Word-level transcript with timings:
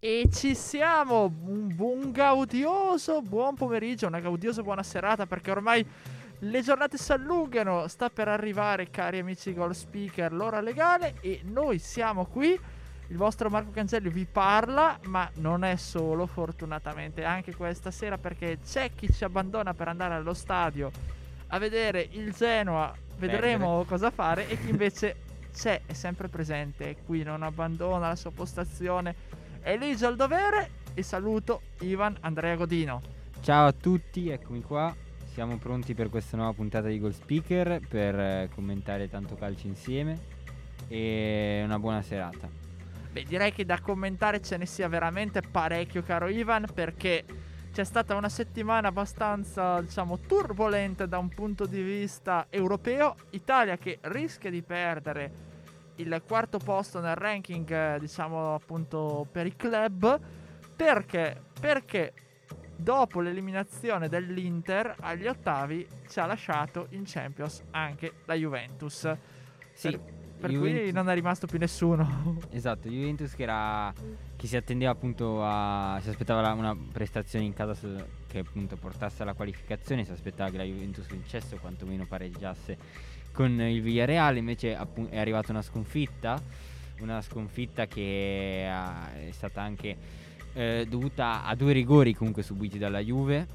ci 0.00 0.54
siamo, 0.54 1.24
un 1.24 1.74
buon 1.74 2.12
gaudioso. 2.12 3.20
Buon 3.20 3.56
pomeriggio, 3.56 4.06
una 4.06 4.20
gaudiosa 4.20 4.62
buona 4.62 4.84
serata 4.84 5.26
perché 5.26 5.50
ormai 5.50 5.84
le 6.40 6.62
giornate 6.62 6.96
si 6.96 7.10
allungano, 7.10 7.88
sta 7.88 8.08
per 8.08 8.28
arrivare 8.28 8.90
cari 8.90 9.18
amici 9.18 9.52
Goal 9.52 9.74
Speaker 9.74 10.32
l'ora 10.32 10.60
legale 10.60 11.14
e 11.20 11.40
noi 11.42 11.80
siamo 11.80 12.26
qui, 12.26 12.56
il 13.08 13.16
vostro 13.16 13.50
Marco 13.50 13.72
Cancelli 13.72 14.08
vi 14.08 14.24
parla, 14.24 15.00
ma 15.06 15.28
non 15.36 15.64
è 15.64 15.74
solo 15.74 16.26
fortunatamente. 16.26 17.24
Anche 17.24 17.56
questa 17.56 17.90
sera 17.90 18.18
perché 18.18 18.60
c'è 18.64 18.92
chi 18.94 19.12
ci 19.12 19.24
abbandona 19.24 19.74
per 19.74 19.88
andare 19.88 20.14
allo 20.14 20.34
stadio 20.34 20.92
a 21.48 21.58
vedere 21.58 22.06
il 22.12 22.32
Genoa, 22.32 22.94
vedremo 23.16 23.78
Perdere. 23.78 23.88
cosa 23.88 24.10
fare. 24.12 24.48
E 24.48 24.60
chi 24.60 24.70
invece 24.70 25.16
c'è, 25.52 25.80
è 25.86 25.92
sempre 25.92 26.28
presente, 26.28 26.98
qui 27.04 27.24
non 27.24 27.42
abbandona 27.42 28.06
la 28.06 28.16
sua 28.16 28.30
postazione 28.30 29.47
Elige 29.62 30.06
al 30.06 30.16
dovere 30.16 30.70
e 30.94 31.02
saluto 31.02 31.62
Ivan 31.80 32.16
Andrea 32.20 32.56
Godino. 32.56 33.00
Ciao 33.40 33.66
a 33.66 33.72
tutti, 33.72 34.28
eccomi 34.28 34.62
qua. 34.62 34.94
Siamo 35.32 35.58
pronti 35.58 35.94
per 35.94 36.08
questa 36.08 36.36
nuova 36.36 36.52
puntata 36.52 36.88
di 36.88 36.98
Goal 36.98 37.12
Speaker 37.12 37.80
per 37.86 38.18
eh, 38.18 38.50
commentare 38.54 39.08
tanto 39.08 39.36
calcio 39.36 39.66
insieme 39.66 40.18
e 40.88 41.62
una 41.64 41.78
buona 41.78 42.02
serata. 42.02 42.48
Beh, 43.12 43.24
direi 43.24 43.52
che 43.52 43.64
da 43.64 43.80
commentare 43.80 44.40
ce 44.40 44.56
ne 44.56 44.66
sia 44.66 44.88
veramente 44.88 45.40
parecchio, 45.42 46.02
caro 46.02 46.28
Ivan, 46.28 46.66
perché 46.72 47.24
c'è 47.72 47.84
stata 47.84 48.14
una 48.14 48.28
settimana 48.28 48.88
abbastanza, 48.88 49.80
diciamo, 49.80 50.18
turbolenta 50.18 51.06
da 51.06 51.18
un 51.18 51.28
punto 51.28 51.66
di 51.66 51.82
vista 51.82 52.46
europeo. 52.50 53.14
Italia 53.30 53.76
che 53.76 53.98
rischia 54.02 54.50
di 54.50 54.62
perdere 54.62 55.47
il 55.98 56.22
quarto 56.26 56.58
posto 56.58 57.00
nel 57.00 57.14
ranking, 57.14 57.70
eh, 57.70 57.98
diciamo, 57.98 58.54
appunto, 58.54 59.26
per 59.30 59.46
i 59.46 59.54
club. 59.56 60.20
Perché? 60.74 61.40
Perché 61.60 62.12
dopo 62.76 63.20
l'eliminazione 63.20 64.08
dell'Inter 64.08 64.94
agli 65.00 65.26
ottavi 65.26 65.86
ci 66.08 66.20
ha 66.20 66.26
lasciato 66.26 66.86
in 66.90 67.02
Champions 67.04 67.62
anche 67.70 68.12
la 68.26 68.34
Juventus. 68.34 69.12
Sì, 69.72 69.90
Per, 69.90 70.00
per 70.40 70.50
Juventus- 70.50 70.82
cui 70.82 70.92
non 70.92 71.08
è 71.10 71.14
rimasto 71.14 71.46
più 71.48 71.58
nessuno. 71.58 72.38
Esatto, 72.50 72.88
Juventus 72.88 73.34
che 73.34 73.42
era 73.42 73.92
che 74.36 74.46
si 74.46 74.56
attendeva 74.56 74.92
appunto 74.92 75.42
a 75.42 75.98
si 76.00 76.10
aspettava 76.10 76.52
una 76.52 76.76
prestazione 76.92 77.44
in 77.44 77.52
casa 77.54 77.74
su- 77.74 77.96
che 78.28 78.38
appunto 78.38 78.76
portasse 78.76 79.22
alla 79.22 79.34
qualificazione, 79.34 80.04
si 80.04 80.12
aspettava 80.12 80.48
che 80.50 80.58
la 80.58 80.62
Juventus 80.62 81.08
vincesse 81.08 81.56
o 81.56 81.58
quantomeno 81.58 82.06
pareggiasse 82.06 82.76
con 83.32 83.60
il 83.60 83.80
Villarreal, 83.82 84.36
invece 84.36 84.76
è 85.10 85.18
arrivata 85.18 85.52
una 85.52 85.62
sconfitta, 85.62 86.40
una 87.00 87.22
sconfitta 87.22 87.86
che 87.86 88.68
ha- 88.68 89.12
è 89.14 89.30
stata 89.30 89.62
anche 89.62 89.96
eh, 90.54 90.86
dovuta 90.88 91.44
a 91.44 91.54
due 91.54 91.72
rigori 91.72 92.14
comunque 92.14 92.42
subiti 92.42 92.78
dalla 92.78 93.00
Juve. 93.00 93.46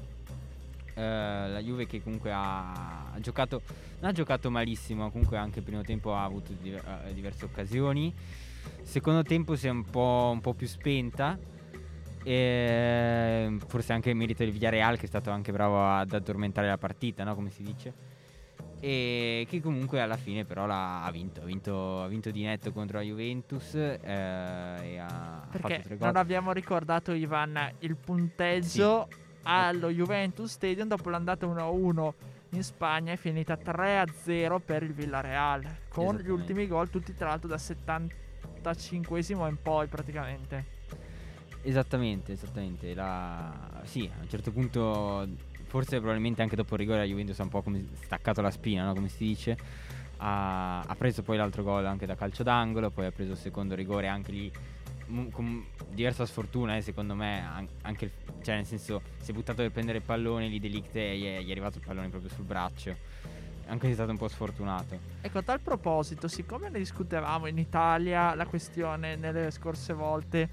Eh, 0.94 1.00
la 1.02 1.60
Juve 1.60 1.86
che 1.86 2.02
comunque 2.02 2.30
ha, 2.32 3.12
giocato 3.18 3.62
non 4.00 4.10
ha 4.10 4.12
giocato 4.12 4.50
malissimo, 4.50 5.10
comunque 5.10 5.36
anche 5.36 5.58
il 5.58 5.64
primo 5.64 5.82
tempo 5.82 6.14
ha 6.14 6.24
avuto 6.24 6.52
eh, 6.62 7.12
diverse 7.12 7.44
occasioni. 7.44 8.12
Secondo 8.82 9.22
tempo 9.22 9.56
si 9.56 9.66
è 9.66 9.70
un 9.70 9.84
po', 9.84 10.30
un 10.32 10.40
po' 10.40 10.54
più 10.54 10.66
spenta. 10.66 11.38
E 12.26 13.58
forse 13.66 13.92
anche 13.92 14.08
il 14.08 14.16
merito 14.16 14.42
del 14.42 14.52
Villarreal 14.52 14.96
che 14.96 15.04
è 15.04 15.08
stato 15.08 15.30
anche 15.30 15.52
bravo 15.52 15.86
ad 15.86 16.14
addormentare 16.14 16.66
la 16.66 16.78
partita, 16.78 17.22
no? 17.22 17.34
come 17.34 17.50
si 17.50 17.62
dice. 17.62 18.13
E 18.84 19.46
che 19.48 19.62
comunque 19.62 20.02
alla 20.02 20.18
fine 20.18 20.44
però 20.44 20.66
l'ha, 20.66 21.04
ha 21.04 21.10
vinto, 21.10 21.40
ha 21.40 21.44
vinto, 21.44 22.02
ha 22.02 22.06
vinto 22.06 22.30
di 22.30 22.42
netto 22.42 22.70
contro 22.70 22.98
la 22.98 23.02
Juventus 23.02 23.74
eh, 23.76 23.98
e 24.02 24.98
ha, 24.98 25.06
ha 25.06 25.46
fatto 25.48 25.66
Perché 25.66 25.82
tre 25.82 25.96
gol. 25.96 26.08
non 26.08 26.16
abbiamo 26.16 26.52
ricordato, 26.52 27.12
Ivan, 27.12 27.72
il 27.78 27.96
punteggio 27.96 29.08
allo 29.44 29.88
Juventus 29.88 30.50
Stadium 30.52 30.86
dopo 30.86 31.08
l'andata 31.08 31.46
1-1 31.46 32.12
in 32.50 32.62
Spagna 32.62 33.12
è 33.12 33.16
finita 33.16 33.54
3-0 33.54 34.60
per 34.62 34.82
il 34.82 34.92
Villarreal. 34.92 35.64
Con 35.88 36.16
gli 36.16 36.28
ultimi 36.28 36.66
gol, 36.66 36.90
tutti 36.90 37.14
tra 37.14 37.28
l'altro 37.28 37.48
da 37.48 37.56
75esimo 37.56 39.48
in 39.48 39.56
poi 39.62 39.86
praticamente. 39.86 40.72
Esattamente, 41.62 42.32
esattamente. 42.32 42.92
La... 42.92 43.80
Sì, 43.84 44.10
a 44.14 44.20
un 44.20 44.28
certo 44.28 44.52
punto, 44.52 45.26
forse 45.74 45.98
probabilmente 45.98 46.40
anche 46.40 46.54
dopo 46.54 46.74
il 46.74 46.80
rigore 46.82 46.98
la 46.98 47.04
Juventus 47.04 47.40
ha 47.40 47.42
un 47.42 47.48
po' 47.48 47.60
come 47.60 47.84
staccato 47.94 48.40
la 48.40 48.52
spina, 48.52 48.84
no? 48.84 48.94
come 48.94 49.08
si 49.08 49.24
dice. 49.24 49.58
Ha, 50.18 50.82
ha 50.82 50.94
preso 50.94 51.24
poi 51.24 51.36
l'altro 51.36 51.64
gol 51.64 51.84
anche 51.84 52.06
da 52.06 52.14
calcio 52.14 52.44
d'angolo, 52.44 52.90
poi 52.90 53.06
ha 53.06 53.10
preso 53.10 53.32
il 53.32 53.38
secondo 53.38 53.74
rigore 53.74 54.06
anche 54.06 54.30
lì 54.30 54.52
con 55.32 55.66
diversa 55.90 56.26
sfortuna, 56.26 56.76
eh, 56.76 56.80
secondo 56.80 57.16
me, 57.16 57.44
an- 57.44 57.68
anche 57.82 58.12
cioè 58.42 58.54
nel 58.54 58.66
senso 58.66 59.02
si 59.18 59.32
è 59.32 59.34
buttato 59.34 59.62
per 59.62 59.72
prendere 59.72 59.98
il 59.98 60.04
pallone 60.04 60.46
lì 60.46 60.60
Delict 60.60 60.94
e 60.94 61.18
gli 61.18 61.24
è, 61.24 61.42
gli 61.42 61.48
è 61.48 61.50
arrivato 61.50 61.78
il 61.78 61.84
pallone 61.84 62.08
proprio 62.08 62.30
sul 62.30 62.44
braccio. 62.44 62.96
Anche 63.66 63.86
se 63.86 63.92
è 63.92 63.94
stato 63.94 64.12
un 64.12 64.16
po' 64.16 64.28
sfortunato. 64.28 64.96
Ecco, 65.22 65.38
a 65.38 65.42
tal 65.42 65.58
proposito, 65.58 66.28
siccome 66.28 66.68
ne 66.68 66.78
discutevamo 66.78 67.48
in 67.48 67.58
Italia 67.58 68.32
la 68.36 68.46
questione 68.46 69.16
nelle 69.16 69.50
scorse 69.50 69.92
volte 69.92 70.48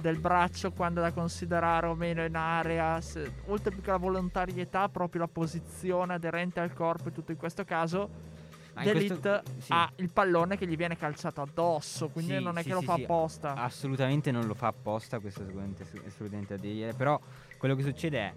del 0.00 0.18
braccio 0.18 0.72
quando 0.72 1.00
da 1.00 1.12
considerare 1.12 1.86
o 1.86 1.94
meno 1.94 2.24
in 2.24 2.34
area, 2.34 3.00
se- 3.00 3.30
oltre 3.46 3.70
più 3.70 3.82
che 3.82 3.90
la 3.90 3.96
volontarietà, 3.98 4.88
proprio 4.88 5.20
la 5.22 5.28
posizione 5.28 6.14
aderente 6.14 6.60
al 6.60 6.72
corpo 6.72 7.08
e 7.08 7.12
tutto 7.12 7.32
in 7.32 7.36
questo 7.38 7.64
caso, 7.64 8.08
questo- 8.72 9.42
sì. 9.58 9.72
ha 9.72 9.90
il 9.96 10.10
pallone 10.10 10.56
che 10.56 10.66
gli 10.66 10.76
viene 10.76 10.96
calciato 10.96 11.42
addosso, 11.42 12.08
quindi 12.08 12.36
Sì, 12.36 12.42
non 12.42 12.56
è 12.56 12.62
sì, 12.62 12.68
che 12.68 12.74
lo 12.74 12.82
fa 12.82 12.94
apposta. 12.94 13.54
Assolutamente 13.54 14.30
non 14.30 14.46
lo 14.46 14.54
fa 14.54 14.68
apposta, 14.68 15.18
questo 15.18 15.42
è 15.42 15.44
assolutamente 16.06 16.54
da 16.56 16.60
dire. 16.60 16.92
Però 16.94 17.20
quello 17.58 17.74
che 17.74 17.82
succede 17.82 18.18
è 18.18 18.34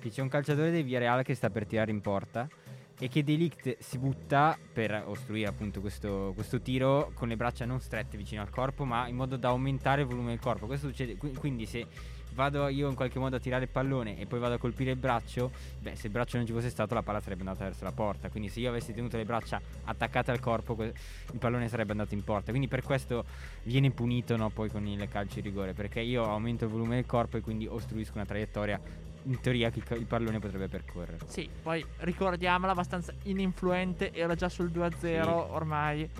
che 0.00 0.08
c'è 0.10 0.22
un 0.22 0.28
calciatore 0.28 0.70
del 0.70 0.82
Villarreal 0.84 1.22
che 1.22 1.34
sta 1.34 1.50
per 1.50 1.66
tirare 1.66 1.90
in 1.90 2.00
porta 2.00 2.48
e 2.98 3.08
che 3.08 3.24
Delict 3.24 3.76
si 3.80 3.98
butta 3.98 4.56
per 4.72 5.04
ostruire 5.06 5.48
appunto 5.48 5.80
questo, 5.80 6.32
questo 6.34 6.60
tiro 6.60 7.10
con 7.14 7.28
le 7.28 7.36
braccia 7.36 7.64
non 7.64 7.80
strette 7.80 8.16
vicino 8.16 8.42
al 8.42 8.50
corpo, 8.50 8.84
ma 8.84 9.08
in 9.08 9.16
modo 9.16 9.36
da 9.36 9.48
aumentare 9.48 10.02
il 10.02 10.06
volume 10.06 10.30
del 10.30 10.40
corpo. 10.40 10.66
Questo 10.66 10.88
succede, 10.88 11.16
qui- 11.16 11.34
quindi 11.34 11.66
se 11.66 11.86
vado 12.34 12.68
io 12.68 12.88
in 12.88 12.94
qualche 12.94 13.18
modo 13.18 13.36
a 13.36 13.38
tirare 13.38 13.64
il 13.64 13.70
pallone 13.70 14.18
e 14.18 14.26
poi 14.26 14.38
vado 14.38 14.54
a 14.54 14.58
colpire 14.58 14.90
il 14.92 14.96
braccio, 14.96 15.50
beh, 15.80 15.96
se 15.96 16.06
il 16.06 16.12
braccio 16.12 16.36
non 16.36 16.46
ci 16.46 16.52
fosse 16.52 16.70
stato 16.70 16.94
la 16.94 17.02
palla 17.02 17.20
sarebbe 17.20 17.42
andata 17.42 17.64
verso 17.64 17.84
la 17.84 17.92
porta. 17.92 18.28
Quindi 18.28 18.48
se 18.48 18.60
io 18.60 18.68
avessi 18.68 18.92
tenuto 18.92 19.16
le 19.16 19.24
braccia 19.24 19.60
attaccate 19.84 20.30
al 20.30 20.40
corpo, 20.40 20.82
il 20.82 20.92
pallone 21.38 21.68
sarebbe 21.68 21.92
andato 21.92 22.14
in 22.14 22.24
porta. 22.24 22.50
Quindi 22.50 22.68
per 22.68 22.82
questo 22.82 23.24
viene 23.64 23.90
punito 23.90 24.36
no, 24.36 24.50
poi 24.50 24.70
con 24.70 24.86
il 24.86 25.08
calcio 25.08 25.36
di 25.36 25.42
rigore, 25.42 25.72
perché 25.72 26.00
io 26.00 26.24
aumento 26.24 26.64
il 26.64 26.70
volume 26.70 26.96
del 26.96 27.06
corpo 27.06 27.36
e 27.36 27.40
quindi 27.40 27.66
ostruisco 27.66 28.12
una 28.14 28.26
traiettoria 28.26 28.80
in 29.24 29.40
teoria 29.40 29.70
che 29.70 29.78
il, 29.78 29.84
ca- 29.84 29.94
il 29.94 30.06
pallone 30.06 30.38
potrebbe 30.38 30.68
percorrere. 30.68 31.18
Sì, 31.26 31.48
poi 31.62 31.84
ricordiamola 31.98 32.72
abbastanza 32.72 33.12
ininfluente, 33.24 34.12
era 34.12 34.34
già 34.34 34.48
sul 34.48 34.70
2-0 34.70 34.98
Sì. 34.98 35.16
ormai. 35.18 36.10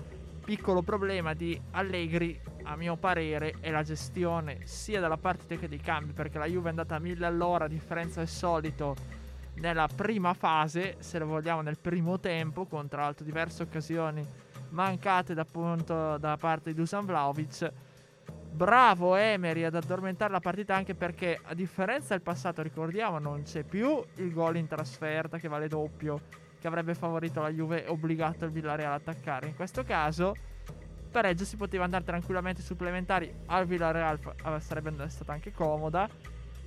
Piccolo 0.43 0.81
problema 0.81 1.33
di 1.33 1.59
Allegri, 1.71 2.37
a 2.63 2.75
mio 2.75 2.97
parere, 2.97 3.55
è 3.61 3.71
la 3.71 3.83
gestione 3.83 4.59
sia 4.65 4.99
dalla 4.99 5.17
parte 5.17 5.57
che 5.57 5.69
dei 5.69 5.79
cambi, 5.79 6.11
perché 6.11 6.37
la 6.37 6.45
Juve 6.47 6.65
è 6.65 6.69
andata 6.69 6.95
a 6.95 6.99
1000 6.99 7.25
all'ora, 7.25 7.65
a 7.65 7.67
differenza 7.69 8.19
del 8.19 8.27
solito, 8.27 8.93
nella 9.55 9.87
prima 9.87 10.33
fase, 10.33 10.97
se 10.99 11.17
lo 11.19 11.27
vogliamo 11.27 11.61
nel 11.61 11.77
primo 11.79 12.19
tempo, 12.19 12.65
con 12.65 12.89
tra 12.89 13.03
l'altro 13.03 13.23
diverse 13.23 13.63
occasioni 13.63 14.25
mancate 14.69 15.33
da, 15.33 15.41
appunto, 15.41 16.17
da 16.17 16.35
parte 16.37 16.71
di 16.71 16.75
Dusan 16.75 17.05
Vlaovic. 17.05 17.71
Bravo 18.53 19.15
Emery 19.15 19.63
ad 19.63 19.73
addormentare 19.73 20.31
la 20.31 20.39
partita 20.39 20.75
anche 20.75 20.93
perché 20.93 21.39
a 21.41 21.55
differenza 21.55 22.09
del 22.09 22.21
passato 22.21 22.61
ricordiamo 22.61 23.17
non 23.17 23.41
c'è 23.41 23.63
più 23.63 23.99
il 24.17 24.31
gol 24.31 24.57
in 24.57 24.67
trasferta 24.67 25.39
che 25.39 25.47
vale 25.47 25.67
doppio 25.67 26.21
che 26.59 26.67
avrebbe 26.67 26.93
favorito 26.93 27.41
la 27.41 27.49
Juve 27.49 27.83
e 27.83 27.89
obbligato 27.89 28.45
il 28.45 28.51
Villarreal 28.51 28.93
ad 28.93 29.01
attaccare. 29.01 29.47
In 29.47 29.55
questo 29.55 29.83
caso 29.83 30.35
pareggio 31.09 31.45
si 31.45 31.57
poteva 31.57 31.83
andare 31.83 32.03
tranquillamente 32.03 32.61
supplementari 32.61 33.33
al 33.47 33.65
Villarreal 33.65 34.19
eh, 34.21 34.59
sarebbe 34.59 34.93
stata 35.09 35.33
anche 35.33 35.51
comoda. 35.51 36.07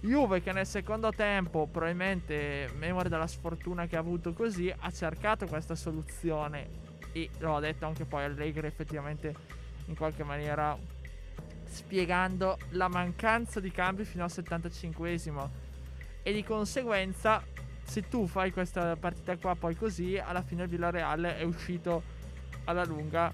Juve 0.00 0.42
che 0.42 0.50
nel 0.50 0.66
secondo 0.66 1.12
tempo 1.12 1.68
probabilmente 1.68 2.68
memoria 2.76 3.08
della 3.08 3.28
sfortuna 3.28 3.86
che 3.86 3.94
ha 3.94 4.00
avuto 4.00 4.32
così 4.32 4.74
ha 4.76 4.90
cercato 4.90 5.46
questa 5.46 5.76
soluzione 5.76 6.68
e 7.12 7.30
lo 7.38 7.54
ha 7.54 7.60
detto 7.60 7.86
anche 7.86 8.04
poi 8.04 8.24
Allegri 8.24 8.66
effettivamente 8.66 9.34
in 9.86 9.94
qualche 9.96 10.24
maniera 10.24 10.76
spiegando 11.66 12.58
la 12.70 12.88
mancanza 12.88 13.60
di 13.60 13.70
cambi 13.70 14.04
fino 14.04 14.24
al 14.24 14.30
75esimo. 14.32 15.48
e 16.22 16.32
di 16.32 16.42
conseguenza 16.42 17.40
se 17.84 18.08
tu 18.08 18.26
fai 18.26 18.50
questa 18.50 18.96
partita 18.96 19.36
qua 19.36 19.54
poi 19.54 19.76
così, 19.76 20.18
alla 20.18 20.42
fine 20.42 20.64
il 20.64 20.68
Villarreal 20.68 21.22
è 21.22 21.42
uscito 21.44 22.02
alla 22.64 22.84
lunga. 22.84 23.32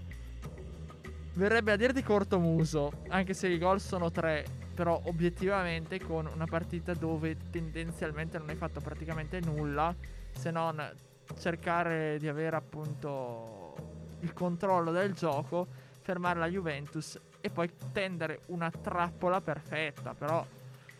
Verrebbe 1.34 1.72
a 1.72 1.76
dire 1.76 1.94
di 1.94 2.02
corto 2.02 2.38
muso, 2.38 2.92
anche 3.08 3.32
se 3.32 3.48
i 3.48 3.56
gol 3.56 3.80
sono 3.80 4.10
tre, 4.10 4.44
però 4.74 5.00
obiettivamente 5.04 5.98
con 6.00 6.26
una 6.26 6.44
partita 6.44 6.92
dove 6.92 7.36
tendenzialmente 7.50 8.36
non 8.36 8.50
hai 8.50 8.56
fatto 8.56 8.80
praticamente 8.80 9.40
nulla, 9.40 9.94
se 10.30 10.50
non 10.50 10.94
cercare 11.38 12.18
di 12.18 12.28
avere 12.28 12.56
appunto 12.56 13.74
il 14.20 14.34
controllo 14.34 14.90
del 14.90 15.14
gioco, 15.14 15.66
fermare 16.02 16.38
la 16.38 16.48
Juventus 16.48 17.18
e 17.42 17.50
poi 17.50 17.68
tendere 17.92 18.40
una 18.46 18.70
trappola 18.70 19.42
perfetta, 19.42 20.14
però 20.14 20.46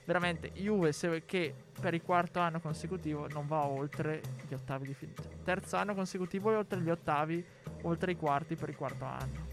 veramente 0.05 0.51
Juve 0.53 0.93
se, 0.93 1.23
che 1.25 1.55
per 1.81 1.95
il 1.95 2.03
quarto 2.03 2.41
anno 2.41 2.61
consecutivo 2.61 3.29
non 3.29 3.47
va 3.47 3.65
oltre 3.65 4.21
gli 4.47 4.53
ottavi 4.53 4.89
di 4.89 4.95
finita. 4.95 5.23
Terzo 5.45 5.77
anno 5.77 5.95
consecutivo 5.95 6.51
e 6.51 6.57
oltre 6.57 6.81
gli 6.81 6.91
ottavi, 6.91 7.45
oltre 7.83 8.13
i 8.13 8.17
quarti 8.17 8.57
per 8.57 8.69
il 8.69 8.77
quarto 8.77 9.05
anno. 9.05 9.51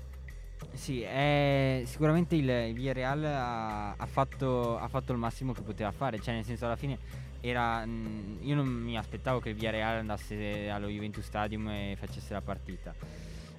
Sì, 0.73 1.01
è, 1.01 1.83
sicuramente 1.85 2.35
il, 2.35 2.49
il 2.49 2.73
Villarreal 2.73 3.23
ha, 3.23 3.91
ha, 3.91 4.05
fatto, 4.07 4.77
ha, 4.77 4.87
fatto, 4.87 5.11
il 5.13 5.17
massimo 5.17 5.53
che 5.53 5.61
poteva 5.61 5.91
fare, 5.91 6.19
cioè 6.19 6.33
nel 6.33 6.43
senso 6.43 6.65
alla 6.65 6.75
fine 6.75 6.97
era, 7.41 7.85
mh, 7.85 8.39
io 8.41 8.55
non 8.55 8.67
mi 8.67 8.97
aspettavo 8.97 9.39
che 9.39 9.49
il 9.49 9.55
Villarreal 9.55 9.99
andasse 9.99 10.69
allo 10.69 10.87
Juventus 10.87 11.23
Stadium 11.23 11.69
e 11.69 11.95
facesse 11.97 12.33
la 12.33 12.41
partita. 12.41 12.93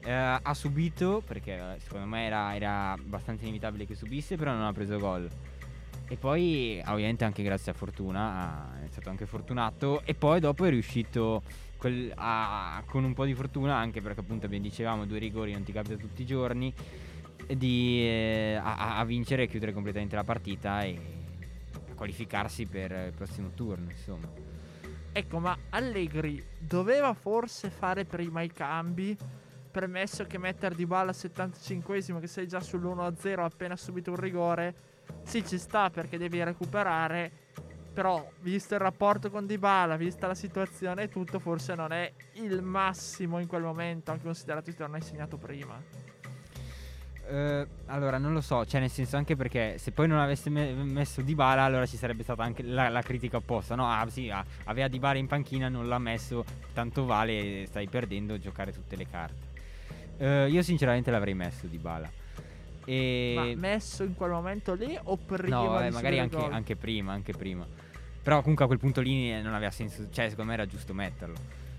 Eh, 0.02 0.12
ha 0.12 0.54
subito, 0.54 1.22
perché 1.26 1.54
eh, 1.54 1.80
secondo 1.80 2.06
me 2.06 2.24
era, 2.24 2.54
era 2.54 2.92
abbastanza 2.92 3.44
inevitabile 3.44 3.86
che 3.86 3.94
subisse, 3.94 4.36
però 4.36 4.52
non 4.52 4.62
ha 4.62 4.72
preso 4.72 4.98
gol. 4.98 5.28
E 6.08 6.16
poi, 6.16 6.82
ovviamente, 6.86 7.24
anche 7.24 7.42
grazie 7.42 7.72
a 7.72 7.74
fortuna, 7.74 8.82
è 8.82 8.88
stato 8.88 9.10
anche 9.10 9.26
fortunato. 9.26 10.02
E 10.04 10.14
poi 10.14 10.40
dopo 10.40 10.64
è 10.64 10.70
riuscito 10.70 11.42
quel, 11.76 12.12
a, 12.16 12.82
con 12.86 13.04
un 13.04 13.14
po' 13.14 13.24
di 13.24 13.34
fortuna, 13.34 13.76
anche 13.76 14.00
perché 14.02 14.20
appunto 14.20 14.46
abbiamo 14.46 14.64
dicevamo 14.64 15.06
due 15.06 15.18
rigori 15.18 15.52
non 15.52 15.62
ti 15.62 15.72
capita 15.72 15.96
tutti 15.96 16.22
i 16.22 16.26
giorni, 16.26 16.72
di, 17.46 18.00
eh, 18.00 18.60
a, 18.62 18.98
a, 18.98 19.04
vincere 19.04 19.44
e 19.44 19.46
chiudere 19.48 19.72
completamente 19.72 20.14
la 20.14 20.24
partita 20.24 20.82
e 20.82 20.98
a 21.90 21.94
qualificarsi 21.94 22.66
per 22.66 22.90
il 22.90 23.12
prossimo 23.14 23.50
turno, 23.54 23.90
insomma. 23.90 24.28
Ecco, 25.12 25.38
ma 25.38 25.56
Allegri 25.70 26.42
doveva 26.58 27.14
forse 27.14 27.70
fare 27.70 28.04
prima 28.04 28.42
i 28.42 28.52
cambi? 28.52 29.16
Premesso 29.70 30.24
che 30.24 30.38
mettere 30.38 30.74
di 30.74 30.86
balla 30.86 31.10
al 31.10 31.16
75esimo, 31.16 32.18
che 32.18 32.26
sei 32.26 32.48
già 32.48 32.58
sull'1-0 32.58 33.40
appena 33.40 33.76
subito 33.76 34.10
un 34.10 34.16
rigore 34.16 34.74
sì, 35.22 35.46
ci 35.46 35.58
sta 35.58 35.90
perché 35.90 36.18
devi 36.18 36.42
recuperare. 36.42 37.30
Però, 37.92 38.30
visto 38.40 38.74
il 38.74 38.80
rapporto 38.80 39.30
con 39.30 39.46
Dybala, 39.46 39.96
vista 39.96 40.26
la 40.26 40.34
situazione 40.34 41.04
e 41.04 41.08
tutto, 41.08 41.38
forse 41.40 41.74
non 41.74 41.92
è 41.92 42.10
il 42.34 42.62
massimo 42.62 43.40
in 43.40 43.46
quel 43.46 43.62
momento, 43.62 44.12
anche 44.12 44.24
considerato 44.24 44.70
che 44.70 44.76
non 44.78 44.94
hai 44.94 45.02
segnato 45.02 45.36
prima. 45.36 46.08
Uh, 47.28 47.66
allora, 47.86 48.18
non 48.18 48.32
lo 48.32 48.40
so, 48.40 48.64
cioè 48.64 48.80
nel 48.80 48.90
senso 48.90 49.16
anche 49.16 49.36
perché 49.36 49.78
se 49.78 49.92
poi 49.92 50.08
non 50.08 50.18
avesse 50.18 50.50
me- 50.50 50.72
messo 50.72 51.20
Dybala 51.20 51.62
allora 51.62 51.86
ci 51.86 51.96
sarebbe 51.96 52.24
stata 52.24 52.42
anche 52.42 52.64
la, 52.64 52.88
la 52.88 53.02
critica 53.02 53.36
opposta, 53.36 53.76
no? 53.76 53.88
Ah 53.88 54.04
sì, 54.08 54.30
ah, 54.30 54.44
aveva 54.64 54.88
Dybala 54.88 55.18
in 55.18 55.28
panchina, 55.28 55.68
non 55.68 55.86
l'ha 55.86 55.98
messo, 55.98 56.44
tanto 56.72 57.04
vale, 57.04 57.66
stai 57.66 57.88
perdendo 57.88 58.38
giocare 58.38 58.72
tutte 58.72 58.96
le 58.96 59.06
carte. 59.06 59.49
Uh, 60.20 60.46
io 60.48 60.62
sinceramente 60.62 61.10
l'avrei 61.10 61.32
messo 61.32 61.66
Dybala. 61.66 62.10
E... 62.84 63.32
Ma 63.36 63.54
messo 63.54 64.02
in 64.02 64.14
quel 64.14 64.30
momento 64.30 64.74
lì 64.74 64.98
o 65.02 65.16
prima? 65.16 65.56
No, 65.56 65.80
eh, 65.80 65.90
magari 65.90 66.18
anche, 66.18 66.36
anche, 66.36 66.76
prima, 66.76 67.12
anche 67.12 67.32
prima. 67.32 67.66
Però 68.22 68.40
comunque 68.40 68.64
a 68.64 68.68
quel 68.68 68.78
punto 68.78 69.00
lì 69.00 69.30
non 69.40 69.54
aveva 69.54 69.70
senso, 69.70 70.08
cioè 70.10 70.28
secondo 70.28 70.50
me 70.50 70.56
era 70.58 70.66
giusto 70.66 70.92
metterlo. 70.92 71.36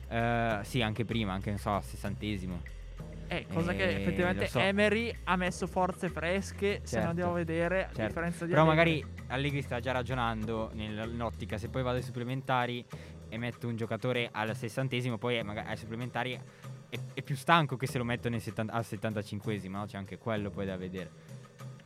Uh, 0.10 0.64
sì, 0.64 0.82
anche 0.82 1.06
prima, 1.06 1.34
anche 1.34 1.52
non 1.52 1.60
so, 1.60 1.76
a 1.76 1.82
sessantesimo. 1.82 2.80
Eh, 3.28 3.46
cosa 3.48 3.72
eh, 3.72 3.76
che 3.78 3.96
effettivamente 3.96 4.48
so. 4.48 4.60
Emery 4.60 5.16
ha 5.24 5.36
messo 5.38 5.66
forze 5.68 6.10
fresche, 6.10 6.68
certo, 6.68 6.88
se 6.88 7.00
non 7.00 7.08
andiamo 7.10 7.32
a 7.32 7.36
vedere, 7.36 7.84
certo. 7.86 8.02
a 8.02 8.08
differenza 8.08 8.46
di 8.46 8.52
Però 8.52 8.64
Allegri. 8.64 9.00
magari 9.00 9.24
Allegri 9.28 9.62
sta 9.62 9.80
già 9.80 9.94
ragionando 9.94 10.72
nell'ottica, 10.74 11.58
se 11.58 11.70
poi 11.70 11.84
vado 11.84 11.98
ai 11.98 12.04
supplementari 12.04 12.84
e 13.32 13.38
metto 13.38 13.68
un 13.68 13.78
giocatore 13.78 14.28
al 14.30 14.54
sessantesimo, 14.56 15.18
poi 15.18 15.42
magari 15.42 15.70
ai 15.70 15.78
supplementari 15.78 16.38
è, 16.90 17.00
è, 17.14 17.22
più 17.22 17.38
stanco 17.38 17.78
che 17.78 17.88
se 17.88 17.98
lo 17.98 18.04
metto 18.04 18.30
70, 18.30 18.74
al 18.74 18.86
75esimo, 18.88 19.70
no? 19.70 19.86
C'è 19.86 19.96
anche 19.96 20.18
quello 20.18 20.50
poi 20.50 20.66
da 20.66 20.76
vedere. 20.76 21.40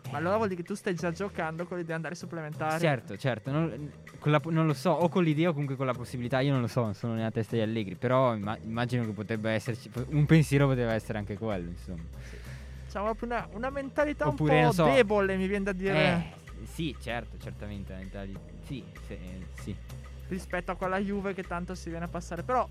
Ma 0.09 0.17
allora 0.17 0.37
vuol 0.37 0.47
dire 0.47 0.61
che 0.61 0.67
tu 0.67 0.73
stai 0.73 0.95
già 0.95 1.11
giocando 1.11 1.65
con 1.65 1.77
l'idea 1.77 1.89
di 1.89 1.93
andare 1.93 2.15
supplementare? 2.15 2.79
Certo, 2.79 3.15
certo, 3.15 3.51
non, 3.51 3.91
la, 4.23 4.41
non, 4.45 4.65
lo 4.65 4.73
so, 4.73 4.89
o 4.89 5.07
con 5.07 5.23
l'idea 5.23 5.49
o 5.49 5.51
comunque 5.51 5.75
con 5.75 5.85
la 5.85 5.93
possibilità, 5.93 6.39
io 6.39 6.51
non 6.51 6.61
lo 6.61 6.67
so, 6.67 6.81
non 6.81 6.95
sono 6.95 7.13
nella 7.13 7.31
testa 7.31 7.55
di 7.55 7.61
Allegri, 7.61 7.95
però 7.95 8.35
imma, 8.35 8.57
immagino 8.63 9.05
che 9.05 9.11
potrebbe 9.11 9.51
esserci, 9.51 9.91
un 10.09 10.25
pensiero 10.25 10.65
poteva 10.65 10.93
essere 10.93 11.19
anche 11.19 11.37
quello, 11.37 11.69
insomma. 11.69 12.03
Sì. 12.23 12.37
Diciamo 12.85 13.05
proprio 13.05 13.29
una, 13.29 13.47
una 13.53 13.69
mentalità 13.69 14.27
Oppure, 14.27 14.61
un 14.61 14.65
po' 14.67 14.73
so, 14.73 14.85
debole, 14.85 15.37
mi 15.37 15.47
viene 15.47 15.65
da 15.65 15.73
dire. 15.73 16.33
Eh, 16.59 16.65
sì, 16.65 16.95
certo, 16.99 17.37
certamente, 17.37 17.95
sì, 18.63 18.83
sì, 19.05 19.17
sì. 19.61 19.75
Rispetto 20.27 20.71
a 20.71 20.75
quella 20.75 20.97
Juve 20.97 21.33
che 21.33 21.43
tanto 21.43 21.75
si 21.75 21.89
viene 21.89 22.05
a 22.05 22.07
passare, 22.07 22.43
però 22.43 22.67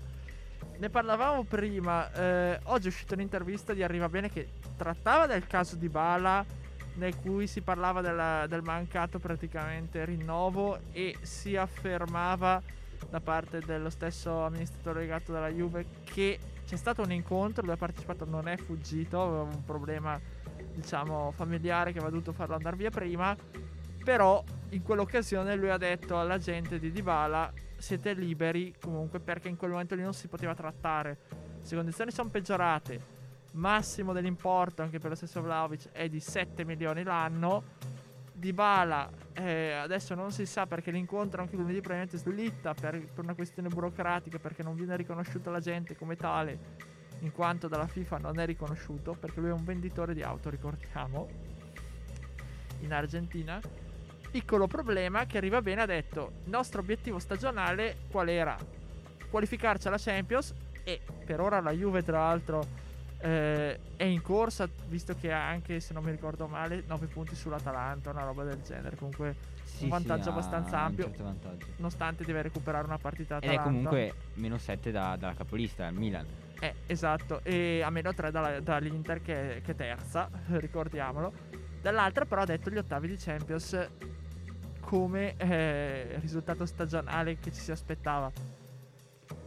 ne 0.77 0.89
parlavamo 0.89 1.43
prima. 1.43 2.11
Eh, 2.11 2.59
oggi 2.63 2.85
è 2.85 2.89
uscita 2.89 3.13
un'intervista 3.13 3.73
di 3.73 3.83
Arriva 3.83 4.09
Bene 4.09 4.29
che 4.29 4.49
trattava 4.75 5.25
del 5.25 5.47
caso 5.47 5.75
di 5.75 5.89
Bala, 5.89 6.45
nel 6.95 7.15
cui 7.17 7.47
si 7.47 7.61
parlava 7.61 8.01
della, 8.01 8.45
del 8.47 8.61
mancato 8.61 9.19
praticamente 9.19 10.03
rinnovo 10.05 10.79
e 10.91 11.17
si 11.21 11.55
affermava 11.55 12.61
da 13.09 13.19
parte 13.19 13.59
dello 13.59 13.89
stesso 13.89 14.43
amministratore 14.43 15.01
legato 15.01 15.31
dalla 15.31 15.49
Juve 15.49 15.85
che 16.03 16.39
c'è 16.65 16.75
stato 16.75 17.01
un 17.01 17.11
incontro, 17.11 17.63
lui 17.63 17.73
ha 17.73 17.77
partecipato, 17.77 18.25
non 18.25 18.47
è 18.47 18.57
fuggito, 18.57 19.21
aveva 19.21 19.41
un 19.43 19.63
problema 19.63 20.19
diciamo 20.73 21.31
familiare 21.31 21.91
che 21.91 21.99
aveva 21.99 22.11
dovuto 22.11 22.33
farlo 22.33 22.55
andare 22.55 22.75
via 22.75 22.89
prima, 22.89 23.35
però 24.05 24.43
in 24.69 24.83
quell'occasione 24.83 25.55
lui 25.55 25.71
ha 25.71 25.77
detto 25.77 26.19
alla 26.19 26.37
gente 26.37 26.77
di 26.77 26.91
Dybala 26.91 27.51
siete 27.75 28.13
liberi 28.13 28.75
comunque 28.79 29.19
perché 29.19 29.49
in 29.49 29.57
quel 29.57 29.71
momento 29.71 29.95
lì 29.95 30.03
non 30.03 30.13
si 30.13 30.27
poteva 30.27 30.53
trattare. 30.53 31.17
Se 31.61 31.75
condizioni 31.75 32.11
sono 32.11 32.29
peggiorate, 32.29 33.01
massimo 33.53 34.13
dell'importo 34.13 34.83
anche 34.83 34.99
per 34.99 35.09
lo 35.09 35.15
stesso 35.15 35.41
Vlaovic 35.41 35.89
è 35.91 36.07
di 36.07 36.19
7 36.19 36.63
milioni 36.65 37.01
l'anno. 37.01 37.63
Di 38.31 38.53
Bala 38.53 39.09
eh, 39.33 39.71
adesso 39.71 40.13
non 40.13 40.31
si 40.31 40.45
sa 40.45 40.67
perché 40.67 40.91
l'incontro 40.91 41.41
anche 41.41 41.55
lunedì 41.55 41.79
probabilmente 41.79 42.17
slitta 42.17 42.75
per, 42.75 43.03
per 43.11 43.23
una 43.23 43.33
questione 43.33 43.69
burocratica 43.69 44.37
perché 44.37 44.61
non 44.61 44.75
viene 44.75 44.95
riconosciuta 44.97 45.49
la 45.49 45.61
gente 45.61 45.95
come 45.95 46.15
tale 46.15 46.59
in 47.19 47.31
quanto 47.31 47.67
dalla 47.67 47.87
FIFA 47.87 48.17
non 48.17 48.37
è 48.37 48.45
riconosciuto 48.45 49.13
perché 49.13 49.39
lui 49.39 49.49
è 49.49 49.53
un 49.53 49.63
venditore 49.63 50.13
di 50.13 50.21
auto 50.21 50.49
ricordiamo 50.49 51.27
in 52.81 52.93
Argentina 52.93 53.59
Piccolo 54.35 54.67
problema 54.67 55.25
che 55.25 55.37
arriva 55.37 55.61
bene 55.61 55.83
ha 55.83 55.85
detto 55.85 56.33
il 56.43 56.49
nostro 56.49 56.81
obiettivo 56.81 57.19
stagionale 57.19 57.99
qual 58.11 58.27
era? 58.27 58.57
Qualificarci 59.29 59.87
alla 59.87 59.97
Champions 59.97 60.53
e 60.83 60.99
per 61.23 61.39
ora 61.39 61.61
la 61.61 61.71
Juve 61.71 62.03
tra 62.03 62.17
l'altro 62.17 62.67
eh, 63.19 63.79
è 63.95 64.03
in 64.03 64.21
corsa 64.21 64.67
visto 64.89 65.15
che 65.15 65.31
ha 65.31 65.47
anche 65.47 65.79
se 65.79 65.93
non 65.93 66.03
mi 66.03 66.11
ricordo 66.11 66.47
male 66.47 66.83
9 66.85 67.05
punti 67.05 67.33
sull'Atalanta, 67.33 68.09
una 68.09 68.25
roba 68.25 68.43
del 68.43 68.61
genere, 68.61 68.97
comunque 68.97 69.37
sì, 69.63 69.85
un 69.85 69.91
vantaggio 69.91 70.23
sì, 70.23 70.29
abbastanza 70.29 70.79
ampio 70.81 71.05
certo 71.15 71.57
nonostante 71.77 72.25
deve 72.25 72.41
recuperare 72.41 72.85
una 72.85 72.97
partita 72.97 73.37
Atalanta. 73.37 73.61
Ed 73.61 73.65
è 73.65 73.71
comunque 73.71 74.13
meno 74.33 74.57
7 74.57 74.91
da, 74.91 75.15
dalla 75.17 75.33
capolista, 75.33 75.87
il 75.87 75.95
Milan. 75.95 76.25
Eh, 76.59 76.73
esatto, 76.87 77.39
e 77.41 77.81
a 77.81 77.89
meno 77.89 78.13
3 78.13 78.31
dalla, 78.31 78.59
dall'Inter 78.59 79.21
che, 79.21 79.61
che 79.63 79.71
è 79.71 79.75
terza, 79.75 80.29
ricordiamolo. 80.59 81.31
Dall'altra 81.81 82.25
però 82.25 82.41
ha 82.41 82.45
detto 82.45 82.69
gli 82.69 82.77
ottavi 82.77 83.07
di 83.07 83.15
Champions 83.15 83.87
come 84.85 85.35
eh, 85.37 86.17
risultato 86.19 86.65
stagionale 86.65 87.37
che 87.39 87.51
ci 87.51 87.59
si 87.59 87.71
aspettava. 87.71 88.31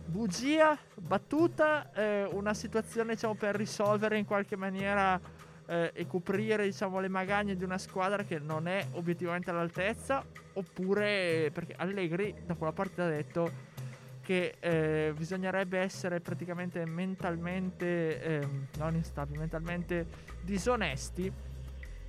Bugia, 0.05 0.77
battuta, 0.97 1.93
eh, 1.93 2.25
una 2.33 2.55
situazione 2.55 3.15
diciamo, 3.15 3.35
per 3.35 3.55
risolvere 3.55 4.19
in 4.19 4.25
qualche 4.25 4.57
maniera 4.57 5.21
eh, 5.67 5.93
e 5.95 6.07
coprire 6.07 6.65
diciamo, 6.65 6.99
le 6.99 7.09
magagne 7.09 7.57
di 7.57 7.63
una 7.63 7.79
squadra 7.79 8.25
che 8.25 8.39
non 8.39 8.67
è 8.67 8.85
obiettivamente 8.93 9.51
all'altezza, 9.51 10.25
oppure 10.55 11.51
perché 11.53 11.75
Allegri 11.77 12.35
da 12.45 12.55
quella 12.55 12.73
partita 12.73 13.05
ha 13.05 13.09
detto 13.09 13.77
che 14.23 14.57
eh, 14.59 15.13
bisognerebbe 15.17 15.79
essere 15.79 16.21
praticamente 16.21 16.85
mentalmente, 16.85 18.21
ehm, 18.21 18.67
non 18.79 18.95
instabili, 18.97 19.39
mentalmente 19.39 20.07
disonesti 20.43 21.33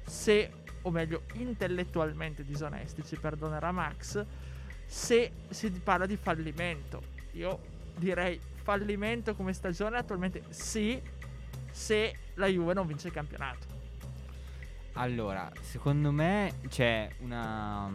se 0.06 0.52
o 0.84 0.92
meglio 0.92 1.24
intellettualmente 1.34 2.44
disonesti, 2.44 3.04
ci 3.04 3.18
perdonerà 3.18 3.72
Max, 3.72 4.26
se 4.86 5.32
si 5.50 5.70
parla 5.72 6.06
di 6.06 6.18
fallimento. 6.18 7.02
Io 7.34 7.60
direi 7.98 8.40
fallimento 8.64 9.36
come 9.36 9.54
stagione 9.54 9.98
attualmente 9.98 10.44
sì, 10.50 11.02
se 11.72 12.16
la 12.36 12.48
Juve 12.48 12.74
non 12.74 12.88
vince 12.88 13.08
il 13.08 13.14
campionato. 13.14 13.78
Allora, 14.94 15.52
secondo 15.62 16.12
me 16.12 16.56
c'è 16.68 17.10
una, 17.20 17.90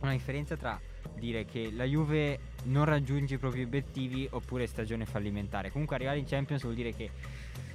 una 0.00 0.12
differenza 0.12 0.56
tra 0.56 0.78
dire 1.18 1.44
che 1.44 1.70
la 1.72 1.84
Juve 1.84 2.38
non 2.64 2.84
raggiunge 2.84 3.34
i 3.34 3.38
propri 3.38 3.62
obiettivi 3.62 4.28
oppure 4.30 4.66
stagione 4.66 5.06
fallimentare. 5.06 5.70
Comunque 5.70 5.96
arrivare 5.96 6.18
in 6.18 6.26
Champions 6.26 6.62
vuol 6.62 6.74
dire 6.74 6.94
che 6.94 7.10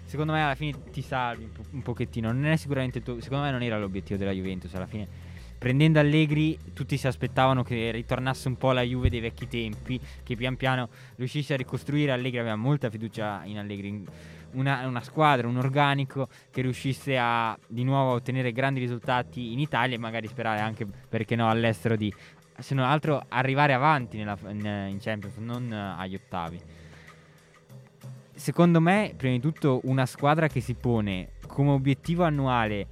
secondo 0.08 0.32
me 0.32 0.42
alla 0.42 0.56
fine 0.56 0.74
ti 0.90 1.02
salvi 1.02 1.44
un, 1.44 1.52
po- 1.52 1.66
un 1.72 1.82
pochettino. 1.84 2.32
Non 2.32 2.46
è 2.46 2.56
sicuramente 2.56 3.04
tu- 3.04 3.20
secondo 3.20 3.44
me 3.44 3.52
non 3.52 3.62
era 3.62 3.78
l'obiettivo 3.78 4.18
della 4.18 4.32
Juventus 4.32 4.74
alla 4.74 4.88
fine. 4.88 5.36
Prendendo 5.58 6.00
Allegri, 6.00 6.58
tutti 6.74 6.98
si 6.98 7.08
aspettavano 7.08 7.64
che 7.64 7.92
ritornasse 7.92 8.48
un 8.48 8.58
po' 8.58 8.72
la 8.72 8.84
Juve 8.84 9.10
dei 9.10 9.20
vecchi 9.20 9.48
tempi, 9.48 10.00
che 10.24 10.36
pian 10.36 10.56
piano 10.56 10.90
riuscisse 11.16 11.54
a 11.54 11.58
ricostruire. 11.58 12.12
Allegri 12.12 12.40
aveva 12.40 12.56
molta 12.56 12.90
fiducia 12.90 13.42
in 13.44 13.58
Allegri, 13.58 14.06
una, 14.52 14.86
una 14.88 15.02
squadra, 15.02 15.48
un 15.48 15.58
organico 15.58 16.30
che 16.52 16.62
riuscisse 16.62 17.18
a 17.18 17.58
di 17.68 17.84
nuovo 17.84 18.12
a 18.12 18.14
ottenere 18.14 18.52
grandi 18.52 18.80
risultati 18.80 19.52
in 19.52 19.60
Italia 19.60 19.96
e 19.96 20.00
magari 20.00 20.28
sperare 20.28 20.62
anche, 20.62 20.86
perché 20.86 21.36
no, 21.36 21.50
all'estero 21.50 21.96
di, 21.96 22.14
se 22.60 22.76
non 22.76 22.86
altro, 22.86 23.26
arrivare 23.28 23.74
avanti 23.74 24.18
nella, 24.18 24.38
in, 24.50 24.90
in 24.90 24.98
Champions, 25.00 25.38
non 25.38 25.72
agli 25.72 26.16
ottavi 26.16 26.77
secondo 28.38 28.80
me, 28.80 29.14
prima 29.18 29.34
di 29.34 29.42
tutto, 29.42 29.82
una 29.84 30.06
squadra 30.06 30.48
che 30.48 30.62
si 30.62 30.76
pone 30.76 31.32
come 31.48 31.72
obiettivo 31.72 32.24
annuale 32.24 32.88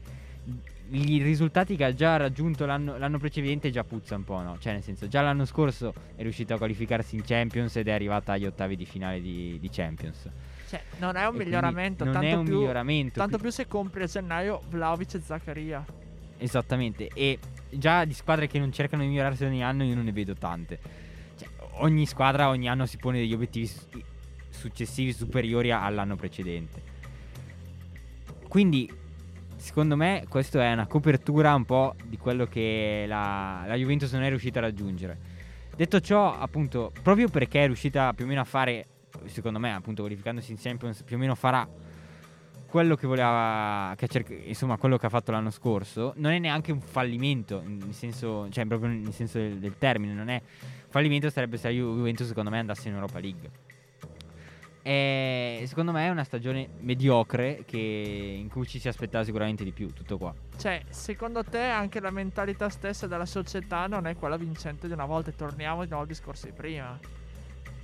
i 0.91 1.21
risultati 1.21 1.75
che 1.75 1.83
ha 1.83 1.93
già 1.93 2.17
raggiunto 2.17 2.65
l'anno, 2.65 2.97
l'anno, 2.97 3.17
precedente 3.17 3.71
già 3.71 3.83
puzza 3.83 4.15
un 4.15 4.23
po', 4.23 4.41
no? 4.41 4.57
Cioè, 4.59 4.73
nel 4.73 4.83
senso, 4.83 5.07
già 5.07 5.21
l'anno 5.21 5.45
scorso 5.45 5.93
è 6.15 6.21
riuscito 6.21 6.53
a 6.53 6.57
qualificarsi 6.57 7.15
in 7.15 7.23
Champions 7.23 7.75
ed 7.77 7.87
è 7.87 7.91
arrivata 7.91 8.33
agli 8.33 8.45
ottavi 8.45 8.75
di 8.75 8.85
finale 8.85 9.21
di, 9.21 9.57
di 9.59 9.69
Champions. 9.69 10.29
Cioè, 10.67 10.81
non 10.99 11.15
è 11.15 11.25
un 11.25 11.35
e 11.35 11.43
miglioramento. 11.43 12.03
Non 12.03 12.13
tanto 12.13 12.27
è 12.27 12.33
un 12.33 12.45
più, 12.45 12.59
miglioramento. 12.59 13.19
Tanto 13.19 13.37
più 13.37 13.49
se 13.49 13.67
compri 13.67 14.03
a 14.03 14.05
gennaio 14.07 14.61
Vlaovic 14.69 15.15
e 15.15 15.21
Zaccaria. 15.21 15.83
Esattamente. 16.37 17.09
E 17.13 17.39
già 17.69 18.05
di 18.05 18.13
squadre 18.13 18.47
che 18.47 18.59
non 18.59 18.71
cercano 18.71 19.01
di 19.01 19.09
migliorarsi 19.09 19.43
ogni 19.43 19.63
anno, 19.63 19.83
io 19.83 19.95
non 19.95 20.05
ne 20.05 20.11
vedo 20.11 20.35
tante. 20.35 20.79
Cioè, 21.35 21.47
ogni 21.79 22.05
squadra 22.05 22.49
ogni 22.49 22.69
anno 22.69 22.85
si 22.85 22.97
pone 22.97 23.19
degli 23.19 23.33
obiettivi 23.33 23.69
successivi 24.65 25.13
superiori 25.13 25.71
all'anno 25.71 26.15
precedente. 26.15 26.81
Quindi, 28.47 28.91
secondo 29.55 29.95
me, 29.95 30.25
questa 30.27 30.63
è 30.63 30.73
una 30.73 30.87
copertura 30.87 31.53
un 31.53 31.65
po' 31.65 31.95
di 32.03 32.17
quello 32.17 32.45
che 32.45 33.05
la, 33.07 33.63
la 33.67 33.75
Juventus 33.75 34.11
non 34.13 34.23
è 34.23 34.29
riuscita 34.29 34.59
a 34.59 34.63
raggiungere. 34.63 35.33
Detto 35.75 35.99
ciò, 35.99 36.37
appunto, 36.37 36.91
proprio 37.01 37.27
perché 37.27 37.63
è 37.63 37.65
riuscita 37.65 38.13
più 38.13 38.25
o 38.25 38.27
meno 38.27 38.41
a 38.41 38.45
fare, 38.45 38.87
secondo 39.25 39.59
me, 39.59 39.73
appunto, 39.73 40.01
qualificandosi 40.01 40.51
in 40.51 40.57
Champions, 40.57 41.03
più 41.03 41.17
o 41.17 41.19
meno 41.19 41.35
farà 41.35 41.67
quello 42.67 42.95
che 42.95 43.07
voleva, 43.07 43.93
che 43.95 44.07
cerca, 44.07 44.33
insomma, 44.33 44.77
quello 44.77 44.97
che 44.97 45.05
ha 45.05 45.09
fatto 45.09 45.31
l'anno 45.31 45.51
scorso, 45.51 46.13
non 46.17 46.31
è 46.31 46.39
neanche 46.39 46.71
un 46.71 46.81
fallimento, 46.81 47.61
nel 47.63 47.93
senso, 47.93 48.49
cioè 48.49 48.65
proprio 48.65 48.89
nel 48.89 49.13
senso 49.13 49.37
del, 49.37 49.59
del 49.59 49.77
termine, 49.77 50.13
non 50.13 50.29
è 50.29 50.41
fallimento 50.95 51.29
sarebbe 51.29 51.57
se 51.57 51.67
la 51.67 51.73
Juventus 51.73 52.25
secondo 52.25 52.49
me 52.49 52.59
andasse 52.59 52.87
in 52.87 52.93
Europa 52.93 53.19
League. 53.19 53.64
E 54.87 55.63
secondo 55.65 55.91
me 55.91 56.05
è 56.05 56.09
una 56.09 56.23
stagione 56.23 56.69
mediocre 56.81 57.63
che, 57.65 57.79
in 57.79 58.49
cui 58.49 58.67
ci 58.67 58.77
si 58.77 58.87
aspettava 58.87 59.23
sicuramente 59.23 59.63
di 59.63 59.71
più, 59.71 59.91
tutto 59.91 60.19
qua. 60.19 60.31
Cioè, 60.57 60.83
secondo 60.89 61.43
te 61.43 61.57
anche 61.57 61.99
la 61.99 62.11
mentalità 62.11 62.69
stessa 62.69 63.07
della 63.07 63.25
società 63.25 63.87
non 63.87 64.05
è 64.05 64.15
quella 64.15 64.37
vincente 64.37 64.85
di 64.85 64.93
una 64.93 65.05
volta 65.05 65.31
e 65.31 65.35
torniamo 65.35 65.81
di 65.81 65.87
nuovo 65.87 66.03
al 66.03 66.07
discorso 66.07 66.45
di 66.45 66.51
prima? 66.51 66.99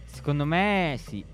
Secondo 0.05 0.45
me 0.45 0.95
sì. 0.99 1.25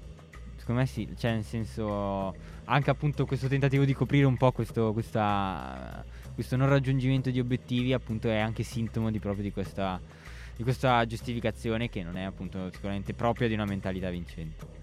Secondo 0.56 0.80
me 0.80 0.88
sì, 0.88 1.14
cioè 1.18 1.34
nel 1.34 1.44
senso 1.44 2.34
anche 2.64 2.90
appunto 2.90 3.26
questo 3.26 3.50
tentativo 3.50 3.84
di 3.84 3.94
coprire 3.94 4.26
un 4.26 4.38
po' 4.38 4.54
questo, 4.54 4.94
questa, 4.94 6.02
questo 6.34 6.56
non 6.56 6.70
raggiungimento 6.70 7.30
di 7.30 7.42
obiettivi 7.42 7.92
appunto 7.92 8.30
è 8.30 8.38
anche 8.38 8.64
sintomo 8.64 9.12
di 9.12 9.20
proprio 9.20 9.44
di 9.44 9.52
questa, 9.52 10.00
di 10.56 10.64
questa 10.64 11.06
giustificazione 11.06 11.90
che 11.90 12.04
non 12.04 12.16
è 12.16 12.24
appunto 12.24 12.72
sicuramente 12.72 13.14
propria 13.14 13.50
di 13.50 13.54
una 13.54 13.66
mentalità 13.66 14.10
vincente. 14.10 14.77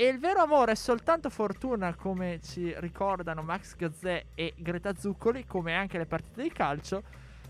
E 0.00 0.06
il 0.06 0.20
vero 0.20 0.42
amore 0.42 0.70
è 0.70 0.74
soltanto 0.76 1.28
fortuna, 1.28 1.92
come 1.96 2.38
ci 2.40 2.72
ricordano 2.76 3.42
Max 3.42 3.74
Gazzè 3.74 4.26
e 4.32 4.54
Greta 4.56 4.94
Zuccoli, 4.94 5.44
come 5.44 5.74
anche 5.74 5.98
le 5.98 6.06
partite 6.06 6.40
di 6.40 6.52
calcio. 6.52 7.02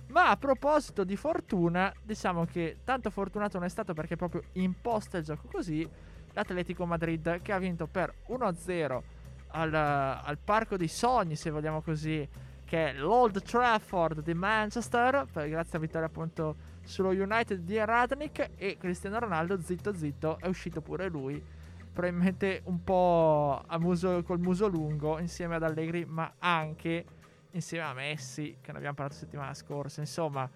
Ma 0.07 0.31
a 0.31 0.37
proposito 0.39 1.05
di 1.05 1.15
fortuna, 1.15 1.93
diciamo 2.03 2.47
che 2.47 2.79
tanto 2.85 3.11
fortunato 3.11 3.59
non 3.59 3.67
è 3.67 3.69
stato 3.69 3.93
perché 3.93 4.17
proprio 4.17 4.45
imposta 4.53 5.19
il 5.19 5.25
gioco 5.25 5.47
così. 5.53 5.87
L'Atletico 6.33 6.87
Madrid 6.87 7.43
che 7.43 7.53
ha 7.53 7.59
vinto 7.59 7.87
per 7.87 8.15
1-0 8.29 9.03
al, 9.49 9.75
al 9.75 10.39
Parco 10.43 10.79
dei 10.79 10.89
Sogni, 10.89 11.37
se 11.37 11.51
vogliamo 11.51 11.83
così, 11.83 12.27
che 12.65 12.89
è 12.89 12.93
l'Old 12.95 13.43
Trafford 13.43 14.23
di 14.23 14.33
Manchester, 14.33 15.27
grazie 15.31 15.77
a 15.77 15.81
vittoria 15.83 16.07
appunto 16.07 16.57
sullo 16.83 17.11
United 17.11 17.61
di 17.61 17.77
Radnik. 17.77 18.53
E 18.57 18.79
Cristiano 18.79 19.19
Ronaldo, 19.19 19.61
zitto 19.61 19.93
zitto, 19.93 20.39
è 20.41 20.47
uscito 20.47 20.81
pure 20.81 21.11
lui 21.11 21.57
probabilmente 21.99 22.61
un 22.67 22.85
po' 22.85 23.61
muso, 23.81 24.23
col 24.23 24.39
muso 24.39 24.69
lungo 24.69 25.19
insieme 25.19 25.57
ad 25.57 25.65
Allegri, 25.65 26.05
ma 26.05 26.35
anche 26.39 27.05
insieme 27.51 27.87
a 27.87 27.93
Messi, 27.93 28.59
che 28.61 28.71
ne 28.71 28.77
abbiamo 28.77 28.95
parlato 28.95 29.19
settimana 29.19 29.53
scorsa. 29.53 29.99
Insomma, 29.99 30.49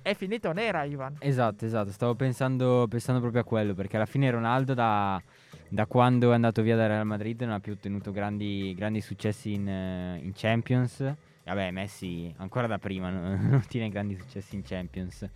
è 0.00 0.14
finito 0.14 0.50
nera, 0.52 0.84
Ivan. 0.84 1.16
Esatto, 1.18 1.66
esatto. 1.66 1.90
Stavo 1.90 2.14
pensando, 2.14 2.86
pensando 2.88 3.20
proprio 3.20 3.42
a 3.42 3.44
quello, 3.44 3.74
perché 3.74 3.96
alla 3.96 4.06
fine 4.06 4.30
Ronaldo 4.30 4.72
da, 4.72 5.22
da, 5.68 5.84
quando 5.84 6.30
è 6.30 6.34
andato 6.34 6.62
via 6.62 6.76
dal 6.76 6.88
Real 6.88 7.04
Madrid 7.04 7.42
non 7.42 7.52
ha 7.52 7.60
più 7.60 7.74
ottenuto 7.74 8.10
grandi, 8.10 8.72
grandi 8.74 9.02
successi 9.02 9.52
in, 9.52 9.68
in, 9.68 10.32
Champions. 10.34 11.14
Vabbè, 11.44 11.72
Messi 11.72 12.32
ancora 12.38 12.66
da 12.66 12.78
prima 12.78 13.10
non, 13.10 13.60
ottiene 13.62 13.90
grandi 13.90 14.16
successi 14.16 14.54
in 14.54 14.62
Champions. 14.62 15.28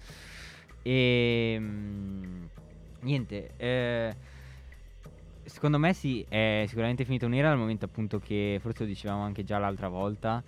E... 0.81 1.59
Mh, 1.61 2.49
niente, 3.01 3.51
eh, 3.59 4.39
secondo 5.51 5.79
me 5.79 5.93
sì, 5.93 6.25
è 6.29 6.65
sicuramente 6.69 7.05
finita 7.05 7.27
un'era 7.27 7.49
dal 7.49 7.59
momento 7.59 7.85
appunto 7.85 8.21
che 8.21 8.59
forse 8.63 8.85
lo 8.85 8.89
dicevamo 8.89 9.23
anche 9.23 9.45
già 9.45 9.59
l'altra 9.59 9.89
volta. 9.89 10.43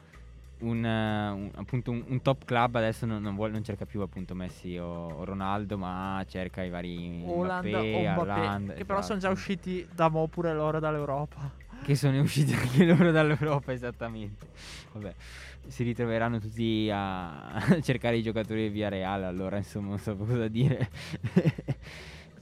Un, 0.61 0.85
un, 0.85 1.51
appunto 1.57 1.91
un, 1.91 2.05
un, 2.07 2.23
top 2.23 2.45
club 2.45 2.77
adesso 2.77 3.05
non, 3.05 3.21
non, 3.21 3.35
vuole, 3.35 3.51
non, 3.51 3.65
cerca 3.65 3.85
più 3.85 4.01
appunto 4.01 4.33
Messi 4.37 4.79
o, 4.79 5.09
o 5.09 5.25
Ronaldo 5.25 5.77
ma 5.77 6.25
cerca 6.29 6.63
i 6.63 6.71
vari 6.71 7.21
Holland 7.27 7.67
Mbappé, 7.67 8.01
Mbappé 8.01 8.21
Holland, 8.21 8.67
che 8.67 8.73
esatto. 8.75 8.87
però 8.87 9.03
sono 9.03 9.19
già 9.19 9.31
usciti 9.31 9.85
da 9.93 10.09
mo 10.09 10.29
pure 10.29 10.55
loro 10.55 10.79
dall'Europa 10.79 11.51
che 11.83 11.97
sono 11.97 12.21
usciti 12.21 12.55
anche 12.55 12.85
loro 12.85 13.11
dall'Europa 13.11 13.73
esattamente 13.73 14.47
vabbè 14.93 15.13
si 15.67 15.83
ritroveranno 15.83 16.39
tutti 16.39 16.89
a 16.93 17.61
cercare 17.83 18.19
i 18.19 18.23
giocatori 18.23 18.69
via 18.69 18.89
Real 18.89 19.25
allora 19.25 19.57
insomma 19.57 19.89
non 19.89 19.99
so 19.99 20.15
cosa 20.17 20.47
dire 20.47 20.89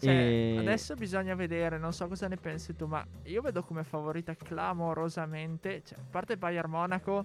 Cioè, 0.00 0.10
e... 0.10 0.56
adesso 0.58 0.94
bisogna 0.94 1.34
vedere, 1.34 1.76
non 1.76 1.92
so 1.92 2.08
cosa 2.08 2.26
ne 2.26 2.36
pensi 2.36 2.74
tu, 2.74 2.86
ma 2.86 3.06
io 3.24 3.42
vedo 3.42 3.62
come 3.62 3.84
favorita 3.84 4.34
clamorosamente, 4.34 5.82
cioè, 5.84 5.98
a 5.98 6.02
parte 6.10 6.38
Bayern 6.38 6.70
Monaco 6.70 7.24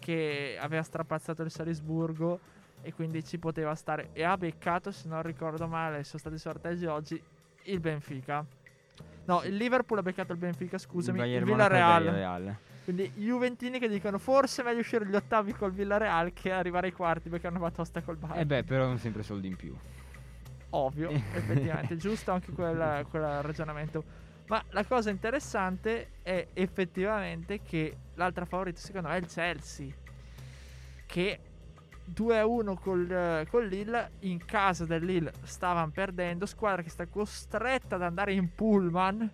che 0.00 0.56
aveva 0.60 0.82
strapazzato 0.82 1.42
il 1.42 1.50
Salisburgo 1.50 2.40
e 2.82 2.92
quindi 2.92 3.24
ci 3.24 3.38
poteva 3.38 3.74
stare 3.76 4.10
e 4.12 4.24
ha 4.24 4.36
beccato, 4.36 4.90
se 4.90 5.08
non 5.08 5.22
ricordo 5.22 5.68
male, 5.68 6.02
sono 6.02 6.18
stati 6.18 6.38
sorteggi 6.38 6.86
oggi 6.86 7.22
il 7.64 7.80
Benfica. 7.80 8.44
No, 9.26 9.42
il 9.44 9.54
Liverpool 9.54 10.00
ha 10.00 10.02
beccato 10.02 10.32
il 10.32 10.38
Benfica, 10.38 10.76
scusami, 10.76 11.20
il, 11.20 11.34
il 11.34 11.44
Villarreal. 11.44 12.56
Quindi 12.82 13.12
i 13.16 13.24
Juventini 13.26 13.78
che 13.78 13.86
dicono 13.86 14.18
forse 14.18 14.62
è 14.62 14.64
meglio 14.64 14.80
uscire 14.80 15.06
gli 15.06 15.14
ottavi 15.14 15.52
col 15.52 15.72
Villarreal 15.72 16.32
che 16.32 16.50
arrivare 16.50 16.86
ai 16.86 16.92
quarti 16.94 17.28
perché 17.28 17.46
hanno 17.46 17.58
fatto 17.58 17.76
tosta 17.76 18.00
col 18.00 18.16
Bayern. 18.16 18.40
Eh 18.40 18.46
beh, 18.46 18.64
però 18.64 18.86
hanno 18.86 18.96
sempre 18.96 19.22
soldi 19.22 19.46
in 19.46 19.56
più 19.56 19.76
ovvio, 20.70 21.10
effettivamente, 21.34 21.96
giusto 21.96 22.32
anche 22.32 22.52
quel, 22.52 23.06
quel 23.08 23.42
ragionamento. 23.42 24.26
Ma 24.46 24.62
la 24.70 24.84
cosa 24.84 25.10
interessante 25.10 26.12
è 26.22 26.48
effettivamente 26.54 27.60
che 27.60 27.96
l'altra 28.14 28.46
favorita 28.46 28.80
secondo 28.80 29.08
me 29.08 29.16
è 29.16 29.18
il 29.18 29.26
Chelsea, 29.26 29.92
che 31.04 31.40
2-1 32.14 32.74
col, 32.80 33.46
con 33.50 33.66
Lille, 33.66 34.12
in 34.20 34.42
casa 34.44 34.86
del 34.86 35.04
Lille 35.04 35.32
stavano 35.42 35.90
perdendo, 35.90 36.46
squadra 36.46 36.82
che 36.82 36.88
sta 36.88 37.06
costretta 37.06 37.96
ad 37.96 38.02
andare 38.02 38.32
in 38.32 38.54
pullman, 38.54 39.30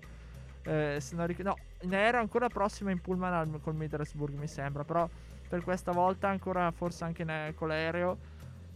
eh, 0.62 0.97
se 1.00 1.14
non 1.14 1.26
ric- 1.26 1.43
no, 1.43 1.57
ne 1.83 1.99
era 1.99 2.19
ancora 2.19 2.49
prossima 2.49 2.91
in 2.91 3.00
pullman 3.00 3.33
al, 3.33 3.61
col 3.62 3.75
Middlesbrough 3.75 4.37
mi 4.37 4.49
sembra, 4.49 4.83
però 4.83 5.09
per 5.49 5.62
questa 5.62 5.93
volta 5.93 6.29
ancora 6.29 6.71
forse 6.73 7.05
anche 7.05 7.23
ne, 7.23 7.53
con 7.55 7.69
l'aereo 7.69 8.19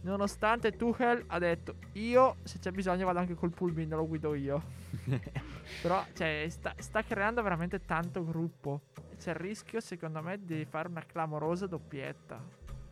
Nonostante 0.01 0.77
Tuchel 0.77 1.25
ha 1.27 1.39
detto 1.39 1.75
io 1.93 2.37
se 2.43 2.59
c'è 2.59 2.71
bisogno 2.71 3.05
vado 3.05 3.19
anche 3.19 3.33
col 3.33 3.51
pulmino, 3.51 3.97
lo 3.97 4.07
guido 4.07 4.33
io. 4.33 4.61
Però 5.81 6.05
cioè, 6.13 6.45
sta, 6.49 6.73
sta, 6.77 7.03
creando 7.03 7.43
veramente 7.43 7.83
tanto 7.85 8.23
gruppo. 8.23 8.81
C'è 9.17 9.31
il 9.31 9.35
rischio 9.35 9.81
secondo 9.81 10.21
me 10.21 10.39
di 10.41 10.65
fare 10.65 10.87
una 10.87 11.03
clamorosa 11.05 11.67
doppietta. 11.67 12.41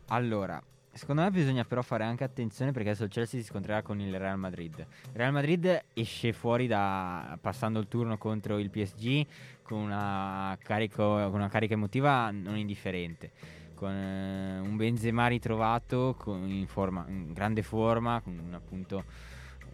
Allora, 0.08 0.62
secondo 0.92 1.22
me 1.22 1.30
bisogna 1.30 1.64
però 1.64 1.80
fare 1.80 2.04
anche 2.04 2.24
attenzione 2.24 2.72
perché 2.72 2.90
adesso 2.90 3.04
il 3.04 3.10
Chelsea 3.10 3.40
si 3.40 3.46
scontrerà 3.46 3.80
con 3.80 3.98
il 4.00 4.18
Real 4.18 4.38
Madrid. 4.38 4.86
Real 5.12 5.32
Madrid 5.32 5.84
esce 5.94 6.34
fuori 6.34 6.66
da 6.66 7.38
passando 7.40 7.78
il 7.78 7.88
turno 7.88 8.18
contro 8.18 8.58
il 8.58 8.68
PSG 8.68 9.26
con 9.62 9.78
una, 9.78 10.56
carico, 10.62 11.02
con 11.02 11.34
una 11.34 11.48
carica 11.48 11.72
emotiva 11.72 12.30
non 12.30 12.56
indifferente 12.58 13.57
con 13.78 13.92
eh, 13.92 14.58
un 14.58 14.76
Benzema 14.76 15.28
ritrovato 15.28 16.16
con, 16.18 16.50
in, 16.50 16.66
forma, 16.66 17.04
in 17.06 17.32
grande 17.32 17.62
forma, 17.62 18.20
con 18.20 18.50
appunto 18.52 19.04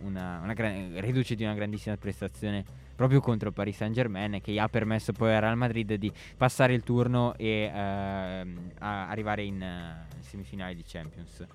una, 0.01 0.41
una 0.43 0.53
gran- 0.53 1.01
reduce 1.01 1.35
di 1.35 1.43
una 1.43 1.55
grandissima 1.55 1.97
prestazione 1.97 2.83
proprio 2.95 3.21
contro 3.21 3.49
il 3.49 3.55
Paris 3.55 3.77
Saint 3.77 3.95
Germain 3.95 4.41
che 4.43 4.53
gli 4.53 4.59
ha 4.59 4.69
permesso 4.69 5.13
poi 5.13 5.35
al 5.35 5.41
Real 5.41 5.57
Madrid 5.57 5.95
di 5.95 6.13
passare 6.37 6.75
il 6.75 6.83
turno 6.83 7.35
e 7.37 7.71
ehm, 7.75 8.73
arrivare 8.79 9.43
in 9.43 9.63
eh, 9.63 10.07
semifinali 10.21 10.75
di 10.75 10.85
Champions. 10.87 11.47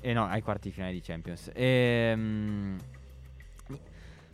Eh, 0.00 0.12
no, 0.14 0.26
ai 0.26 0.40
quarti 0.40 0.68
di 0.68 0.74
finale 0.74 0.92
di 0.92 1.02
Champions. 1.02 1.50
Ehm, 1.54 2.78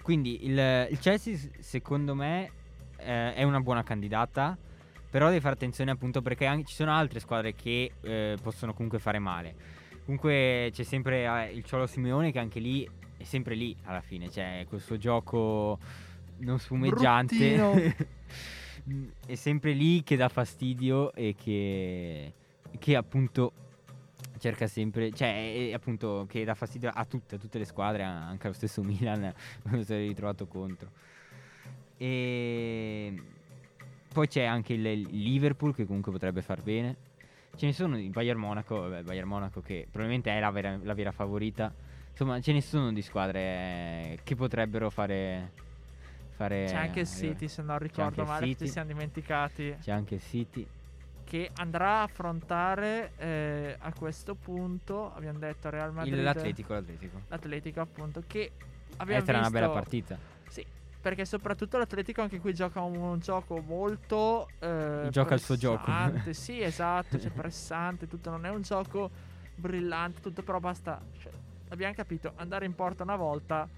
quindi 0.02 0.46
il, 0.46 0.86
il 0.90 0.98
Chelsea 1.00 1.36
secondo 1.58 2.14
me 2.14 2.50
eh, 2.98 3.34
è 3.34 3.42
una 3.42 3.60
buona 3.60 3.82
candidata. 3.82 4.56
Però 5.12 5.28
devi 5.28 5.40
fare 5.40 5.52
attenzione 5.52 5.90
appunto 5.90 6.22
perché 6.22 6.46
anche- 6.46 6.68
ci 6.68 6.74
sono 6.74 6.90
altre 6.90 7.20
squadre 7.20 7.54
che 7.54 7.92
eh, 8.00 8.38
possono 8.40 8.72
comunque 8.72 8.98
fare 8.98 9.18
male. 9.18 9.54
Comunque 10.06 10.70
c'è 10.72 10.84
sempre 10.84 11.24
eh, 11.24 11.52
il 11.52 11.62
Ciolo 11.64 11.86
Simeone 11.86 12.32
che 12.32 12.38
anche 12.38 12.60
lì 12.60 12.88
è 13.18 13.22
sempre 13.22 13.54
lì 13.54 13.76
alla 13.82 14.00
fine. 14.00 14.30
Cioè 14.30 14.64
questo 14.66 14.96
gioco 14.96 15.78
non 16.38 16.58
spumeggiante 16.58 17.94
è 19.26 19.34
sempre 19.34 19.72
lì 19.72 20.02
che 20.02 20.16
dà 20.16 20.30
fastidio 20.30 21.12
e 21.12 21.34
che, 21.36 22.32
che 22.78 22.96
appunto 22.96 23.52
cerca 24.38 24.66
sempre, 24.66 25.12
cioè 25.12 25.68
è- 25.68 25.74
appunto 25.74 26.24
che 26.26 26.42
dà 26.42 26.54
fastidio 26.54 26.88
a 26.90 27.04
tutte, 27.04 27.34
a 27.34 27.38
tutte 27.38 27.58
le 27.58 27.66
squadre, 27.66 28.02
anche 28.02 28.46
allo 28.46 28.56
stesso 28.56 28.80
Milan 28.82 29.30
quando 29.60 29.84
si 29.84 29.92
è 29.92 29.98
ritrovato 29.98 30.46
contro. 30.46 30.90
E 31.98 33.14
poi 34.12 34.28
c'è 34.28 34.44
anche 34.44 34.74
il 34.74 34.82
Liverpool 34.82 35.74
che 35.74 35.86
comunque 35.86 36.12
potrebbe 36.12 36.42
far 36.42 36.62
bene. 36.62 36.96
Ce 37.56 37.66
ne 37.66 37.72
sono 37.72 37.98
il 37.98 38.08
Bayern 38.10 38.38
Monaco, 38.38 38.80
vabbè, 38.80 39.02
Bayern 39.02 39.28
Monaco 39.28 39.60
che 39.60 39.86
probabilmente 39.90 40.30
è 40.30 40.40
la 40.40 40.50
vera, 40.50 40.78
la 40.82 40.94
vera 40.94 41.12
favorita. 41.12 41.72
Insomma, 42.10 42.40
ce 42.40 42.52
ne 42.52 42.60
sono 42.60 42.92
di 42.92 43.02
squadre 43.02 43.40
eh, 43.40 44.18
che 44.22 44.34
potrebbero 44.36 44.88
fare. 44.90 45.52
fare 46.30 46.64
C'è 46.66 46.74
anche 46.76 47.00
il 47.00 47.06
arrivare. 47.06 47.32
City, 47.32 47.48
se 47.48 47.62
non 47.62 47.78
ricordo 47.78 48.24
male, 48.24 48.54
ci 48.56 48.68
siamo 48.68 48.88
dimenticati. 48.88 49.76
C'è 49.80 49.90
anche 49.92 50.14
il 50.16 50.22
City. 50.22 50.66
Che 51.24 51.50
andrà 51.56 52.00
a 52.00 52.02
affrontare 52.02 53.12
eh, 53.16 53.76
a 53.78 53.92
questo 53.94 54.34
punto, 54.34 55.12
abbiamo 55.14 55.38
detto 55.38 55.70
Real 55.70 55.92
Madrid. 55.92 56.14
Il- 56.14 56.22
L'Atletico, 56.22 56.72
l'Atletico. 56.74 57.20
L'Atletico, 57.28 57.80
appunto, 57.80 58.22
che 58.26 58.50
abbiamo 58.96 59.22
Eh, 59.22 59.24
sarà 59.24 59.38
una 59.38 59.48
visto... 59.48 59.60
bella 59.66 59.72
partita. 59.72 60.18
Sì, 60.48 60.64
perché 61.02 61.24
soprattutto 61.24 61.78
l'Atletico 61.78 62.22
anche 62.22 62.38
qui 62.38 62.54
gioca 62.54 62.80
un, 62.80 62.96
un 62.96 63.18
gioco 63.18 63.60
molto 63.60 64.48
eh, 64.60 65.08
Gioca 65.10 65.34
il 65.34 65.40
suo 65.40 65.56
gioco. 65.56 65.90
Sì, 66.30 66.62
esatto, 66.62 67.18
cioè 67.18 67.30
pressante, 67.32 68.06
tutto 68.06 68.30
non 68.30 68.46
è 68.46 68.50
un 68.50 68.62
gioco 68.62 69.10
brillante, 69.56 70.20
tutto 70.20 70.42
però 70.42 70.60
basta, 70.60 71.00
cioè, 71.18 71.32
abbiamo 71.70 71.92
capito, 71.94 72.32
andare 72.36 72.66
in 72.66 72.74
porta 72.74 73.02
una 73.02 73.16
volta 73.16 73.68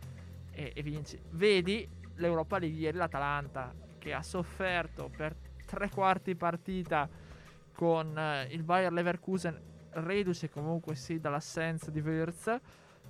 e, 0.50 0.73
e 0.75 0.83
vinci. 0.83 1.19
Vedi 1.31 1.88
l'Europa 2.16 2.59
League 2.59 2.78
ieri 2.78 2.99
l'Atalanta 2.99 3.73
che 3.99 4.12
ha 4.12 4.23
sofferto 4.23 5.11
per 5.16 5.35
tre 5.64 5.88
quarti 5.88 6.35
partita 6.35 7.09
con 7.73 8.16
eh, 8.19 8.49
il 8.50 8.62
Bayer 8.62 8.93
Leverkusen 8.93 9.59
reduce 9.93 10.50
comunque 10.50 10.95
sì 10.95 11.19
dall'assenza 11.19 11.90
di 11.90 12.00
Wirtz 12.00 12.61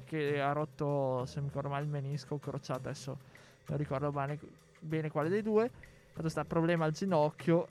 che 0.05 0.41
ha 0.41 0.53
rotto 0.53 1.25
se 1.27 1.41
mi 1.41 1.47
ricordo 1.47 1.69
male 1.69 1.85
il 1.85 1.91
menisco 1.91 2.39
crociato 2.39 2.79
adesso 2.79 3.19
non 3.67 3.79
ricordo 3.79 4.11
bene, 4.11 4.39
bene 4.81 5.11
quale 5.11 5.29
dei 5.29 5.43
due. 5.43 5.65
Ha 5.65 5.69
fatto 6.09 6.21
questo 6.23 6.45
problema 6.45 6.85
al 6.85 6.93
ginocchio 6.93 7.67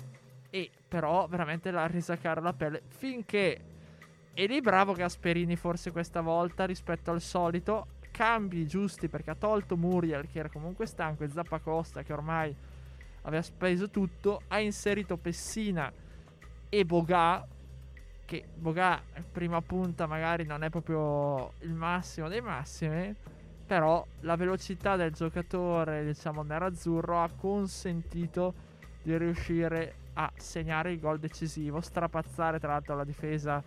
e 0.49 0.69
però 0.87 1.25
veramente 1.27 1.71
l'ha 1.71 1.87
resa 1.87 2.15
cara 2.15 2.39
la 2.39 2.53
pelle 2.53 2.83
finché 2.89 3.59
e 4.35 4.45
lì 4.45 4.61
bravo 4.61 4.93
Gasperini 4.93 5.55
forse 5.55 5.91
questa 5.91 6.21
volta 6.21 6.65
rispetto 6.65 7.09
al 7.09 7.21
solito 7.21 7.87
cambi 8.11 8.67
giusti 8.67 9.07
perché 9.07 9.31
ha 9.31 9.35
tolto 9.35 9.75
Muriel 9.75 10.27
che 10.29 10.37
era 10.37 10.49
comunque 10.49 10.85
stanco 10.85 11.23
e 11.23 11.29
Zappacosta 11.29 12.03
che 12.03 12.13
ormai 12.13 12.55
aveva 13.23 13.41
speso 13.41 13.89
tutto 13.89 14.41
ha 14.49 14.59
inserito 14.59 15.17
Pessina 15.17 15.91
e 16.69 16.85
Boga 16.85 17.47
che 18.25 18.45
Boga 18.53 19.01
prima 19.31 19.59
punta 19.61 20.05
magari 20.05 20.45
non 20.45 20.63
è 20.63 20.69
proprio 20.69 21.53
il 21.61 21.73
massimo 21.73 22.27
dei 22.27 22.41
massimi 22.41 23.15
però 23.65 24.05
la 24.21 24.35
velocità 24.35 24.95
del 24.95 25.13
giocatore 25.13 26.05
diciamo 26.05 26.43
nerazzurro 26.43 27.21
ha 27.21 27.29
consentito 27.29 28.53
di 29.01 29.17
riuscire 29.17 29.95
a 30.13 30.31
segnare 30.35 30.91
il 30.91 30.99
gol 30.99 31.19
decisivo 31.19 31.81
strapazzare 31.81 32.59
tra 32.59 32.73
l'altro 32.73 32.95
la 32.95 33.03
difesa 33.03 33.63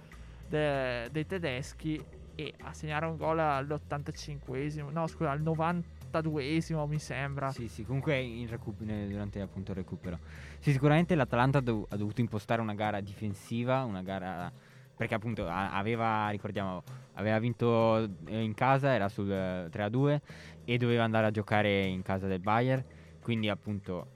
de- 0.48 1.08
dei 1.10 1.26
tedeschi 1.26 2.02
e 2.34 2.52
a 2.62 2.72
segnare 2.72 3.06
un 3.06 3.16
gol 3.16 3.38
all'85esimo 3.38 4.90
no 4.90 5.06
scusa 5.06 5.30
al 5.30 5.40
92esimo 5.42 6.86
mi 6.86 6.98
sembra 6.98 7.50
Sì, 7.50 7.66
sì, 7.68 7.84
comunque 7.84 8.18
in 8.18 8.46
recu- 8.48 8.78
ne- 8.80 9.08
durante 9.08 9.40
appunto 9.40 9.72
il 9.72 9.78
recupero. 9.78 10.18
Sì, 10.58 10.72
sicuramente 10.72 11.14
l'Atalanta 11.14 11.60
dov- 11.60 11.86
ha 11.90 11.96
dovuto 11.96 12.20
impostare 12.20 12.60
una 12.60 12.74
gara 12.74 13.00
difensiva, 13.00 13.84
una 13.84 14.02
gara 14.02 14.50
perché 14.96 15.14
appunto 15.14 15.46
aveva, 15.46 16.28
ricordiamo, 16.30 16.82
aveva 17.14 17.38
vinto 17.38 18.08
eh, 18.26 18.42
in 18.42 18.54
casa, 18.54 18.94
era 18.94 19.08
sul 19.08 19.30
eh, 19.30 19.68
3-2 19.70 20.20
e 20.64 20.78
doveva 20.78 21.04
andare 21.04 21.26
a 21.26 21.30
giocare 21.30 21.84
in 21.84 22.02
casa 22.02 22.26
del 22.26 22.40
Bayern, 22.40 22.82
quindi 23.20 23.48
appunto 23.48 24.14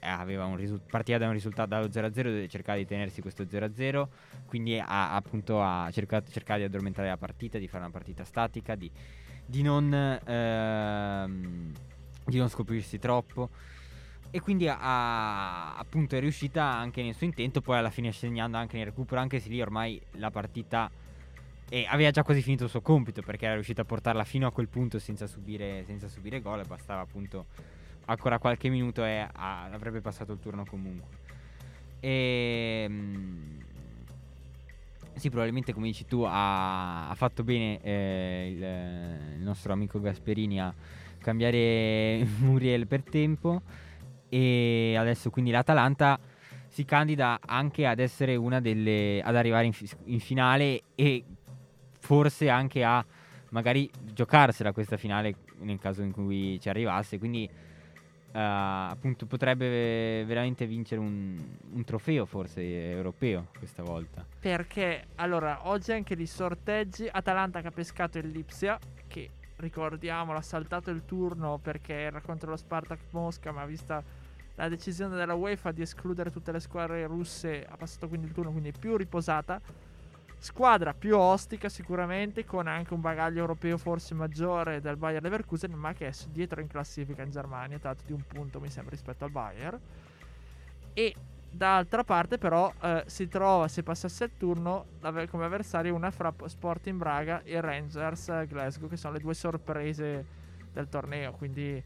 eh, 0.00 0.56
risul- 0.56 0.80
partiva 0.80 1.18
da 1.18 1.26
un 1.26 1.32
risultato 1.32 1.68
dallo 1.68 1.86
0-0 1.86 2.10
deve 2.10 2.48
cercare 2.48 2.78
di 2.78 2.86
tenersi 2.86 3.20
questo 3.20 3.44
0-0 3.44 4.06
quindi 4.46 4.78
ha 4.78 5.14
appunto 5.14 5.62
ha 5.62 5.90
cercato 5.92 6.30
cercare 6.30 6.60
di 6.60 6.64
addormentare 6.64 7.08
la 7.08 7.18
partita 7.18 7.58
di 7.58 7.68
fare 7.68 7.84
una 7.84 7.92
partita 7.92 8.24
statica 8.24 8.74
di, 8.74 8.90
di 9.44 9.62
non 9.62 9.92
ehm, 9.92 11.72
di 12.24 12.38
non 12.38 12.48
scoprirsi 12.48 12.98
troppo 12.98 13.50
e 14.30 14.40
quindi 14.40 14.68
ha 14.68 15.76
appunto 15.76 16.16
è 16.16 16.20
riuscita 16.20 16.62
anche 16.62 17.02
nel 17.02 17.14
suo 17.14 17.26
intento 17.26 17.60
poi 17.60 17.78
alla 17.78 17.90
fine 17.90 18.12
segnando 18.12 18.56
anche 18.56 18.76
nel 18.76 18.86
recupero 18.86 19.20
anche 19.20 19.40
se 19.40 19.48
lì 19.48 19.60
ormai 19.60 20.00
la 20.12 20.30
partita 20.30 20.90
e 21.68 21.86
aveva 21.88 22.10
già 22.10 22.22
quasi 22.22 22.42
finito 22.42 22.64
il 22.64 22.70
suo 22.70 22.80
compito 22.80 23.22
perché 23.22 23.44
era 23.44 23.54
riuscita 23.54 23.82
a 23.82 23.84
portarla 23.84 24.24
fino 24.24 24.46
a 24.46 24.52
quel 24.52 24.68
punto 24.68 24.98
senza 24.98 25.26
subire, 25.26 25.84
senza 25.84 26.08
subire 26.08 26.40
gol 26.40 26.66
bastava 26.66 27.00
appunto 27.00 27.46
ancora 28.06 28.38
qualche 28.38 28.68
minuto 28.68 29.04
e 29.04 29.26
ah, 29.32 29.64
avrebbe 29.64 30.00
passato 30.00 30.32
il 30.32 30.40
turno 30.40 30.64
comunque. 30.64 31.18
E, 32.00 32.86
mm, 32.88 33.60
sì, 35.14 35.28
probabilmente 35.28 35.72
come 35.72 35.86
dici 35.86 36.06
tu 36.06 36.22
ha, 36.22 37.08
ha 37.08 37.14
fatto 37.14 37.44
bene 37.44 37.80
eh, 37.82 38.50
il, 38.50 39.36
il 39.38 39.44
nostro 39.44 39.72
amico 39.72 40.00
Gasperini 40.00 40.60
a 40.60 40.74
cambiare 41.18 42.26
Muriel 42.38 42.88
per 42.88 43.02
tempo 43.04 43.62
e 44.30 44.94
adesso 44.96 45.28
quindi 45.28 45.50
l'Atalanta 45.50 46.18
si 46.68 46.84
candida 46.84 47.40
anche 47.44 47.84
ad 47.84 47.98
essere 47.98 48.36
una 48.36 48.60
delle 48.60 49.20
ad 49.22 49.36
arrivare 49.36 49.66
in, 49.66 49.72
in 50.04 50.20
finale 50.20 50.82
e 50.94 51.24
forse 51.98 52.48
anche 52.48 52.82
a 52.84 53.04
magari 53.50 53.90
giocarsela 54.12 54.72
questa 54.72 54.96
finale 54.96 55.34
nel 55.58 55.78
caso 55.78 56.02
in 56.02 56.12
cui 56.12 56.58
ci 56.60 56.68
arrivasse. 56.68 57.18
Quindi 57.18 57.44
eh, 57.44 58.38
appunto 58.38 59.26
potrebbe 59.26 60.24
veramente 60.24 60.66
vincere 60.66 61.00
un, 61.00 61.36
un 61.72 61.84
trofeo 61.84 62.24
forse 62.24 62.62
europeo 62.90 63.48
questa 63.58 63.82
volta. 63.82 64.24
Perché 64.38 65.08
allora 65.16 65.68
oggi 65.68 65.92
anche 65.92 66.14
di 66.14 66.26
sorteggi 66.26 67.08
Atalanta 67.10 67.60
che 67.60 67.66
ha 67.66 67.72
pescato 67.72 68.18
il 68.18 68.30
Lipsia 68.30 68.78
che 69.08 69.30
ricordiamolo 69.56 70.38
ha 70.38 70.42
saltato 70.42 70.90
il 70.90 71.04
turno 71.04 71.58
perché 71.58 71.92
era 71.92 72.20
contro 72.20 72.50
lo 72.50 72.56
Spartak 72.56 73.00
Mosca 73.10 73.52
ma 73.52 73.66
vista 73.66 74.02
la 74.60 74.68
decisione 74.68 75.16
della 75.16 75.34
UEFA 75.34 75.72
di 75.72 75.82
escludere 75.82 76.30
tutte 76.30 76.52
le 76.52 76.60
squadre 76.60 77.06
russe 77.06 77.64
ha 77.66 77.76
passato 77.76 78.08
quindi 78.08 78.26
il 78.26 78.32
turno 78.32 78.50
quindi 78.50 78.72
più 78.72 78.96
riposata 78.96 79.60
squadra 80.38 80.94
più 80.94 81.16
ostica 81.16 81.68
sicuramente 81.68 82.44
con 82.44 82.66
anche 82.66 82.94
un 82.94 83.00
bagaglio 83.00 83.40
europeo 83.40 83.78
forse 83.78 84.14
maggiore 84.14 84.80
del 84.80 84.96
Bayer 84.96 85.22
Leverkusen 85.22 85.72
ma 85.72 85.92
che 85.92 86.08
è 86.08 86.12
dietro 86.30 86.60
in 86.60 86.66
classifica 86.66 87.22
in 87.22 87.30
Germania 87.30 87.78
tanto 87.78 88.04
di 88.06 88.12
un 88.12 88.22
punto 88.26 88.60
mi 88.60 88.70
sembra 88.70 88.94
rispetto 88.94 89.24
al 89.24 89.30
Bayer 89.30 89.78
e 90.92 91.14
D'altra 91.52 92.04
parte, 92.04 92.38
però, 92.38 92.72
eh, 92.80 93.02
si 93.06 93.26
trova 93.26 93.66
se 93.66 93.82
passasse 93.82 94.24
il 94.24 94.30
turno 94.38 94.86
come 95.28 95.44
avversario 95.44 95.92
una 95.92 96.12
fra 96.12 96.32
Sporting 96.46 96.96
Braga 96.96 97.42
e 97.42 97.60
Rangers 97.60 98.28
eh, 98.28 98.46
Glasgow, 98.46 98.88
che 98.88 98.96
sono 98.96 99.14
le 99.14 99.18
due 99.18 99.34
sorprese 99.34 100.24
del 100.72 100.88
torneo. 100.88 101.32
Quindi, 101.32 101.82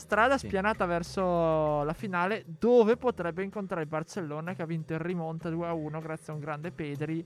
strada 0.00 0.36
Sì. 0.36 0.48
spianata 0.48 0.84
verso 0.86 1.84
la 1.84 1.92
finale, 1.92 2.44
dove 2.46 2.96
potrebbe 2.96 3.44
incontrare 3.44 3.82
il 3.82 3.88
Barcellona, 3.88 4.54
che 4.54 4.62
ha 4.62 4.66
vinto 4.66 4.92
in 4.94 5.02
rimonta 5.02 5.48
2-1 5.48 6.00
grazie 6.00 6.32
a 6.32 6.36
un 6.36 6.40
grande 6.42 6.72
Pedri 6.72 7.24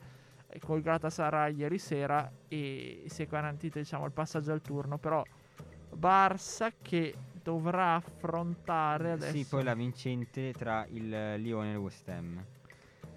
eh, 0.48 0.58
col 0.60 0.82
Galatasaray 0.82 1.54
ieri 1.56 1.78
sera 1.78 2.30
e 2.48 3.04
si 3.06 3.22
è 3.22 3.26
garantito 3.26 3.78
diciamo, 3.78 4.04
il 4.04 4.12
passaggio 4.12 4.52
al 4.52 4.60
turno. 4.60 4.98
Però, 4.98 5.22
Barça 5.96 6.72
che 6.82 7.14
dovrà 7.42 7.94
affrontare 7.94 9.12
adesso. 9.12 9.36
sì 9.36 9.44
poi 9.44 9.62
la 9.62 9.74
vincente 9.74 10.52
tra 10.52 10.86
il 10.90 11.08
Lione 11.36 11.68
e 11.68 11.72
il 11.72 11.76
West 11.78 12.08
Ham 12.08 12.42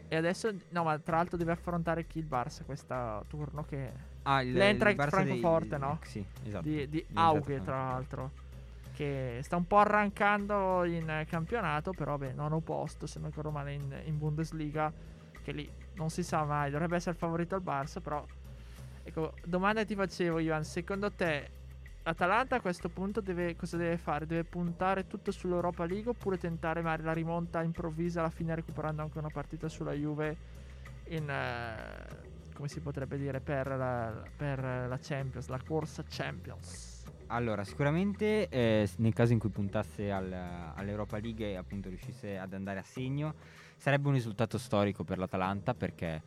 E 0.10 0.16
adesso, 0.16 0.54
no, 0.70 0.84
ma 0.84 0.98
tra 1.00 1.18
l'altro 1.18 1.38
deve 1.38 1.52
affrontare 1.54 2.06
chi 2.06 2.20
il 2.20 2.26
Barça 2.26 2.64
questo 2.66 3.26
turno 3.28 3.64
che... 3.66 3.92
Ah, 4.24 4.42
il, 4.42 4.54
L'Eintracht 4.54 4.92
il 4.98 5.04
Barça 5.06 5.24
dei- 5.24 5.40
Francoforte, 5.40 5.78
no? 5.78 6.00
Sì, 6.04 6.24
esatto. 6.46 6.64
di, 6.68 6.88
di 6.90 7.06
Auge, 7.14 7.42
Francoforte. 7.42 7.64
tra 7.64 7.76
l'altro. 7.78 8.32
Che 8.98 9.42
sta 9.44 9.56
un 9.56 9.68
po' 9.68 9.78
arrancando 9.78 10.84
in 10.84 11.24
campionato, 11.30 11.92
però 11.92 12.18
beh, 12.18 12.34
nono 12.34 12.62
posto, 12.62 13.06
se 13.06 13.20
non 13.20 13.32
male, 13.52 13.74
in, 13.74 13.96
in 14.06 14.18
Bundesliga. 14.18 14.92
Che 15.44 15.52
lì 15.52 15.72
non 15.94 16.10
si 16.10 16.24
sa 16.24 16.44
mai, 16.46 16.72
dovrebbe 16.72 16.96
essere 16.96 17.16
favorito 17.16 17.54
al 17.54 17.62
Barça, 17.62 18.02
però... 18.02 18.26
Ecco, 19.04 19.34
domanda 19.46 19.86
ti 19.86 19.94
facevo, 19.94 20.40
Ivan, 20.40 20.64
secondo 20.64 21.12
te 21.12 21.50
l'Atalanta 22.02 22.56
a 22.56 22.60
questo 22.60 22.90
punto 22.90 23.22
deve, 23.22 23.56
cosa 23.56 23.78
deve 23.78 23.98
fare? 23.98 24.26
Deve 24.26 24.44
puntare 24.44 25.06
tutto 25.06 25.30
sull'Europa 25.30 25.86
League 25.86 26.10
oppure 26.10 26.40
tentare 26.40 26.82
magari 26.82 27.04
la 27.04 27.14
rimonta 27.14 27.62
improvvisa 27.62 28.22
alla 28.22 28.32
fine 28.32 28.56
recuperando 28.56 29.04
anche 29.04 29.20
una 29.20 29.30
partita 29.30 29.70
sulla 29.70 29.94
Juve 29.94 30.38
in... 31.10 31.30
eh, 31.30 32.36
come 32.54 32.68
si 32.68 32.80
potrebbe 32.80 33.18
dire, 33.20 33.42
per 33.42 33.68
la, 33.68 34.12
per 34.36 34.60
la 34.60 34.98
Champions, 35.00 35.48
la 35.50 35.62
corsa 35.64 36.04
Champions. 36.10 36.87
Allora, 37.30 37.66
sicuramente 37.66 38.48
eh, 38.48 38.90
nel 38.98 39.14
caso 39.14 39.34
in 39.34 39.40
cui 39.40 39.50
puntasse 39.50 40.12
al- 40.12 40.72
all'Europa 40.76 41.20
League 41.20 41.46
e 41.52 41.56
appunto 41.58 41.90
riuscisse 41.90 42.38
ad 42.38 42.54
andare 42.54 42.80
a 42.80 42.84
segno, 42.84 43.34
sarebbe 43.76 44.08
un 44.08 44.14
risultato 44.14 44.58
storico 44.58 45.04
per 45.04 45.18
l'Atalanta 45.18 45.74
perché, 45.74 46.22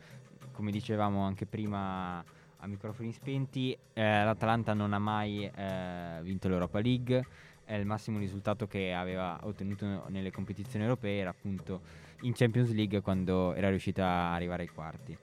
come 0.51 0.69
dicevamo 0.69 1.23
anche 1.23 1.47
prima 1.47 2.19
a 2.19 2.67
microfoni 2.67 3.11
spenti, 3.13 3.75
eh, 3.93 4.23
l'Atalanta 4.23 4.75
non 4.75 4.93
ha 4.93 4.99
mai 4.99 5.43
eh, 5.43 6.19
vinto 6.21 6.47
l'Europa 6.47 6.79
League, 6.79 7.25
è 7.65 7.73
il 7.73 7.85
massimo 7.87 8.19
risultato 8.19 8.67
che 8.67 8.93
aveva 8.93 9.39
ottenuto 9.41 10.03
nelle 10.09 10.31
competizioni 10.31 10.85
europee 10.85 11.19
era 11.19 11.31
appunto 11.31 11.81
in 12.21 12.33
Champions 12.33 12.71
League 12.73 13.01
quando 13.01 13.53
era 13.55 13.69
riuscita 13.69 14.05
a 14.05 14.33
arrivare 14.35 14.63
ai 14.63 14.69
quarti. 14.69 15.17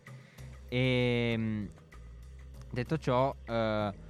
E 0.68 1.36
mh, 1.36 1.68
detto 2.72 2.98
ciò, 2.98 3.32
eh, 3.44 4.06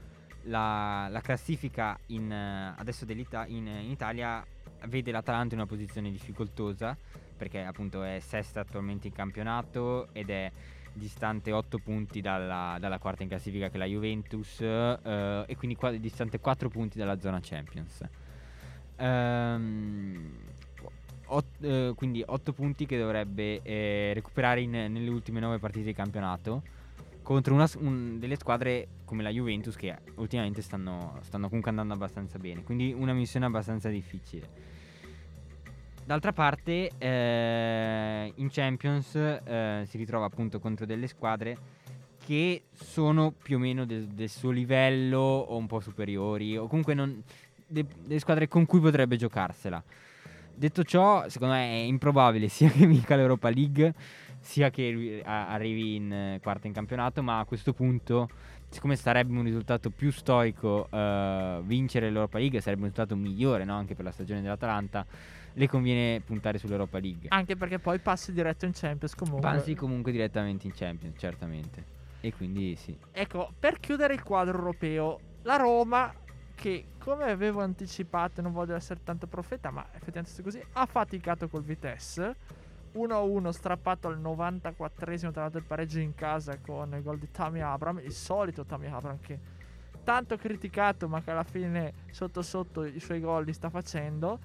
la, 0.49 1.09
la 1.09 1.21
classifica 1.21 1.99
in, 2.07 2.31
eh, 2.31 2.75
adesso 2.77 3.05
in, 3.09 3.67
in 3.67 3.91
Italia 3.91 4.45
vede 4.87 5.11
l'Atalanta 5.11 5.55
in 5.55 5.61
una 5.61 5.69
posizione 5.69 6.11
difficoltosa 6.11 6.97
perché 7.37 7.63
appunto 7.63 8.03
è 8.03 8.19
sesta 8.21 8.61
attualmente 8.61 9.07
in 9.07 9.13
campionato 9.13 10.09
ed 10.13 10.31
è 10.31 10.51
distante 10.93 11.53
8 11.53 11.79
punti 11.79 12.21
dalla, 12.21 12.77
dalla 12.81 12.99
quarta 12.99 13.23
in 13.23 13.29
classifica 13.29 13.69
che 13.69 13.75
è 13.75 13.79
la 13.79 13.85
Juventus 13.85 14.61
eh, 14.61 15.45
e 15.47 15.57
quindi 15.57 15.77
qua- 15.77 15.93
distante 15.93 16.41
4 16.41 16.69
punti 16.69 16.99
dalla 16.99 17.21
zona 17.21 17.39
Champions. 17.41 18.03
Ehm, 18.97 20.33
ot- 21.27 21.63
eh, 21.63 21.93
quindi 21.95 22.23
8 22.27 22.53
punti 22.53 22.87
che 22.87 22.99
dovrebbe 22.99 23.63
eh, 23.63 24.11
recuperare 24.15 24.61
in- 24.63 24.71
nelle 24.71 25.09
ultime 25.09 25.39
9 25.39 25.59
partite 25.59 25.85
di 25.85 25.95
campionato 25.95 26.63
contro 27.29 27.53
una 27.53 27.69
un- 27.81 28.19
delle 28.19 28.37
squadre 28.37 28.89
come 29.05 29.23
la 29.23 29.29
Juventus 29.29 29.77
che 29.77 29.95
ultimamente 30.15 30.63
stanno, 30.63 31.19
stanno 31.25 31.49
comunque 31.49 31.69
andando 31.69 31.93
abbastanza 31.93 32.39
bene. 32.39 32.63
Quindi 32.63 32.95
una 32.97 33.13
missione 33.13 33.45
abbastanza 33.45 33.91
difficile. 33.91 34.49
D'altra 36.07 36.33
parte, 36.33 36.91
eh, 36.97 38.33
in 38.35 38.49
Champions 38.51 39.15
eh, 39.15 39.83
si 39.87 39.99
ritrova 39.99 40.25
appunto 40.25 40.59
contro 40.59 40.87
delle 40.87 41.07
squadre 41.07 41.59
che 42.25 42.63
sono 42.73 43.31
più 43.31 43.57
o 43.57 43.59
meno 43.59 43.85
del, 43.85 44.07
del 44.07 44.31
suo 44.31 44.51
livello 44.51 45.19
o 45.19 45.55
un 45.55 45.67
po' 45.67 45.81
superiori, 45.81 46.57
o 46.57 46.67
comunque 46.67 46.95
non, 46.95 47.23
de- 47.67 47.85
delle 48.05 48.21
squadre 48.21 48.49
con 48.49 48.65
cui 48.65 48.81
potrebbe 48.81 49.17
giocarsela. 49.17 49.85
Detto 50.55 50.83
ciò, 50.83 51.29
secondo 51.29 51.53
me 51.53 51.73
è 51.73 51.85
improbabile 51.85 52.49
sia 52.49 52.71
che 52.71 52.87
vinca 52.87 53.17
l'Europa 53.17 53.51
League, 53.51 53.95
sia 54.49 54.71
che 54.71 55.21
a- 55.27 55.49
arrivi 55.51 55.97
in 55.97 56.11
eh, 56.11 56.41
quarta 56.43 56.67
in 56.67 56.73
campionato, 56.73 57.23
ma 57.23 57.39
a 57.39 57.45
questo 57.45 57.75
punto, 57.75 58.31
siccome 58.71 58.97
sarebbe 58.97 59.37
un 59.37 59.45
risultato 59.45 59.91
più 59.91 60.11
stoico 60.11 60.89
eh, 60.91 61.61
vincere 61.65 62.09
l'Europa 62.09 62.39
League, 62.39 62.59
sarebbe 62.63 62.85
un 62.85 62.89
risultato 62.89 63.15
migliore 63.15 63.65
no? 63.65 63.77
anche 63.77 63.95
per 63.95 64.07
la 64.07 64.11
stagione 64.11 64.41
dell'Atalanta, 64.41 65.05
le 65.53 65.69
conviene 65.69 66.21
puntare 66.21 66.57
sull'Europa 66.57 66.99
League. 66.99 67.29
Anche 67.29 67.57
perché 67.57 67.79
poi 67.79 67.99
passi 67.99 68.33
diretto 68.33 68.65
in 68.65 68.73
Champions 68.73 69.15
comunque. 69.15 69.43
Passi 69.43 69.75
comunque 69.75 70.13
direttamente 70.13 70.67
in 70.67 70.73
Champions, 70.75 71.17
certamente. 71.19 71.97
E 72.23 72.33
quindi 72.33 72.75
sì. 72.75 72.97
Ecco, 73.13 73.53
per 73.59 73.79
chiudere 73.79 74.15
il 74.15 74.23
quadro 74.23 74.57
europeo, 74.57 75.21
la 75.43 75.57
Roma, 75.57 76.11
che 76.55 76.87
come 76.99 77.25
avevo 77.25 77.61
anticipato, 77.61 78.41
non 78.41 78.53
voglio 78.53 78.75
essere 78.75 79.01
tanto 79.05 79.27
profeta, 79.27 79.71
ma 79.71 79.85
effettivamente 79.93 80.33
è 80.41 80.43
così, 80.43 80.63
ha 80.73 80.87
faticato 80.87 81.49
col 81.49 81.63
Vitesse. 81.63 82.37
1-1 82.95 83.49
strappato 83.51 84.09
al 84.09 84.21
94esimo, 84.21 85.31
tra 85.31 85.43
l'altro 85.43 85.59
il 85.59 85.67
pareggio 85.67 85.99
in 85.99 86.15
casa 86.15 86.59
con 86.59 86.95
il 86.95 87.03
gol 87.03 87.19
di 87.19 87.31
Tammy 87.31 87.61
Abram, 87.61 87.99
il 87.99 88.13
solito 88.13 88.65
Tammy 88.65 88.87
Abram 88.87 89.19
che 89.21 89.39
tanto 90.03 90.37
criticato 90.37 91.09
ma 91.09 91.21
che 91.21 91.31
alla 91.31 91.45
fine 91.45 91.93
sotto 92.11 92.41
sotto 92.43 92.85
i 92.85 93.01
suoi 93.01 93.21
gol 93.21 93.45
li 93.45 93.53
sta 93.53 93.69
facendo. 93.69 94.39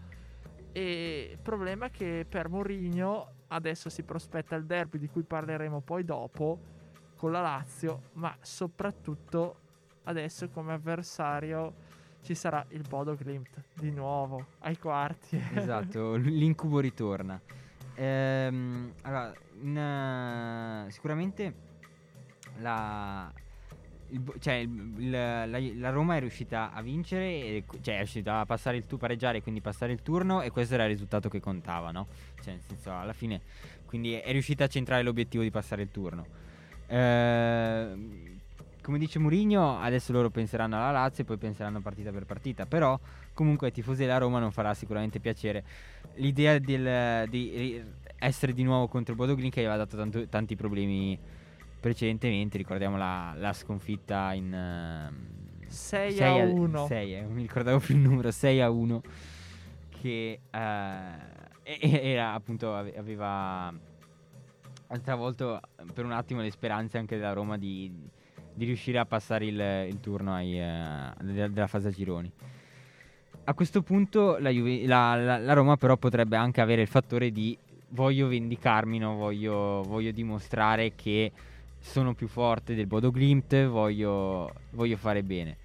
E 0.71 1.29
il 1.31 1.39
problema 1.39 1.85
è 1.85 1.91
che 1.91 2.25
per 2.27 2.49
Mourinho 2.49 3.31
adesso 3.47 3.89
si 3.89 4.03
prospetta 4.03 4.55
il 4.55 4.65
derby 4.65 4.97
di 4.97 5.07
cui 5.07 5.23
parleremo 5.23 5.81
poi 5.81 6.03
dopo 6.03 6.59
con 7.15 7.31
la 7.31 7.41
Lazio, 7.41 8.09
ma 8.13 8.35
soprattutto 8.41 9.59
adesso 10.03 10.49
come 10.49 10.73
avversario 10.73 11.73
ci 12.23 12.35
sarà 12.35 12.65
il 12.69 12.83
Bodo 12.87 13.15
Glimt 13.15 13.63
di 13.73 13.91
nuovo 13.91 14.45
ai 14.59 14.77
quarti. 14.77 15.41
Esatto, 15.53 16.15
l'incubo 16.15 16.79
ritorna. 16.79 17.39
Ehm, 17.95 18.93
allora, 19.03 19.33
in, 19.61 19.77
eh, 19.77 20.91
sicuramente 20.91 21.53
la, 22.59 23.31
il 24.09 24.23
cioè, 24.39 24.53
il- 24.55 25.09
la, 25.09 25.45
la 25.45 25.89
Roma 25.89 26.15
è 26.15 26.19
riuscita 26.19 26.71
a 26.73 26.81
vincere, 26.81 27.25
e- 27.25 27.63
cioè 27.81 27.95
è 27.95 27.97
riuscita 27.99 28.39
a 28.39 28.45
passare 28.45 28.77
il 28.77 28.85
tu 28.85 28.97
pareggiare, 28.97 29.41
quindi 29.41 29.61
passare 29.61 29.91
il 29.91 30.01
turno 30.01 30.41
e 30.41 30.49
questo 30.51 30.73
era 30.73 30.83
il 30.83 30.89
risultato 30.91 31.29
che 31.29 31.39
contava, 31.39 31.91
no? 31.91 32.07
Cioè, 32.41 32.53
nel 32.53 32.61
senso, 32.67 32.91
alla 32.95 33.13
fine, 33.13 33.41
quindi 33.85 34.13
è 34.13 34.31
riuscita 34.31 34.65
a 34.65 34.67
centrare 34.67 35.03
l'obiettivo 35.03 35.43
di 35.43 35.51
passare 35.51 35.81
il 35.83 35.91
turno. 35.91 36.25
Ehm, 36.87 38.39
come 38.81 38.97
dice 38.99 39.17
Mourinho, 39.17 39.79
adesso 39.79 40.11
loro 40.11 40.29
penseranno 40.29 40.75
alla 40.75 40.91
Lazio 40.91 41.23
e 41.23 41.25
poi 41.25 41.37
penseranno 41.37 41.79
partita 41.79 42.11
per 42.11 42.25
partita, 42.25 42.65
però 42.65 42.99
comunque 43.33 43.67
ai 43.67 43.73
tifosi 43.73 44.01
della 44.01 44.17
Roma 44.17 44.39
non 44.39 44.51
farà 44.51 44.73
sicuramente 44.73 45.19
piacere 45.19 45.63
l'idea 46.15 46.57
del- 46.59 47.27
di 47.29 47.81
essere 48.19 48.53
di 48.53 48.63
nuovo 48.63 48.87
contro 48.87 49.15
Bodo 49.15 49.35
Glimt 49.35 49.53
che 49.53 49.59
aveva 49.61 49.77
dato 49.77 49.97
tanto- 49.97 50.27
tanti 50.27 50.55
problemi 50.55 51.17
precedentemente, 51.79 52.57
ricordiamo 52.57 52.95
la, 52.97 53.33
la 53.37 53.51
sconfitta 53.51 54.33
in... 54.33 54.53
ehm, 54.53 55.41
6 55.67 56.11
sei 56.13 56.39
a 56.39 56.45
1. 56.45 56.87
6, 56.87 57.21
non 57.23 57.31
mi 57.33 57.41
ricordavo 57.41 57.79
più 57.79 57.95
il 57.95 58.01
numero, 58.01 58.31
6 58.31 58.61
a 58.61 58.69
1 58.69 59.01
che 59.89 60.39
eh, 60.49 60.99
e- 61.63 61.99
era 62.11 62.33
appunto 62.33 62.75
ave- 62.75 62.95
aveva 62.95 63.73
travolto 65.01 65.59
per 65.93 66.05
un 66.05 66.11
attimo 66.11 66.41
le 66.41 66.51
speranze 66.51 66.97
anche 66.97 67.17
della 67.17 67.33
Roma 67.33 67.57
di, 67.57 67.91
di 68.53 68.65
riuscire 68.65 68.99
a 68.99 69.05
passare 69.05 69.45
il, 69.45 69.87
il 69.89 69.99
turno 69.99 70.33
ai, 70.33 70.59
eh, 70.59 71.11
della, 71.21 71.47
della 71.47 71.67
fase 71.67 71.87
a 71.87 71.91
gironi. 71.91 72.31
A 73.45 73.53
questo 73.53 73.81
punto 73.81 74.37
la, 74.39 74.49
Juve- 74.49 74.85
la- 74.87 75.15
la- 75.15 75.37
la 75.37 75.53
Roma 75.53 75.75
però 75.75 75.97
potrebbe 75.97 76.37
anche 76.37 76.61
avere 76.61 76.81
il 76.81 76.87
fattore 76.87 77.29
di 77.31 77.57
voglio 77.89 78.27
vendicarmi, 78.27 78.97
no? 78.99 79.15
voglio, 79.15 79.83
voglio 79.83 80.11
dimostrare 80.11 80.93
che 80.95 81.31
sono 81.77 82.13
più 82.13 82.27
forte 82.29 82.73
del 82.73 82.87
Bodo 82.87 83.11
Glimt, 83.11 83.65
voglio, 83.67 84.49
voglio 84.71 84.95
fare 84.95 85.23
bene. 85.23 85.57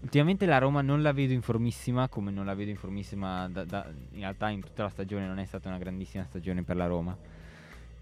Ultimamente 0.00 0.46
la 0.46 0.56
Roma 0.58 0.80
non 0.80 1.02
la 1.02 1.12
vedo 1.12 1.34
in 1.34 1.42
formissima, 1.42 2.08
come 2.08 2.30
non 2.30 2.46
la 2.46 2.54
vedo 2.54 2.70
in 2.70 2.76
formissima 2.76 3.48
da- 3.48 3.64
da- 3.64 3.86
in 4.12 4.20
realtà 4.20 4.48
in 4.48 4.60
tutta 4.62 4.84
la 4.84 4.88
stagione, 4.88 5.26
non 5.26 5.38
è 5.38 5.44
stata 5.44 5.68
una 5.68 5.78
grandissima 5.78 6.24
stagione 6.24 6.62
per 6.62 6.76
la 6.76 6.86
Roma. 6.86 7.14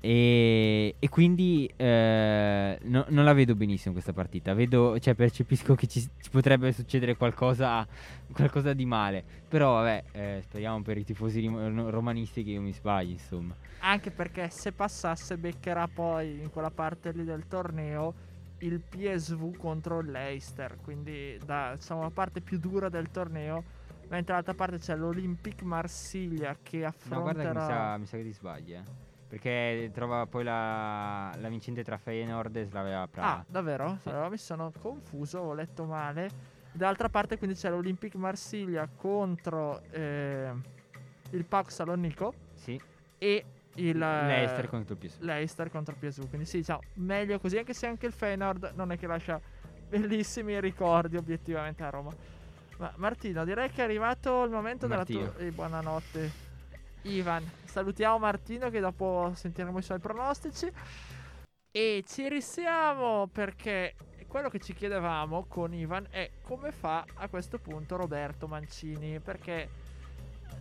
E, 0.06 0.96
e 0.98 1.08
quindi 1.08 1.66
eh, 1.76 2.78
no- 2.82 3.06
non 3.08 3.24
la 3.24 3.32
vedo 3.32 3.54
benissimo 3.54 3.94
questa 3.94 4.12
partita. 4.12 4.52
Vedo, 4.52 4.98
cioè, 4.98 5.14
percepisco 5.14 5.74
che 5.74 5.86
ci, 5.86 6.00
ci 6.20 6.28
potrebbe 6.28 6.72
succedere 6.72 7.16
qualcosa, 7.16 7.86
qualcosa 8.30 8.74
di 8.74 8.84
male. 8.84 9.24
Però, 9.48 9.72
vabbè, 9.72 10.04
eh, 10.12 10.40
speriamo 10.42 10.82
per 10.82 10.98
i 10.98 11.04
tifosi 11.04 11.40
rim- 11.40 11.88
romanisti 11.88 12.44
che 12.44 12.50
io 12.50 12.60
mi 12.60 12.74
sbagli, 12.74 13.12
insomma. 13.12 13.56
Anche 13.78 14.10
perché 14.10 14.50
se 14.50 14.72
passasse 14.72 15.38
beccherà 15.38 15.88
poi 15.88 16.38
in 16.42 16.50
quella 16.50 16.70
parte 16.70 17.10
lì 17.12 17.24
del 17.24 17.46
torneo 17.48 18.12
il 18.58 18.80
PSV 18.80 19.56
contro 19.56 20.02
l'Eister, 20.02 20.76
quindi 20.82 21.38
da 21.42 21.76
diciamo, 21.76 22.02
la 22.02 22.10
parte 22.10 22.42
più 22.42 22.58
dura 22.58 22.90
del 22.90 23.10
torneo, 23.10 23.62
mentre 24.08 24.34
dall'altra 24.34 24.52
parte 24.52 24.76
c'è 24.76 24.96
l'Olympique 24.96 25.66
Marsiglia 25.66 26.54
che 26.62 26.84
No, 27.04 27.22
guarda 27.22 27.42
che 27.42 27.48
mi 27.48 27.56
affronterà 27.56 27.66
sa, 27.66 27.96
mi 27.96 28.06
sa 28.06 28.16
che 28.18 28.22
ti 28.22 28.32
sbagli, 28.32 28.74
eh. 28.74 29.03
Perché 29.34 29.90
trova 29.92 30.26
poi 30.26 30.44
la, 30.44 31.34
la 31.38 31.48
vincente 31.48 31.82
tra 31.82 31.98
Feyenoord 31.98 32.54
e 32.54 32.64
Slavia 32.66 33.04
Praga. 33.08 33.38
Ah, 33.38 33.44
davvero? 33.48 33.98
Sì. 34.00 34.08
Allora 34.10 34.28
mi 34.28 34.36
sono 34.36 34.70
confuso, 34.80 35.40
ho 35.40 35.54
letto 35.54 35.86
male. 35.86 36.30
Dall'altra 36.70 37.08
parte 37.08 37.36
quindi 37.36 37.56
c'è 37.56 37.68
l'Olympique 37.68 38.16
Marsiglia 38.16 38.88
contro 38.94 39.82
eh, 39.90 40.52
il 41.30 41.44
PAOK 41.44 41.72
Salonico 41.72 42.32
Sì, 42.52 42.80
e 43.18 43.44
il 43.74 43.98
l'Eister 43.98 44.68
contro 44.68 44.94
PSV. 44.94 45.22
l'Eister 45.22 45.68
contro 45.68 45.96
PSV. 45.98 46.28
Quindi 46.28 46.46
sì, 46.46 46.58
diciamo, 46.58 46.82
meglio 46.94 47.40
così, 47.40 47.58
anche 47.58 47.74
se 47.74 47.88
anche 47.88 48.06
il 48.06 48.12
Feyenoord 48.12 48.74
non 48.76 48.92
è 48.92 48.96
che 48.96 49.08
lascia 49.08 49.40
bellissimi 49.88 50.60
ricordi 50.60 51.16
obiettivamente 51.16 51.82
a 51.82 51.90
Roma. 51.90 52.14
Ma 52.78 52.92
Martino, 52.98 53.44
direi 53.44 53.68
che 53.70 53.80
è 53.80 53.84
arrivato 53.84 54.44
il 54.44 54.50
momento 54.52 54.86
Martino. 54.86 55.22
della 55.22 55.32
tua... 55.32 55.44
eh, 55.44 55.50
buonanotte. 55.50 56.43
Ivan, 57.04 57.44
salutiamo 57.64 58.18
Martino 58.18 58.70
che 58.70 58.80
dopo 58.80 59.32
sentiremo 59.34 59.78
i 59.78 59.82
suoi 59.82 59.98
pronostici. 59.98 60.70
E 61.70 62.04
ci 62.06 62.28
risiamo 62.28 63.26
perché 63.26 63.94
quello 64.26 64.48
che 64.48 64.58
ci 64.58 64.74
chiedevamo 64.74 65.44
con 65.46 65.74
Ivan 65.74 66.06
è 66.08 66.30
come 66.42 66.72
fa 66.72 67.04
a 67.14 67.28
questo 67.28 67.58
punto 67.58 67.96
Roberto 67.96 68.46
Mancini. 68.46 69.20
Perché 69.20 69.68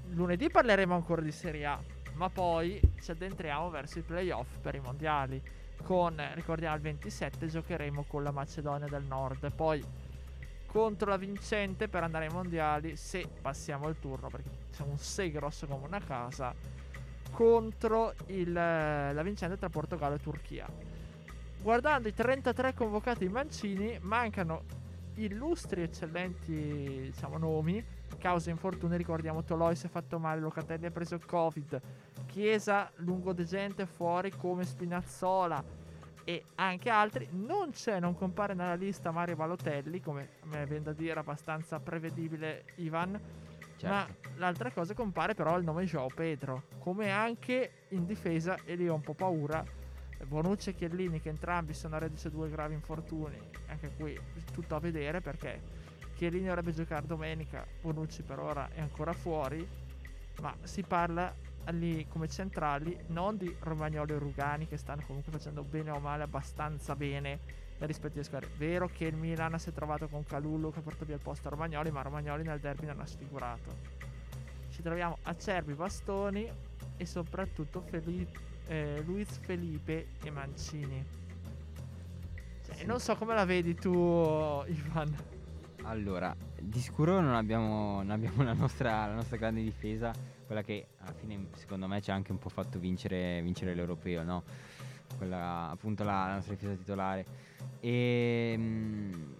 lunedì 0.10 0.50
parleremo 0.50 0.94
ancora 0.94 1.22
di 1.22 1.32
Serie 1.32 1.66
A, 1.66 1.80
ma 2.16 2.30
poi 2.30 2.80
ci 3.02 3.12
addentriamo 3.12 3.70
verso 3.70 4.00
i 4.00 4.02
playoff 4.04 4.58
per 4.60 4.76
i 4.76 4.80
mondiali. 4.82 5.42
Con, 5.84 6.22
ricordiamo, 6.34 6.76
il 6.76 6.82
27 6.82 7.48
giocheremo 7.48 8.04
con 8.04 8.22
la 8.22 8.32
Macedonia 8.32 8.88
del 8.88 9.04
Nord. 9.04 9.50
Poi 9.54 9.82
contro 10.74 11.08
la 11.08 11.18
vincente 11.18 11.88
per 11.88 12.02
andare 12.02 12.26
ai 12.26 12.34
mondiali, 12.34 12.96
se 12.96 13.30
passiamo 13.40 13.88
il 13.90 14.00
turno, 14.00 14.28
perché 14.30 14.50
siamo 14.72 14.90
un 14.90 14.98
6 14.98 15.30
grosso 15.30 15.68
come 15.68 15.86
una 15.86 16.00
casa, 16.00 16.52
contro 17.32 18.16
il, 18.28 18.52
la 18.52 19.22
vincente 19.22 19.56
tra 19.56 19.70
Portogallo 19.70 20.16
e 20.16 20.20
Turchia. 20.20 20.68
Guardando 21.62 22.08
i 22.08 22.14
33 22.14 22.74
convocati 22.74 23.30
Mancini, 23.30 24.00
mancano 24.02 24.64
illustri, 25.16 25.84
eccellenti 25.84 27.12
diciamo, 27.12 27.38
nomi. 27.38 27.86
Causa 28.18 28.50
infortuni, 28.50 28.98
ricordiamo 28.98 29.44
Toloi 29.44 29.76
si 29.76 29.86
è 29.86 29.90
fatto 29.90 30.18
male, 30.18 30.42
Locatelli 30.42 30.88
ha 30.88 30.92
preso 30.92 31.20
Covid, 31.24 31.80
Chiesa 32.26 32.90
lungo 32.96 33.32
degente 33.32 33.86
fuori 33.86 34.32
come 34.32 34.66
Spinazzola 34.66 35.83
e 36.24 36.44
anche 36.56 36.90
altri. 36.90 37.28
Non 37.32 37.72
c'è, 37.72 38.00
non 38.00 38.16
compare 38.16 38.54
nella 38.54 38.76
lista 38.76 39.12
Mario 39.12 39.36
Balotelli, 39.36 40.00
come 40.00 40.30
me 40.44 40.66
viene 40.66 40.84
da 40.84 40.94
dire 40.94 41.20
abbastanza 41.20 41.80
prevedibile 41.80 42.66
Ivan. 42.76 43.20
Certo. 43.76 43.88
Ma 43.88 44.08
l'altra 44.38 44.72
cosa 44.72 44.94
compare 44.94 45.34
però 45.34 45.58
il 45.58 45.64
nome 45.64 45.86
Joao 45.86 46.10
Pedro, 46.14 46.64
come 46.80 47.12
anche 47.12 47.86
in 47.90 48.06
difesa 48.06 48.58
e 48.64 48.76
lì 48.76 48.88
ho 48.88 48.96
un 48.96 49.02
po' 49.02 49.14
paura. 49.14 49.82
Bonucci 50.24 50.70
e 50.70 50.74
Chiellini 50.74 51.20
che 51.20 51.28
entrambi 51.28 51.74
sono 51.74 51.98
reduci 51.98 52.30
da 52.30 52.36
due 52.36 52.50
gravi 52.50 52.74
infortuni, 52.74 53.38
anche 53.68 53.92
qui 53.98 54.18
tutto 54.54 54.76
a 54.76 54.80
vedere 54.80 55.20
perché 55.20 55.62
Chiellini 56.16 56.46
dovrebbe 56.46 56.72
giocare 56.72 57.06
domenica, 57.06 57.66
Bonucci 57.82 58.24
per 58.24 58.40
ora 58.40 58.70
è 58.72 58.80
ancora 58.80 59.12
fuori, 59.12 59.68
ma 60.40 60.56
si 60.62 60.82
parla 60.84 61.36
lì 61.72 62.06
come 62.08 62.28
centrali 62.28 62.98
non 63.08 63.38
di 63.38 63.56
Romagnoli 63.60 64.14
e 64.14 64.18
Rugani 64.18 64.68
che 64.68 64.78
stanno 64.78 65.04
comunque 65.06 65.32
facendo 65.32 65.64
bene 65.64 65.92
o 65.92 66.00
male 66.00 66.24
abbastanza 66.24 66.96
bene 66.96 67.40
dai 67.78 67.88
rispettive 67.88 68.24
squadre. 68.24 68.50
Vero 68.58 68.88
che 68.88 69.06
il 69.06 69.16
Milan 69.16 69.58
si 69.60 69.70
è 69.70 69.74
trovato 69.74 70.08
con 70.08 70.24
Calullo 70.26 70.72
che 70.72 70.82
porta 70.82 71.06
via 71.06 71.16
il 71.16 71.22
posto 71.22 71.48
a 71.48 71.52
Romagnoli, 71.52 71.92
ma 71.92 72.02
Romagnoli 72.02 72.44
nel 72.44 72.60
derby 72.60 72.86
non 72.86 73.00
ha 73.00 73.06
sfigurato. 73.06 74.02
Ci 74.70 74.82
troviamo 74.82 75.18
Acerbi, 75.24 75.74
Bastoni 75.74 76.50
e 76.98 77.06
soprattutto 77.06 77.82
Feli- 77.82 78.28
eh, 78.68 79.02
Luiz 79.06 79.38
Felipe 79.40 80.08
e 80.24 80.32
Mancini. 80.32 81.06
Cioè, 82.66 82.76
Sì. 82.76 82.86
Non 82.86 83.00
so 83.00 83.16
come 83.16 83.34
la 83.36 83.46
vedi 83.46 83.76
tu, 83.76 83.92
Ivan. 84.68 85.16
Allora, 85.84 86.34
di 86.60 86.80
sicuro 86.80 87.20
non 87.20 87.36
abbiamo, 87.36 87.98
non 87.98 88.12
abbiamo 88.12 88.42
la, 88.44 88.54
nostra, 88.54 89.06
la 89.06 89.16
nostra 89.16 89.36
grande 89.38 89.62
difesa, 89.62 90.14
quella 90.54 90.62
che 90.62 90.86
alla 91.00 91.14
fine 91.14 91.48
secondo 91.56 91.88
me 91.88 92.00
ci 92.02 92.12
ha 92.12 92.14
anche 92.14 92.32
un 92.32 92.38
po' 92.38 92.50
fatto 92.50 92.78
vincere, 92.78 93.42
vincere 93.42 93.74
l'europeo, 93.74 94.24
no? 94.24 94.44
Quella 95.18 95.70
appunto 95.72 96.04
la, 96.04 96.28
la 96.28 96.34
nostra 96.36 96.54
difesa 96.54 96.74
titolare. 96.76 97.26
E 97.80 98.56
mh, 98.58 99.36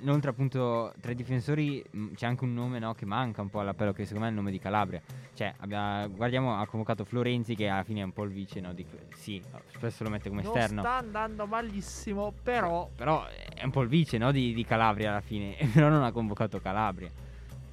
inoltre 0.00 0.30
appunto 0.30 0.92
tra 1.00 1.12
i 1.12 1.14
difensori 1.14 1.82
mh, 1.90 2.12
c'è 2.14 2.26
anche 2.26 2.44
un 2.44 2.52
nome 2.52 2.78
no, 2.78 2.94
che 2.94 3.06
manca 3.06 3.40
un 3.40 3.48
po' 3.48 3.60
all'appello, 3.60 3.92
che 3.92 4.04
secondo 4.04 4.20
me 4.20 4.26
è 4.26 4.30
il 4.30 4.36
nome 4.36 4.50
di 4.50 4.58
Calabria. 4.58 5.00
Cioè, 5.32 5.54
abbia- 5.58 6.06
guardiamo, 6.08 6.58
ha 6.58 6.66
convocato 6.66 7.04
Florenzi 7.04 7.54
che 7.54 7.68
alla 7.68 7.82
fine 7.82 8.00
è 8.00 8.04
un 8.04 8.12
po' 8.12 8.24
il 8.24 8.30
vice, 8.30 8.60
no? 8.60 8.74
Di, 8.74 8.84
sì, 9.14 9.42
spesso 9.74 10.04
lo 10.04 10.10
mette 10.10 10.28
come 10.28 10.42
non 10.42 10.54
esterno. 10.54 10.80
sta 10.82 10.96
andando 10.96 11.46
malissimo, 11.46 12.34
però 12.42 12.90
Però 12.94 13.24
è 13.26 13.64
un 13.64 13.70
po' 13.70 13.80
il 13.80 13.88
vice 13.88 14.18
no, 14.18 14.30
di, 14.30 14.52
di 14.52 14.64
Calabria 14.64 15.10
alla 15.10 15.20
fine. 15.22 15.56
Però 15.72 15.88
non 15.88 16.02
ha 16.02 16.12
convocato 16.12 16.60
Calabria. 16.60 17.10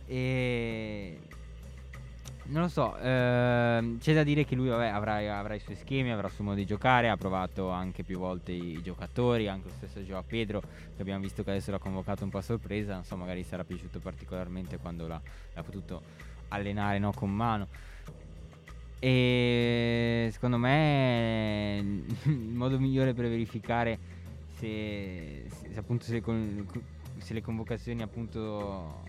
E. 0.05 1.19
Non 2.49 2.61
lo 2.61 2.67
so. 2.69 2.97
ehm, 2.97 3.99
c'è 3.99 4.13
da 4.13 4.23
dire 4.23 4.45
che 4.45 4.55
lui 4.55 4.69
vabbè, 4.69 4.87
avrà, 4.87 5.37
avrà 5.37 5.53
i 5.55 5.59
suoi 5.59 5.75
schemi, 5.75 6.11
avrà 6.11 6.27
il 6.27 6.33
suo 6.33 6.45
modo 6.45 6.55
di 6.55 6.65
giocare. 6.65 7.09
Ha 7.09 7.17
provato 7.17 7.69
anche 7.69 8.03
più 8.03 8.17
volte 8.17 8.53
i 8.53 8.81
giocatori, 8.81 9.47
anche 9.49 9.67
lo 9.67 9.73
stesso 9.75 10.03
Gioa 10.03 10.23
Pedro, 10.23 10.61
che 10.61 11.01
abbiamo 11.01 11.21
visto 11.21 11.43
che 11.43 11.49
adesso 11.49 11.71
l'ha 11.71 11.77
convocato 11.77 12.23
un 12.23 12.29
po' 12.29 12.37
a 12.37 12.41
sorpresa. 12.41 12.93
Non 12.93 13.03
so, 13.03 13.17
magari 13.17 13.43
sarà 13.43 13.63
piaciuto 13.65 13.99
particolarmente 13.99 14.77
quando 14.77 15.07
l'ha, 15.07 15.21
l'ha 15.53 15.63
potuto 15.63 16.01
allenare 16.49 16.99
no, 16.99 17.11
con 17.11 17.29
mano. 17.31 17.67
E 18.99 20.29
secondo 20.31 20.57
me 20.57 21.83
il 22.23 22.53
modo 22.53 22.79
migliore 22.79 23.13
per 23.13 23.27
verificare 23.27 23.99
se, 24.55 25.45
se- 25.49 25.73
se 25.73 25.79
appunto 25.79 26.05
se 26.05 26.21
con- 26.21 26.65
le 27.29 27.41
convocazioni 27.41 28.01
appunto 28.01 29.06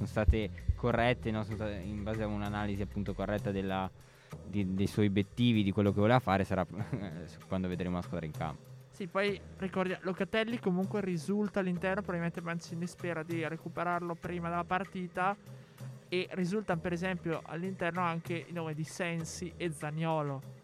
sono 0.00 0.06
state 0.06 0.50
corrette, 0.76 1.30
no? 1.30 1.42
sono 1.42 1.56
state 1.56 1.74
in 1.74 2.02
base 2.02 2.22
a 2.22 2.26
un'analisi 2.26 2.82
appunto 2.82 3.12
corretta 3.14 3.50
della- 3.50 3.90
di- 4.46 4.74
dei 4.74 4.86
suoi 4.86 5.06
obiettivi, 5.06 5.62
di 5.62 5.72
quello 5.72 5.92
che 5.92 6.00
voleva 6.00 6.20
fare, 6.20 6.44
sarà 6.44 6.66
quando 7.46 7.68
vedremo 7.68 7.96
la 7.96 8.02
squadra 8.02 8.26
in 8.26 8.32
campo. 8.32 8.68
Sì, 8.90 9.06
poi 9.06 9.38
ricordiamo, 9.58 10.00
Locatelli 10.04 10.58
comunque 10.58 11.00
risulta 11.00 11.60
all'interno, 11.60 12.02
probabilmente 12.02 12.40
Mancini 12.40 12.86
spera 12.86 13.22
di 13.22 13.46
recuperarlo 13.46 14.14
prima 14.14 14.48
della 14.48 14.64
partita 14.64 15.36
e 16.08 16.28
risultano 16.32 16.80
per 16.80 16.92
esempio 16.92 17.40
all'interno 17.44 18.00
anche 18.02 18.44
i 18.48 18.52
nomi 18.52 18.74
di 18.74 18.84
Sensi 18.84 19.52
e 19.56 19.70
Zagnolo. 19.70 20.58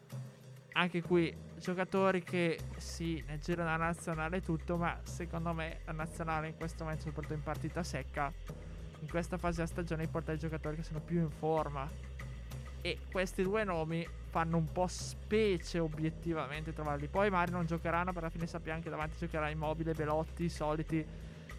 Anche 0.73 1.01
qui 1.01 1.35
giocatori 1.59 2.23
che 2.23 2.59
sì, 2.77 3.23
nel 3.27 3.39
giro 3.39 3.63
della 3.63 3.77
nazionale 3.77 4.43
tutto, 4.43 4.77
ma 4.77 4.99
secondo 5.05 5.55
me 5.55 5.79
la 5.87 5.93
nazionale 5.93 6.49
in 6.49 6.57
questo 6.57 6.85
momento, 6.85 7.05
soprattutto 7.05 7.35
in 7.35 7.43
partita 7.43 7.83
secca, 7.83 8.31
in 9.07 9.13
questa 9.13 9.39
fase 9.39 9.57
della 9.57 9.69
stagione 9.69 10.09
porta 10.09 10.33
i 10.33 10.39
giocatori 10.39 10.75
che 10.77 10.83
sono 10.83 11.01
più 11.01 11.21
in 11.21 11.31
forma. 11.31 11.89
E 12.81 12.99
questi 13.11 13.43
due 13.43 13.65
nomi 13.65 14.07
fanno 14.29 14.57
un 14.59 14.71
po' 14.71 14.87
specie 14.89 15.79
obiettivamente 15.79 16.73
trovarli. 16.73 17.09
Poi 17.09 17.31
magari 17.31 17.53
non 17.53 17.67
giocheranno, 17.67 18.13
per 18.13 18.25
la 18.25 18.31
fine 18.31 18.47
sappiamo 18.47 18.81
che 18.81 18.91
davanti 18.91 19.17
giocherà 19.19 19.49
Immobile, 19.49 19.93
Belotti, 19.93 20.45
i 20.45 20.49
soliti 20.49 21.05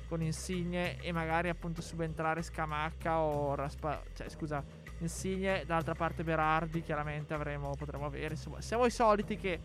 con 0.08 0.22
Insigne 0.22 1.02
e 1.02 1.12
magari 1.12 1.50
appunto 1.50 1.82
subentrare 1.82 2.42
Scamacca 2.42 3.20
o 3.20 3.56
Raspa... 3.56 4.02
Cioè 4.14 4.30
scusa, 4.30 4.64
Insigne, 5.00 5.64
dall'altra 5.66 5.96
parte 5.96 6.24
Berardi 6.24 6.82
chiaramente 6.82 7.34
avremo, 7.34 7.72
potremo 7.76 8.06
avere. 8.06 8.36
Insomma, 8.36 8.62
siamo 8.62 8.86
i 8.86 8.92
soliti 8.92 9.36
che 9.38 9.60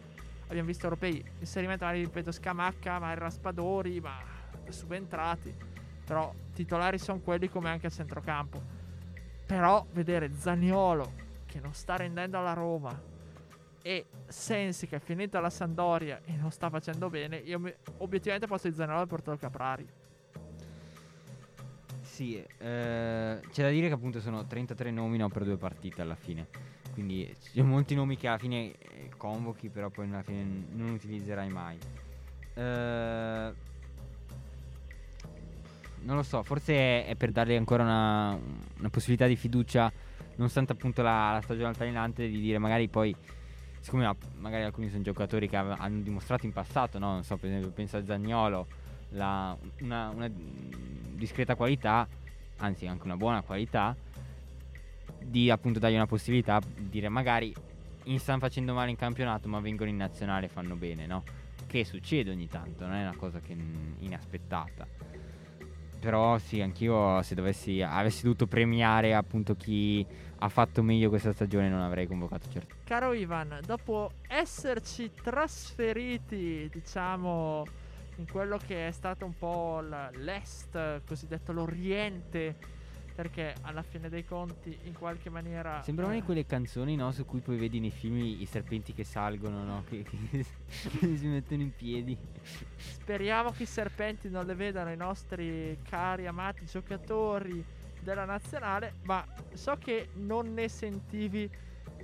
abbiamo 0.46 0.66
visto 0.66 0.84
europei. 0.84 1.24
Inserimento 1.40 1.84
magari, 1.84 2.04
ripeto, 2.04 2.32
Scamacca, 2.32 2.98
magari 2.98 3.20
Raspadori, 3.20 4.00
ma 4.00 4.18
subentrati. 4.68 5.71
Però 6.04 6.32
titolari 6.52 6.98
sono 6.98 7.20
quelli 7.20 7.48
come 7.48 7.70
anche 7.70 7.86
a 7.86 7.90
centrocampo. 7.90 8.62
Però 9.46 9.86
vedere 9.92 10.32
Zaniolo 10.34 11.20
che 11.46 11.60
non 11.60 11.74
sta 11.74 11.96
rendendo 11.96 12.38
alla 12.38 12.54
Roma 12.54 13.10
e 13.82 14.06
Sensi 14.26 14.86
che 14.86 14.96
è 14.96 15.00
finito 15.00 15.36
alla 15.36 15.50
Sandoria 15.50 16.20
e 16.24 16.36
non 16.36 16.50
sta 16.50 16.70
facendo 16.70 17.10
bene, 17.10 17.36
io 17.36 17.58
mi- 17.58 17.74
obiettivamente 17.98 18.46
posso 18.46 18.68
di 18.68 18.74
Zaniolo 18.74 19.02
e 19.02 19.06
portato 19.06 19.36
Caprari. 19.36 19.86
Sì, 22.00 22.36
eh, 22.36 22.44
c'è 23.50 23.62
da 23.62 23.70
dire 23.70 23.88
che 23.88 23.94
appunto 23.94 24.20
sono 24.20 24.46
33 24.46 24.90
nomi 24.90 25.16
no, 25.16 25.28
per 25.28 25.44
due 25.44 25.56
partite 25.56 26.02
alla 26.02 26.14
fine. 26.14 26.46
Quindi 26.92 27.34
ci 27.40 27.50
sono 27.56 27.68
molti 27.68 27.94
nomi 27.94 28.16
che 28.16 28.28
alla 28.28 28.38
fine 28.38 28.72
eh, 28.72 29.10
convochi, 29.16 29.68
però 29.70 29.88
poi 29.88 30.06
alla 30.08 30.22
fine 30.22 30.66
non 30.72 30.90
utilizzerai 30.90 31.48
mai. 31.48 31.78
Eh, 32.54 33.52
non 36.04 36.16
lo 36.16 36.22
so, 36.22 36.42
forse 36.42 37.06
è, 37.06 37.14
per 37.16 37.30
dargli 37.32 37.54
ancora 37.54 37.82
una, 37.82 38.38
una 38.78 38.88
possibilità 38.90 39.26
di 39.26 39.36
fiducia, 39.36 39.92
nonostante 40.36 40.72
appunto 40.72 41.02
la, 41.02 41.32
la 41.32 41.40
stagione 41.40 41.68
altalenante, 41.68 42.28
di 42.28 42.40
dire 42.40 42.58
magari 42.58 42.88
poi, 42.88 43.14
siccome 43.80 44.04
ma- 44.04 44.16
magari 44.38 44.64
alcuni 44.64 44.88
sono 44.88 45.02
giocatori 45.02 45.48
che 45.48 45.56
hanno 45.56 46.00
dimostrato 46.02 46.46
in 46.46 46.52
passato, 46.52 46.98
no? 46.98 47.12
non 47.12 47.24
so, 47.24 47.36
per 47.36 47.50
esempio 47.50 47.70
penso 47.70 47.96
a 47.96 48.04
Zagnolo, 48.04 48.66
la- 49.10 49.56
una, 49.80 50.08
una 50.10 50.30
discreta 50.30 51.54
qualità, 51.54 52.06
anzi 52.58 52.86
anche 52.86 53.04
una 53.04 53.16
buona 53.16 53.42
qualità, 53.42 53.94
di 55.18 55.50
appunto 55.50 55.78
dargli 55.78 55.94
una 55.94 56.06
possibilità 56.06 56.60
di 56.60 56.88
dire 56.88 57.08
magari 57.08 57.54
stanno 58.16 58.40
facendo 58.40 58.74
male 58.74 58.90
in 58.90 58.96
campionato 58.96 59.48
ma 59.48 59.60
vengono 59.60 59.88
in 59.88 59.96
nazionale 59.96 60.46
e 60.46 60.48
fanno 60.48 60.74
bene, 60.74 61.06
no? 61.06 61.22
Che 61.66 61.84
succede 61.84 62.30
ogni 62.30 62.48
tanto, 62.48 62.84
non 62.84 62.96
è 62.96 63.02
una 63.02 63.16
cosa 63.16 63.40
che 63.40 63.56
inaspettata. 64.00 64.86
Però 66.02 66.36
sì, 66.38 66.60
anch'io 66.60 67.22
se 67.22 67.36
dovessi 67.36 67.80
avessi 67.80 68.24
dovuto 68.24 68.48
premiare 68.48 69.14
appunto 69.14 69.54
chi 69.54 70.04
ha 70.40 70.48
fatto 70.48 70.82
meglio 70.82 71.08
questa 71.08 71.32
stagione 71.32 71.68
non 71.68 71.80
avrei 71.80 72.08
convocato 72.08 72.50
certo. 72.50 72.74
Caro 72.82 73.12
Ivan, 73.12 73.60
dopo 73.64 74.10
esserci 74.26 75.12
trasferiti, 75.22 76.68
diciamo, 76.72 77.64
in 78.16 78.28
quello 78.28 78.58
che 78.58 78.88
è 78.88 78.90
stato 78.90 79.24
un 79.24 79.38
po' 79.38 79.80
l'est, 80.16 81.02
cosiddetto 81.06 81.52
l'oriente, 81.52 82.56
perché 83.14 83.54
alla 83.62 83.82
fine 83.82 84.08
dei 84.08 84.24
conti 84.24 84.76
in 84.84 84.94
qualche 84.94 85.30
maniera... 85.30 85.82
Sembrano 85.82 86.14
eh, 86.14 86.22
quelle 86.22 86.46
canzoni, 86.46 86.96
no? 86.96 87.12
Su 87.12 87.24
cui 87.24 87.40
poi 87.40 87.56
vedi 87.56 87.78
nei 87.80 87.90
film 87.90 88.18
i, 88.18 88.46
serpenti 88.46 88.92
che 88.92 89.04
salgono, 89.04 89.62
no? 89.64 89.84
Che, 89.88 90.02
che 90.02 90.44
si 91.16 91.26
mettono 91.26 91.62
in 91.62 91.74
piedi. 91.74 92.16
Speriamo 92.76 93.50
che 93.50 93.64
i 93.64 93.66
serpenti 93.66 94.28
non 94.28 94.46
le 94.46 94.54
vedano 94.54 94.90
i 94.90 94.96
nostri 94.96 95.78
cari 95.82 96.26
amati 96.26 96.64
giocatori 96.64 97.64
della 98.00 98.24
nazionale, 98.24 98.94
ma 99.02 99.24
so 99.52 99.76
che 99.76 100.08
non 100.14 100.52
ne 100.54 100.68
sentivi 100.68 101.50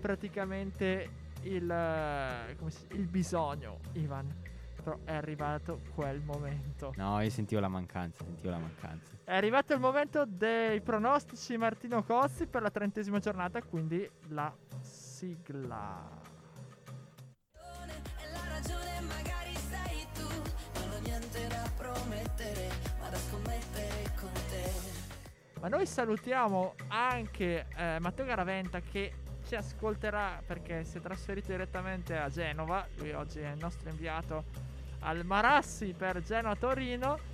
praticamente 0.01 1.27
il, 1.43 1.71
eh, 1.71 2.57
si- 2.69 2.87
il 2.93 3.07
bisogno, 3.07 3.81
Ivan. 3.95 4.47
Però 4.77 4.99
è 5.05 5.15
arrivato 5.15 5.81
quel 5.95 6.21
momento. 6.21 6.93
No, 6.97 7.21
io 7.21 7.31
sentivo 7.31 7.61
la 7.61 7.69
mancanza, 7.69 8.25
sentivo 8.25 8.51
la 8.51 8.59
mancanza. 8.59 9.18
È 9.29 9.35
arrivato 9.35 9.75
il 9.75 9.79
momento 9.79 10.25
dei 10.27 10.81
pronostici 10.81 11.59
Martino 11.59 12.03
Cozzi 12.03 12.47
per 12.47 12.63
la 12.63 12.71
trentesima 12.71 13.19
giornata, 13.19 13.61
quindi 13.61 14.11
la 14.29 14.51
sigla. 14.81 16.03
La 17.53 18.49
ragione 18.49 19.01
magari 19.03 19.55
sei 19.55 20.07
tu 20.15 20.27
Non 20.81 20.93
ho 20.93 20.99
niente 21.01 21.47
da 21.47 21.71
promettere 21.77 22.69
Ma 25.61 25.69
noi 25.69 25.85
salutiamo 25.85 26.75
anche 26.89 27.67
eh, 27.77 27.99
Matteo 28.01 28.25
Garaventa 28.25 28.81
che 28.81 29.13
ci 29.47 29.57
ascolterà 29.57 30.43
perché 30.47 30.85
si 30.85 30.97
è 30.97 31.01
trasferito 31.03 31.49
direttamente 31.49 32.17
a 32.17 32.31
Genova. 32.31 32.89
Lui 32.97 33.13
oggi 33.13 33.41
è 33.41 33.51
il 33.51 33.59
nostro 33.59 33.91
inviato 33.91 34.45
al 35.01 35.23
Marassi 35.27 35.93
per 35.93 36.23
Genoa-Torino. 36.23 37.17
E 37.17 37.28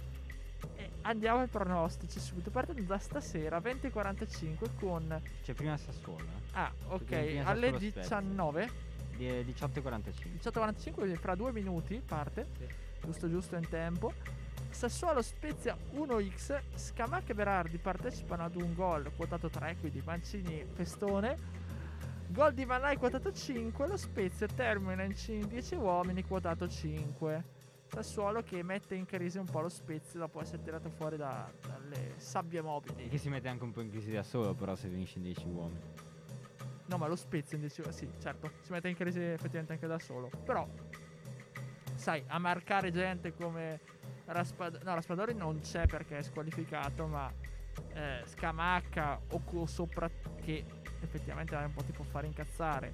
andiamo 1.05 1.41
ai 1.41 1.49
pronostici 1.49 2.19
subito, 2.21 2.51
partendo 2.51 2.83
da 2.83 2.99
stasera 2.99 3.59
20.45 3.59 4.69
con... 4.79 5.23
Cioè, 5.43 5.55
prima 5.55 5.77
Sassuolo, 5.77 6.25
eh? 6.25 6.43
Ah, 6.53 6.73
ok, 6.89 7.05
prima 7.05 7.45
alle 7.47 7.71
Sassuolo 7.71 7.91
Spezia. 7.91 8.21
19. 8.21 8.71
Di- 9.17 9.27
18.45. 9.27 10.35
18.45, 10.43 10.93
quindi 10.93 11.17
fra 11.17 11.35
due 11.35 11.53
minuti 11.53 12.03
parte. 12.05 12.47
Giusto, 13.03 13.29
giusto 13.29 13.57
in 13.57 13.69
tempo. 13.69 14.13
Sassuolo 14.71 15.23
Spezia 15.23 15.77
1x. 15.95 16.61
Scamacca 16.75 17.33
e 17.33 17.35
Berardi 17.35 17.79
partecipano 17.79 18.45
ad 18.45 18.57
un 18.57 18.75
gol 18.75 19.13
quotato 19.15 19.49
3, 19.49 19.77
quindi 19.79 20.03
Mancini 20.05 20.65
festone. 20.73 21.37
Gol 22.29 22.55
di 22.55 22.65
Manai 22.65 22.97
quotato 22.97 23.31
5. 23.31 23.87
Lo 23.87 23.97
Spezia 23.97 24.47
termina 24.49 25.05
in 25.05 25.47
10 25.47 25.75
uomini 25.77 26.25
quotato 26.25 26.67
5. 26.67 27.54
Sassuolo 27.95 28.43
che 28.43 28.61
mette 28.65 28.97
in 28.97 29.05
crisi 29.05 29.39
un 29.39 29.45
po' 29.45 29.61
lo 29.61 29.69
Spezia 29.69 30.19
dopo 30.19 30.41
essere 30.41 30.61
tirato 30.61 30.91
fuori 30.91 31.17
da- 31.17 31.49
dalle 31.65 32.15
sabbie 32.17 32.61
mobili. 32.61 33.09
Che 33.09 33.19
si 33.19 33.29
mette 33.29 33.47
anche 33.47 33.63
un 33.63 33.71
po' 33.71 33.83
in 33.83 33.91
crisi 33.91 34.11
da 34.11 34.25
solo, 34.25 34.53
però, 34.53 34.75
se 34.75 34.89
finisce 34.89 35.19
in 35.19 35.23
10 35.23 35.47
uomini. 35.47 35.81
No, 36.87 36.99
ma 36.99 37.07
lo 37.07 37.15
Spezia 37.15 37.57
in 37.57 37.61
10 37.63 37.83
sì, 37.93 38.11
certo, 38.19 38.51
si 38.63 38.73
mette 38.73 38.89
in 38.89 38.97
crisi 38.97 39.21
effettivamente 39.21 39.75
anche 39.75 39.87
da 39.87 40.01
solo. 40.01 40.29
Però, 40.45 40.69
sai, 41.95 42.25
a 42.27 42.39
marcare 42.41 42.91
gente 42.91 43.33
come 43.33 43.81
Raspadori, 44.25 44.85
no, 44.85 44.95
Raspadori 44.95 45.35
non 45.35 45.61
c'è 45.61 45.87
perché 45.87 46.19
è 46.19 46.23
squalificato, 46.23 47.07
ma 47.07 47.33
eh, 47.93 48.23
Scamacca 48.25 49.21
o, 49.31 49.67
sopra 49.67 50.11
che 50.43 50.65
effettivamente 51.01 51.55
un 51.55 51.73
po' 51.73 51.85
ti 51.85 51.93
può 51.93 52.05
fare 52.05 52.27
incazzare, 52.27 52.93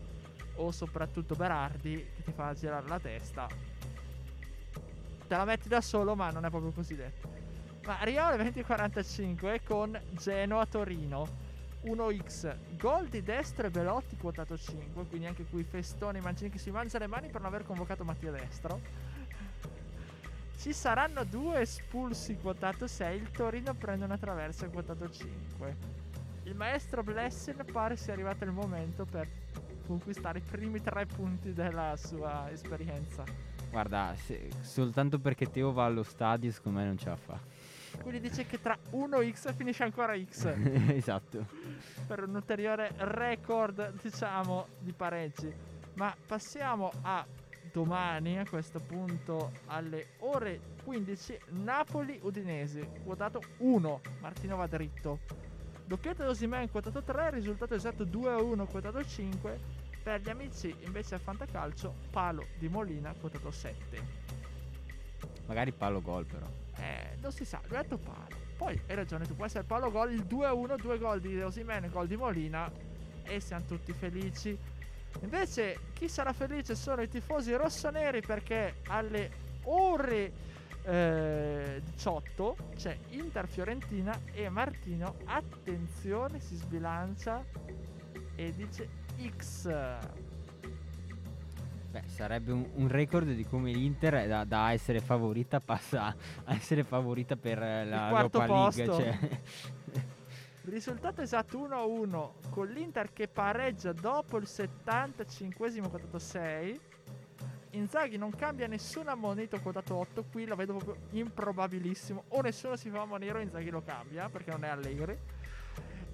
o 0.57 0.71
soprattutto 0.71 1.35
Berardi 1.35 2.07
che 2.17 2.23
ti 2.23 2.33
fa 2.33 2.53
girare 2.53 2.87
la 2.87 3.01
testa. 3.01 3.49
Te 5.31 5.37
la 5.37 5.45
metti 5.45 5.69
da 5.69 5.81
solo, 5.81 6.17
ma 6.17 6.29
non 6.31 6.45
è 6.45 6.51
proprio 6.51 6.73
così 6.73 6.97
detto. 6.97 7.33
Ma 7.85 8.01
arriviamo 8.01 8.31
alle 8.31 8.51
20.45 8.51 9.61
con 9.63 9.97
Genoa-Torino. 10.11 11.49
1x 11.85 12.57
gol 12.77 13.07
di 13.07 13.23
Destro 13.23 13.69
e 13.69 13.71
Belotti 13.71 14.17
quotato 14.17 14.59
5 14.59 15.07
quindi 15.07 15.29
anche 15.29 15.45
qui 15.45 15.63
Festoni 15.63 16.21
Mancini 16.21 16.51
che 16.51 16.59
si 16.59 16.71
mangia 16.71 16.99
le 16.99 17.07
mani 17.07 17.29
per 17.29 17.41
non 17.41 17.55
aver 17.55 17.65
convocato 17.65 18.05
Mattia 18.05 18.33
Destro. 18.33 18.81
Ci 20.59 20.73
saranno 20.73 21.23
due 21.23 21.61
espulsi 21.61 22.37
quotato 22.37 22.89
6 22.89 23.17
il 23.17 23.31
Torino 23.31 23.73
prende 23.75 24.07
una 24.07 24.19
traversa 24.19 24.69
quotato 24.69 25.09
5 25.09 25.77
il 26.43 26.57
maestro 26.57 27.05
Blessing 27.05 27.71
pare 27.71 27.97
sia 27.97 28.15
arrivato 28.15 28.43
il 28.43 28.51
momento 28.51 29.05
per 29.05 29.29
conquistare 29.87 30.41
i 30.41 30.43
primi 30.43 30.83
tre 30.83 31.07
punti 31.07 31.53
della 31.53 31.97
sua 31.97 32.51
esperienza 32.51 33.50
Guarda, 33.71 34.15
se- 34.17 34.51
soltanto 34.61 35.19
perché 35.19 35.47
Teo 35.51 35.73
va 35.73 35.85
allo 35.85 36.03
stadio, 36.03 36.51
secondo 36.51 36.81
me 36.81 36.87
non 36.87 36.99
ce 36.99 37.09
la 37.09 37.17
fa. 37.17 37.39
quindi 38.03 38.21
dice 38.21 38.45
che 38.47 38.61
tra 38.61 38.77
1x 38.93 39.55
finisce 39.55 39.85
ancora 39.85 40.15
x 40.21 40.45
esatto. 40.91 41.47
per 42.07 42.25
un 42.25 42.35
ulteriore 42.35 42.93
record, 42.99 43.93
diciamo, 44.03 44.67
di 44.81 44.93
pareggi. 44.93 45.53
Ma 45.95 46.15
passiamo 46.27 46.91
a 47.03 47.25
domani, 47.73 48.39
a 48.39 48.45
questo 48.49 48.81
punto 48.81 49.53
alle 49.67 50.09
ore 50.21 50.61
15, 50.85 51.39
Napoli-Udinese, 51.51 52.91
quotato 53.05 53.41
1, 53.59 54.01
Martino 54.21 54.57
va 54.57 54.67
dritto. 54.67 55.21
Doppietta 55.87 56.23
di 56.25 56.29
Osimhen, 56.29 56.71
quotato 56.71 57.03
3, 57.03 57.31
risultato 57.31 57.75
esatto 57.75 58.05
2-1, 58.05 58.67
quotato 58.69 59.05
5. 59.05 59.59
Per 60.03 60.21
gli 60.21 60.29
amici 60.31 60.75
invece 60.81 61.15
al 61.15 61.21
Fantacalcio, 61.21 61.95
Palo 62.11 62.47
di 62.59 62.69
Molina, 62.69 63.15
quotato 63.19 63.51
7. 63.51 64.29
Magari 65.47 65.73
palo 65.73 66.01
gol, 66.01 66.25
però. 66.25 66.47
Eh, 66.77 67.17
non 67.21 67.33
si 67.33 67.45
sa, 67.45 67.61
lui 67.69 67.77
ha 67.77 67.83
detto 67.83 67.99
palo. 67.99 68.39
Poi 68.57 68.81
hai 68.87 68.95
ragione, 68.95 69.27
tu 69.27 69.35
può 69.35 69.45
essere 69.45 69.65
palo 69.65 69.91
gol, 69.91 70.13
il 70.13 70.25
2-1, 70.29 70.77
due 70.77 70.99
gol 70.99 71.21
di 71.21 71.41
Osimene, 71.41 71.89
gol 71.89 72.07
di 72.07 72.17
Molina 72.17 72.71
e 73.25 73.41
siamo 73.41 73.65
tutti 73.65 73.93
felici. 73.93 74.57
Invece 75.21 75.79
chi 75.93 76.09
sarà 76.09 76.33
felice 76.33 76.75
sono 76.75 77.03
i 77.03 77.09
tifosi 77.09 77.53
rossoneri 77.55 78.21
perché 78.21 78.77
alle 78.87 79.31
ore 79.65 80.33
eh, 80.85 81.83
18 81.85 82.57
c'è 82.77 82.97
Inter 83.11 83.49
Fiorentina 83.49 84.19
e 84.33 84.49
Martino, 84.49 85.17
attenzione, 85.25 86.41
si 86.41 86.55
sbilancia 86.57 87.45
e 88.37 88.55
dice 88.55 88.89
X. 89.37 89.69
Beh, 91.91 92.03
sarebbe 92.07 92.53
un, 92.53 92.65
un 92.75 92.89
record 92.89 93.29
di 93.33 93.45
come 93.45 93.73
l'Inter 93.73 94.29
da, 94.29 94.45
da 94.45 94.71
essere 94.71 95.01
favorita 95.01 95.59
passa 95.65 96.15
a 96.45 96.55
essere 96.55 96.85
favorita 96.85 97.37
per 97.37 97.59
la 97.59 98.07
quarto 98.11 98.41
Europa 98.41 98.47
League. 98.47 98.85
posto. 98.85 99.03
Cioè. 99.03 99.19
Risultato 100.63 101.21
esatto 101.23 101.59
1-1 101.59 102.51
con 102.51 102.69
l'Inter 102.69 103.13
che 103.13 103.27
pareggia 103.27 103.93
dopo 103.93 104.37
il 104.37 104.47
75esimo 104.47 105.89
quotato 105.89 106.19
6. 106.19 106.81
Inzaghi 107.71 108.17
non 108.17 108.31
cambia 108.31 108.67
nessun 108.67 109.09
ammonito 109.09 109.59
quotato 109.61 109.97
8, 109.97 110.25
qui 110.31 110.45
lo 110.45 110.55
vedo 110.55 110.77
proprio 110.77 111.03
improbabilissimo. 111.11 112.25
O 112.29 112.41
nessuno 112.41 112.77
si 112.77 112.89
fa 112.89 113.01
ammonire 113.01 113.39
o 113.39 113.41
Inzaghi 113.41 113.71
lo 113.71 113.83
cambia 113.83 114.29
perché 114.29 114.51
non 114.51 114.65
è 114.65 114.69
Allegri. 114.69 115.19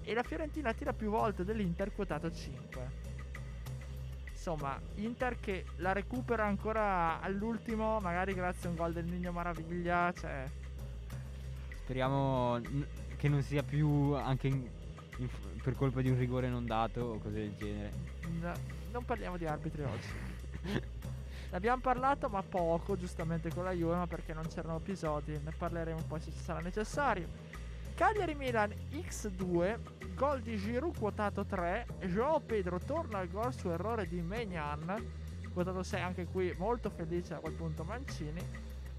E 0.07 0.13
la 0.13 0.23
Fiorentina 0.23 0.71
tira 0.71 0.93
più 0.93 1.09
volte 1.09 1.43
dell'Inter 1.43 1.93
quotato 1.93 2.31
5. 2.31 3.05
Insomma, 4.31 4.79
Inter 4.95 5.37
che 5.41 5.65
la 5.77 5.91
recupera 5.91 6.45
ancora 6.45 7.19
all'ultimo, 7.19 7.99
magari 7.99 8.33
grazie 8.33 8.67
a 8.67 8.71
un 8.71 8.77
gol 8.77 8.93
del 8.93 9.03
Nino 9.03 9.33
Maraviglia, 9.33 10.13
cioè 10.17 10.49
Speriamo 11.83 12.61
che 13.17 13.27
non 13.27 13.41
sia 13.41 13.63
più 13.63 14.13
anche 14.13 14.47
in- 14.47 14.69
in- 15.17 15.29
per 15.61 15.75
colpa 15.75 15.99
di 15.99 16.09
un 16.09 16.17
rigore 16.17 16.47
non 16.47 16.65
dato 16.65 17.01
o 17.01 17.17
cose 17.19 17.35
del 17.35 17.55
genere. 17.57 17.91
No, 18.39 18.53
non 18.91 19.03
parliamo 19.03 19.35
di 19.35 19.45
arbitri 19.45 19.83
oggi. 19.83 20.07
ne 20.71 20.81
abbiamo 21.57 21.81
parlato, 21.81 22.29
ma 22.29 22.41
poco, 22.43 22.95
giustamente 22.95 23.49
con 23.53 23.65
la 23.65 23.71
Juve, 23.71 23.95
ma 23.95 24.07
perché 24.07 24.33
non 24.33 24.47
c'erano 24.47 24.77
episodi. 24.77 25.37
Ne 25.43 25.51
parleremo 25.51 26.01
poi 26.07 26.21
se 26.21 26.31
ci 26.31 26.39
sarà 26.39 26.61
necessario. 26.61 27.27
Cagliari 27.97 28.35
Milan 28.35 28.71
X2, 28.91 30.13
gol 30.13 30.41
di 30.41 30.55
Giroud 30.55 30.99
quotato 30.99 31.43
3. 31.45 31.87
Joao 32.05 32.39
Pedro 32.39 32.77
torna 32.77 33.17
al 33.17 33.27
gol 33.27 33.51
su 33.51 33.69
errore 33.69 34.07
di 34.07 34.21
Megnan, 34.21 35.03
quotato 35.51 35.81
6, 35.81 36.01
anche 36.01 36.27
qui 36.27 36.53
molto 36.59 36.91
felice 36.91 37.33
a 37.33 37.39
quel 37.39 37.53
punto 37.53 37.83
Mancini. 37.83 38.39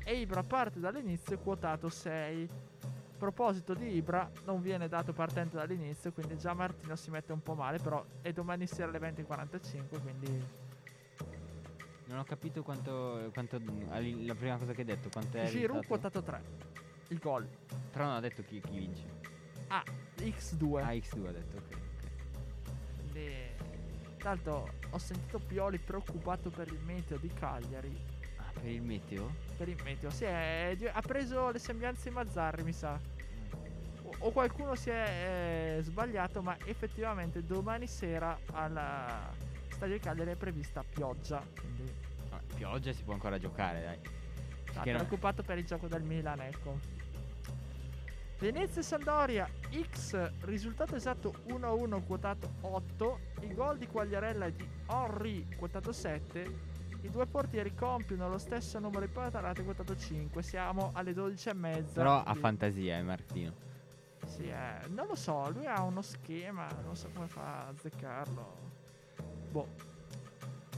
E 0.02 0.14
Ibra 0.16 0.42
parte 0.42 0.80
dall'inizio, 0.80 1.38
quotato 1.38 1.88
6. 1.88 2.50
A 2.82 3.16
proposito 3.16 3.72
di 3.72 3.94
Ibra, 3.94 4.28
non 4.44 4.60
viene 4.60 4.88
dato 4.88 5.12
partente 5.12 5.54
dall'inizio, 5.54 6.10
quindi 6.10 6.36
già 6.36 6.52
Martino 6.52 6.96
si 6.96 7.12
mette 7.12 7.32
un 7.32 7.40
po' 7.40 7.54
male, 7.54 7.78
però 7.78 8.04
è 8.20 8.32
domani 8.32 8.66
sera 8.66 8.88
alle 8.88 8.98
20.45, 8.98 10.02
quindi 10.02 10.44
Non 12.06 12.18
ho 12.18 12.24
capito 12.24 12.64
quanto, 12.64 13.30
quanto 13.32 13.60
la 13.60 14.34
prima 14.34 14.56
cosa 14.56 14.72
che 14.72 14.80
hai 14.80 14.86
detto, 14.86 15.08
quanto 15.08 15.36
è 15.36 15.46
Giroud 15.46 15.86
quotato 15.86 16.20
3. 16.20 16.87
Il 17.08 17.18
gol. 17.18 17.48
Però 17.90 18.04
non 18.04 18.14
ha 18.14 18.20
detto 18.20 18.42
chi, 18.42 18.60
chi 18.60 18.78
vince. 18.78 19.04
Ah, 19.68 19.82
X2. 20.18 20.82
Ah, 20.82 20.92
X2 20.92 21.26
ha 21.26 21.32
detto, 21.32 21.56
ok. 21.56 21.64
ok. 21.70 23.00
Quindi, 23.00 23.32
Tra 24.18 24.30
l'altro 24.30 24.68
ho 24.90 24.98
sentito 24.98 25.38
Pioli 25.38 25.78
preoccupato 25.78 26.50
per 26.50 26.68
il 26.68 26.80
meteo 26.84 27.16
di 27.18 27.28
Cagliari. 27.32 27.96
Ah, 28.36 28.50
Per 28.52 28.66
il 28.70 28.82
meteo? 28.82 29.32
per 29.56 29.68
il 29.68 29.80
meteo. 29.84 30.10
Sì, 30.10 30.24
è- 30.24 30.76
ha 30.92 31.00
preso 31.00 31.50
le 31.50 31.58
sembianze 31.58 32.08
di 32.08 32.14
Mazzarri, 32.14 32.62
mi 32.62 32.72
sa. 32.72 32.98
O, 34.02 34.14
o 34.18 34.30
qualcuno 34.30 34.74
si 34.76 34.90
è 34.90 35.76
eh, 35.78 35.82
sbagliato, 35.82 36.42
ma 36.42 36.56
effettivamente 36.64 37.42
domani 37.44 37.86
sera 37.86 38.38
alla 38.52 39.30
Stadio 39.68 39.98
Cagliari 39.98 40.30
è 40.32 40.36
prevista 40.36 40.82
pioggia. 40.84 41.42
Quindi 41.60 41.92
Ah, 42.30 42.40
pioggia 42.54 42.92
si 42.92 43.02
può 43.02 43.14
ancora 43.14 43.38
giocare, 43.38 43.82
dai. 43.82 43.98
Che 44.82 44.92
no- 44.92 44.98
preoccupato 44.98 45.42
per 45.42 45.58
il 45.58 45.64
gioco 45.64 45.88
del 45.88 46.02
Milan, 46.02 46.40
ecco. 46.40 46.78
Venezia 48.38 48.80
e 48.80 48.84
Sandoria 48.84 49.48
X, 49.90 50.30
risultato 50.42 50.94
esatto 50.94 51.34
1-1 51.48 52.04
quotato 52.06 52.52
8, 52.60 53.18
il 53.40 53.52
gol 53.54 53.78
di 53.78 53.88
Quagliarella 53.88 54.46
e 54.46 54.52
di 54.52 54.68
Henry 54.88 55.44
quotato 55.56 55.90
7, 55.90 56.54
i 57.02 57.10
due 57.10 57.26
portieri 57.26 57.74
compiono 57.74 58.28
lo 58.28 58.38
stesso 58.38 58.78
numero 58.78 59.00
di 59.06 59.10
patate 59.10 59.64
quotato 59.64 59.96
5, 59.96 60.40
siamo 60.42 60.92
alle 60.94 61.14
12 61.14 61.48
e 61.48 61.52
mezza. 61.54 61.94
Però 61.94 62.22
ha 62.22 62.32
di- 62.32 62.38
fantasia, 62.38 62.96
eh, 62.98 63.02
Martino. 63.02 63.52
Sì, 64.26 64.48
eh, 64.48 64.86
non 64.88 65.08
lo 65.08 65.16
so, 65.16 65.50
lui 65.50 65.66
ha 65.66 65.82
uno 65.82 66.02
schema, 66.02 66.68
non 66.84 66.94
so 66.94 67.08
come 67.12 67.26
fa 67.26 67.64
a 67.64 67.66
azzeccarlo. 67.68 68.56
Boh. 69.50 69.68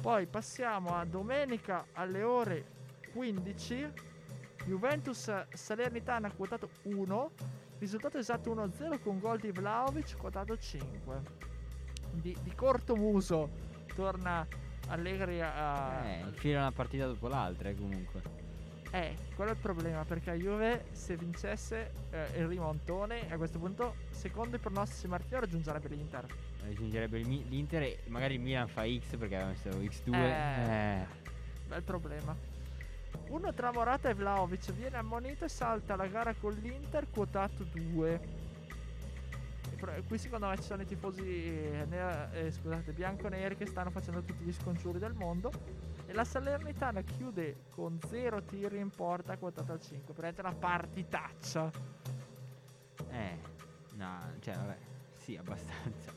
Poi 0.00 0.26
passiamo 0.26 0.96
a 0.96 1.04
domenica 1.04 1.88
alle 1.92 2.22
ore 2.22 2.64
15. 3.12 4.08
Juventus 4.64 5.46
Salernitana 5.52 6.30
quotato 6.30 6.68
1. 6.82 7.30
Risultato 7.80 8.18
esatto 8.18 8.54
1-0 8.54 9.00
con 9.00 9.18
gol 9.18 9.40
di 9.40 9.50
Vlaovic 9.52 10.14
quotato 10.18 10.54
5. 10.54 11.22
Di, 12.12 12.36
di 12.42 12.54
corto 12.54 12.94
muso 12.94 13.48
torna 13.94 14.46
Allegri 14.88 15.40
a... 15.40 16.04
Eh, 16.04 16.20
infila 16.20 16.58
una 16.58 16.72
partita 16.72 17.06
dopo 17.06 17.26
l'altra, 17.28 17.70
eh, 17.70 17.74
comunque. 17.74 18.20
Eh, 18.90 19.16
quello 19.34 19.52
è 19.52 19.54
il 19.54 19.60
problema 19.60 20.04
perché 20.04 20.30
a 20.30 20.34
Juve 20.34 20.88
se 20.90 21.16
vincesse 21.16 21.92
eh, 22.10 22.40
il 22.40 22.48
rimontone 22.48 23.30
a 23.32 23.36
questo 23.38 23.58
punto 23.58 23.94
secondo 24.10 24.56
i 24.56 24.58
pronostici 24.58 25.06
Martino 25.06 25.40
raggiungerebbe 25.40 25.88
l'Inter. 25.88 26.26
Raggiungerebbe 26.62 27.18
l'Inter 27.18 27.82
e 27.82 27.98
magari 28.08 28.34
il 28.34 28.40
Milan 28.40 28.68
fa 28.68 28.82
X 28.82 29.16
perché 29.16 29.36
aveva 29.36 29.50
messo 29.50 29.70
X2. 29.70 30.12
Eh. 30.12 31.00
Eh. 31.00 31.06
Bel 31.66 31.82
problema. 31.82 32.49
Uno 33.28 33.52
tra 33.54 33.72
Morata 33.72 34.08
e 34.08 34.14
Vlaovic 34.14 34.72
viene 34.72 34.96
ammonito 34.96 35.44
e 35.44 35.48
salta 35.48 35.96
la 35.96 36.06
gara 36.06 36.34
con 36.34 36.52
l'Inter 36.54 37.08
quotato 37.10 37.64
2. 37.64 38.20
E 39.70 39.76
pro- 39.76 40.02
Qui 40.06 40.18
secondo 40.18 40.48
me 40.48 40.56
ci 40.56 40.64
sono 40.64 40.82
i 40.82 40.86
tifosi 40.86 41.22
eh, 41.22 42.50
scusate, 42.50 42.92
bianco-neri 42.92 43.56
che 43.56 43.66
stanno 43.66 43.90
facendo 43.90 44.22
tutti 44.22 44.42
gli 44.44 44.52
scongiuri 44.52 44.98
del 44.98 45.14
mondo. 45.14 45.50
E 46.06 46.12
la 46.12 46.24
Salernitana 46.24 47.02
chiude 47.02 47.66
con 47.70 47.98
0 48.08 48.42
tiri 48.42 48.78
in 48.78 48.90
porta 48.90 49.36
quotato 49.36 49.72
al 49.72 49.80
5. 49.80 50.12
Prende 50.12 50.40
una 50.40 50.54
partitaccia. 50.54 51.70
Eh. 53.10 53.38
No, 53.94 54.18
cioè, 54.40 54.54
vabbè. 54.54 54.76
Sì, 55.16 55.36
abbastanza. 55.36 56.12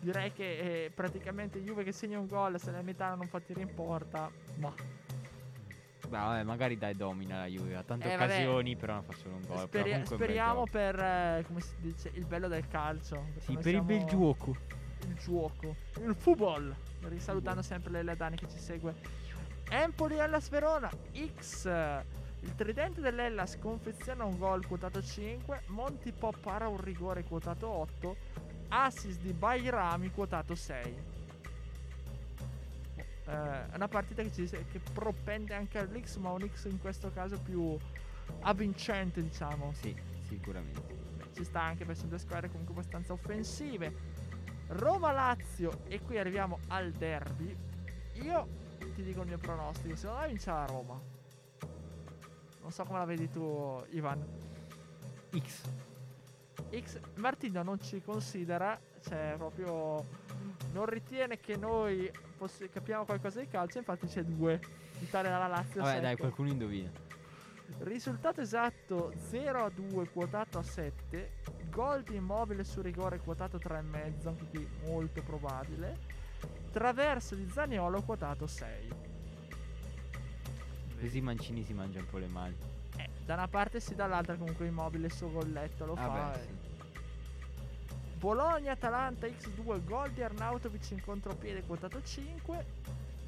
Direi 0.00 0.32
che 0.32 0.86
eh, 0.86 0.90
praticamente 0.90 1.60
Juve 1.60 1.84
che 1.84 1.92
segna 1.92 2.18
un 2.18 2.26
gol, 2.26 2.58
Salernitana 2.58 3.14
non 3.14 3.28
fa 3.28 3.38
tiri 3.38 3.60
in 3.60 3.72
porta. 3.72 4.28
Ma 4.56 4.74
vabbè, 6.20 6.42
magari 6.42 6.76
dai 6.78 6.94
domina 6.96 7.38
la 7.40 7.46
Juve. 7.46 7.76
Ha 7.76 7.82
tante 7.82 8.12
Eh, 8.12 8.16
vabbè. 8.16 8.24
occasioni, 8.32 8.76
però 8.76 8.94
non 8.94 9.02
fa 9.04 9.12
solo 9.14 9.34
un 9.36 9.42
gol. 9.46 9.58
Speri- 9.60 10.06
speriamo 10.06 10.64
per, 10.70 10.98
eh, 10.98 11.44
come 11.46 11.60
si 11.60 11.74
dice, 11.78 12.10
il 12.14 12.26
bello 12.26 12.48
del 12.48 12.66
calcio. 12.68 13.26
Sì, 13.38 13.56
per 13.56 13.74
il 13.74 13.82
bel 13.82 14.04
gioco. 14.04 14.56
Il 15.06 15.14
gioco. 15.14 15.76
Il 16.04 16.14
football. 16.16 16.74
Risalutando 17.02 17.62
sempre 17.62 17.90
Lele 17.92 18.14
Dani 18.16 18.36
che 18.36 18.48
ci 18.48 18.58
segue. 18.58 18.94
Empoli 19.70 20.16
Hellas 20.18 20.48
Verona 20.48 20.90
X. 21.36 21.64
Il 22.44 22.54
tridente 22.56 23.00
dell'Hellas 23.00 23.56
confeziona 23.58 24.24
un 24.24 24.36
gol 24.36 24.66
quotato 24.66 25.00
5. 25.02 25.62
Monti 25.68 26.12
Pop 26.12 26.36
para 26.38 26.68
un 26.68 26.80
rigore 26.80 27.22
quotato 27.24 27.68
8. 27.68 28.16
Assist 28.68 29.20
di 29.20 29.32
Bairami 29.32 30.10
quotato 30.10 30.54
6. 30.54 30.94
Eh, 33.24 33.70
è 33.70 33.74
una 33.74 33.88
partita 33.88 34.22
che, 34.22 34.32
ci, 34.32 34.48
che 34.48 34.80
propende 34.92 35.54
anche 35.54 35.78
all'X, 35.78 36.16
ma 36.16 36.30
un 36.30 36.48
X 36.48 36.68
in 36.70 36.78
questo 36.80 37.10
caso 37.12 37.40
più 37.40 37.76
avvincente, 38.40 39.22
diciamo. 39.22 39.72
Sì, 39.74 39.94
sicuramente. 40.26 40.94
Beh, 41.16 41.32
ci 41.32 41.44
sta 41.44 41.62
anche 41.62 41.84
per 41.84 41.96
due 41.96 42.18
squadre 42.18 42.48
comunque 42.48 42.74
abbastanza 42.74 43.12
offensive. 43.12 44.20
Roma-Lazio 44.68 45.84
e 45.86 46.00
qui 46.00 46.18
arriviamo 46.18 46.60
al 46.68 46.92
derby. 46.92 47.54
Io 48.14 48.48
ti 48.94 49.02
dico 49.02 49.22
il 49.22 49.28
mio 49.28 49.38
pronostico, 49.38 49.94
secondo 49.96 50.20
me 50.22 50.28
vince 50.28 50.50
la 50.50 50.64
Roma. 50.66 51.00
Non 52.60 52.70
so 52.70 52.84
come 52.84 52.98
la 52.98 53.04
vedi 53.04 53.28
tu, 53.28 53.82
Ivan. 53.90 54.24
X. 55.36 55.62
X 56.74 57.00
Martino 57.16 57.62
non 57.62 57.80
ci 57.80 58.02
considera, 58.02 58.78
cioè 59.02 59.34
proprio 59.36 60.04
non 60.72 60.86
ritiene 60.86 61.38
che 61.38 61.56
noi 61.56 62.10
possi- 62.36 62.68
capiamo 62.68 63.04
qualcosa 63.04 63.40
di 63.40 63.48
calcio, 63.48 63.78
infatti 63.78 64.06
c'è 64.06 64.22
due. 64.22 64.60
L'Italia 64.98 65.34
alla 65.34 65.48
Lazio. 65.48 65.82
Vabbè, 65.82 66.00
dai, 66.00 66.10
secco. 66.10 66.22
qualcuno 66.22 66.48
indovina. 66.48 66.90
Risultato 67.78 68.40
esatto 68.40 69.12
0 69.16 69.64
a 69.64 69.70
2 69.70 70.08
quotato 70.10 70.58
a 70.58 70.62
7. 70.62 71.40
Gol 71.70 72.02
di 72.02 72.16
immobile 72.16 72.64
su 72.64 72.80
rigore 72.80 73.18
quotato 73.18 73.58
3,5. 73.58 74.28
Anche 74.28 74.46
qui 74.46 74.68
molto 74.84 75.22
probabile. 75.22 75.98
Traverso 76.70 77.34
di 77.34 77.48
Zaniolo 77.48 78.02
quotato 78.02 78.46
6. 78.46 78.88
Così 81.00 81.20
Mancini 81.20 81.64
si 81.64 81.72
mangia 81.72 81.98
un 81.98 82.06
po' 82.06 82.18
le 82.18 82.28
mani. 82.28 82.56
Eh, 82.96 83.08
da 83.24 83.34
una 83.34 83.48
parte 83.48 83.80
sì, 83.80 83.94
dall'altra 83.94 84.36
comunque 84.36 84.66
immobile 84.66 85.06
il 85.06 85.12
suo 85.12 85.30
golletto 85.30 85.84
lo 85.84 85.96
fa. 85.96 86.06
Vabbè, 86.06 86.36
eh. 86.36 86.40
sì. 86.40 86.61
Bologna-Atalanta 88.22 89.26
X2. 89.26 89.82
Gol 89.84 90.12
di 90.12 90.22
Arnautovic 90.22 90.92
in 90.92 91.00
contropiede 91.02 91.64
quotato 91.64 92.00
5. 92.00 92.64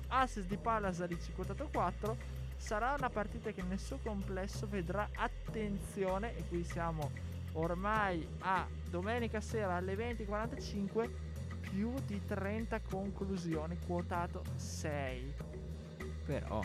Assist 0.07 0.47
di 0.47 0.57
Palazzaric 0.57 1.35
quotato 1.35 1.69
4. 1.73 2.17
Sarà 2.57 2.95
una 2.97 3.11
partita 3.11 3.51
che 3.51 3.63
nel 3.63 3.81
suo 3.81 3.99
complesso 4.01 4.69
vedrà 4.69 5.09
attenzione, 5.17 6.37
e 6.37 6.47
qui 6.47 6.63
siamo 6.63 7.11
ormai 7.55 8.25
a 8.43 8.65
domenica 8.89 9.41
sera 9.41 9.75
alle 9.75 9.97
20.45, 9.97 11.11
più 11.59 11.93
di 12.07 12.25
30 12.25 12.79
conclusioni, 12.89 13.77
quotato 13.85 14.45
6. 14.55 15.35
Però. 16.25 16.61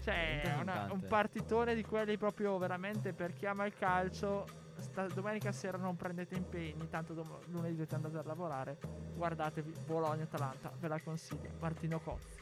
Cioè, 0.00 0.40
30 0.42 0.42
è 0.42 0.50
sono 0.56 0.62
una- 0.62 0.88
un 0.90 1.04
partitone 1.06 1.74
di 1.74 1.84
quelli 1.84 2.16
proprio 2.16 2.56
veramente 2.56 3.12
per 3.12 3.34
chi 3.34 3.44
ama 3.44 3.66
il 3.66 3.74
calcio. 3.74 4.46
Sta- 4.92 5.06
domenica 5.06 5.52
sera 5.52 5.78
non 5.78 5.96
prendete 5.96 6.34
impegni, 6.34 6.86
tanto 6.90 7.14
dom- 7.14 7.38
lunedì 7.46 7.76
dovete 7.76 7.94
andare 7.94 8.18
a 8.18 8.22
lavorare. 8.26 8.76
Guardatevi 9.14 9.72
Bologna-Atalanta, 9.86 10.70
ve 10.78 10.88
la 10.88 11.00
consiglio. 11.00 11.48
Martino 11.60 11.98
Cozzi. 11.98 12.40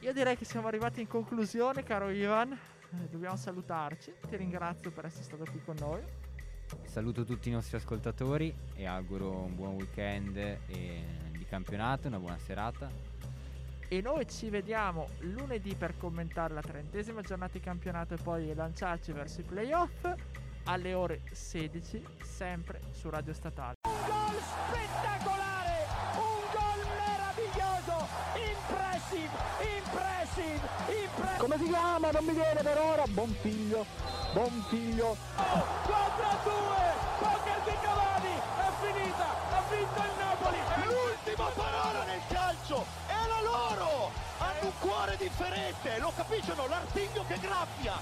Io 0.00 0.12
direi 0.14 0.38
che 0.38 0.46
siamo 0.46 0.66
arrivati 0.68 1.02
in 1.02 1.08
conclusione, 1.08 1.82
caro 1.82 2.08
Ivan. 2.08 2.52
Eh, 2.52 3.08
dobbiamo 3.10 3.36
salutarci. 3.36 4.14
Ti 4.26 4.36
ringrazio 4.36 4.90
per 4.90 5.04
essere 5.04 5.24
stato 5.24 5.44
qui 5.44 5.62
con 5.62 5.76
noi. 5.78 6.02
Saluto 6.84 7.22
tutti 7.24 7.50
i 7.50 7.52
nostri 7.52 7.76
ascoltatori 7.76 8.56
e 8.74 8.86
auguro 8.86 9.42
un 9.42 9.54
buon 9.54 9.74
weekend 9.74 10.64
di 10.68 11.44
campionato, 11.50 12.08
una 12.08 12.18
buona 12.18 12.38
serata. 12.38 13.09
E 13.92 14.00
noi 14.02 14.24
ci 14.28 14.50
vediamo 14.50 15.08
lunedì 15.18 15.74
per 15.74 15.96
commentare 15.98 16.54
la 16.54 16.60
trentesima 16.60 17.22
giornata 17.22 17.54
di 17.54 17.60
campionato 17.60 18.14
e 18.14 18.18
poi 18.22 18.54
lanciarci 18.54 19.10
verso 19.10 19.40
i 19.40 19.42
playoff 19.42 20.08
alle 20.66 20.94
ore 20.94 21.22
16, 21.32 22.00
sempre 22.22 22.82
su 22.92 23.10
Radio 23.10 23.34
Statale. 23.34 23.74
Un 23.88 23.98
gol 24.06 24.38
spettacolare, 24.38 25.86
un 26.14 26.38
gol 26.54 26.86
meraviglioso, 27.02 28.06
impressive, 28.38 29.34
impressive, 29.74 30.68
impressive. 30.86 31.38
Come 31.38 31.58
si 31.58 31.64
chiama? 31.64 32.10
Non 32.12 32.24
mi 32.24 32.32
viene 32.32 32.62
per 32.62 32.78
ora. 32.78 33.02
Buon 33.08 33.34
figlio. 33.40 33.84
Buon 34.32 34.64
figlio. 34.68 35.16
4 35.34 35.90
a 35.90 36.38
2, 36.44 36.52
poker 37.18 37.60
di 37.64 37.74
Cavani, 37.82 38.34
è 38.38 38.70
finita, 38.86 39.26
ha 39.50 39.62
vinto 39.68 39.98
il 39.98 40.14
Napoli. 40.16 40.58
L'ultima 40.86 41.48
parola 41.56 42.04
nel 42.04 42.20
calcio 42.28 42.86
è 43.08 43.19
loro 43.42 44.10
hanno 44.38 44.60
un 44.62 44.72
cuore 44.78 45.16
differente, 45.16 45.98
lo 45.98 46.12
capiscono? 46.14 46.66
L'artiglio 46.66 47.24
che 47.26 47.38
graffia! 47.38 48.00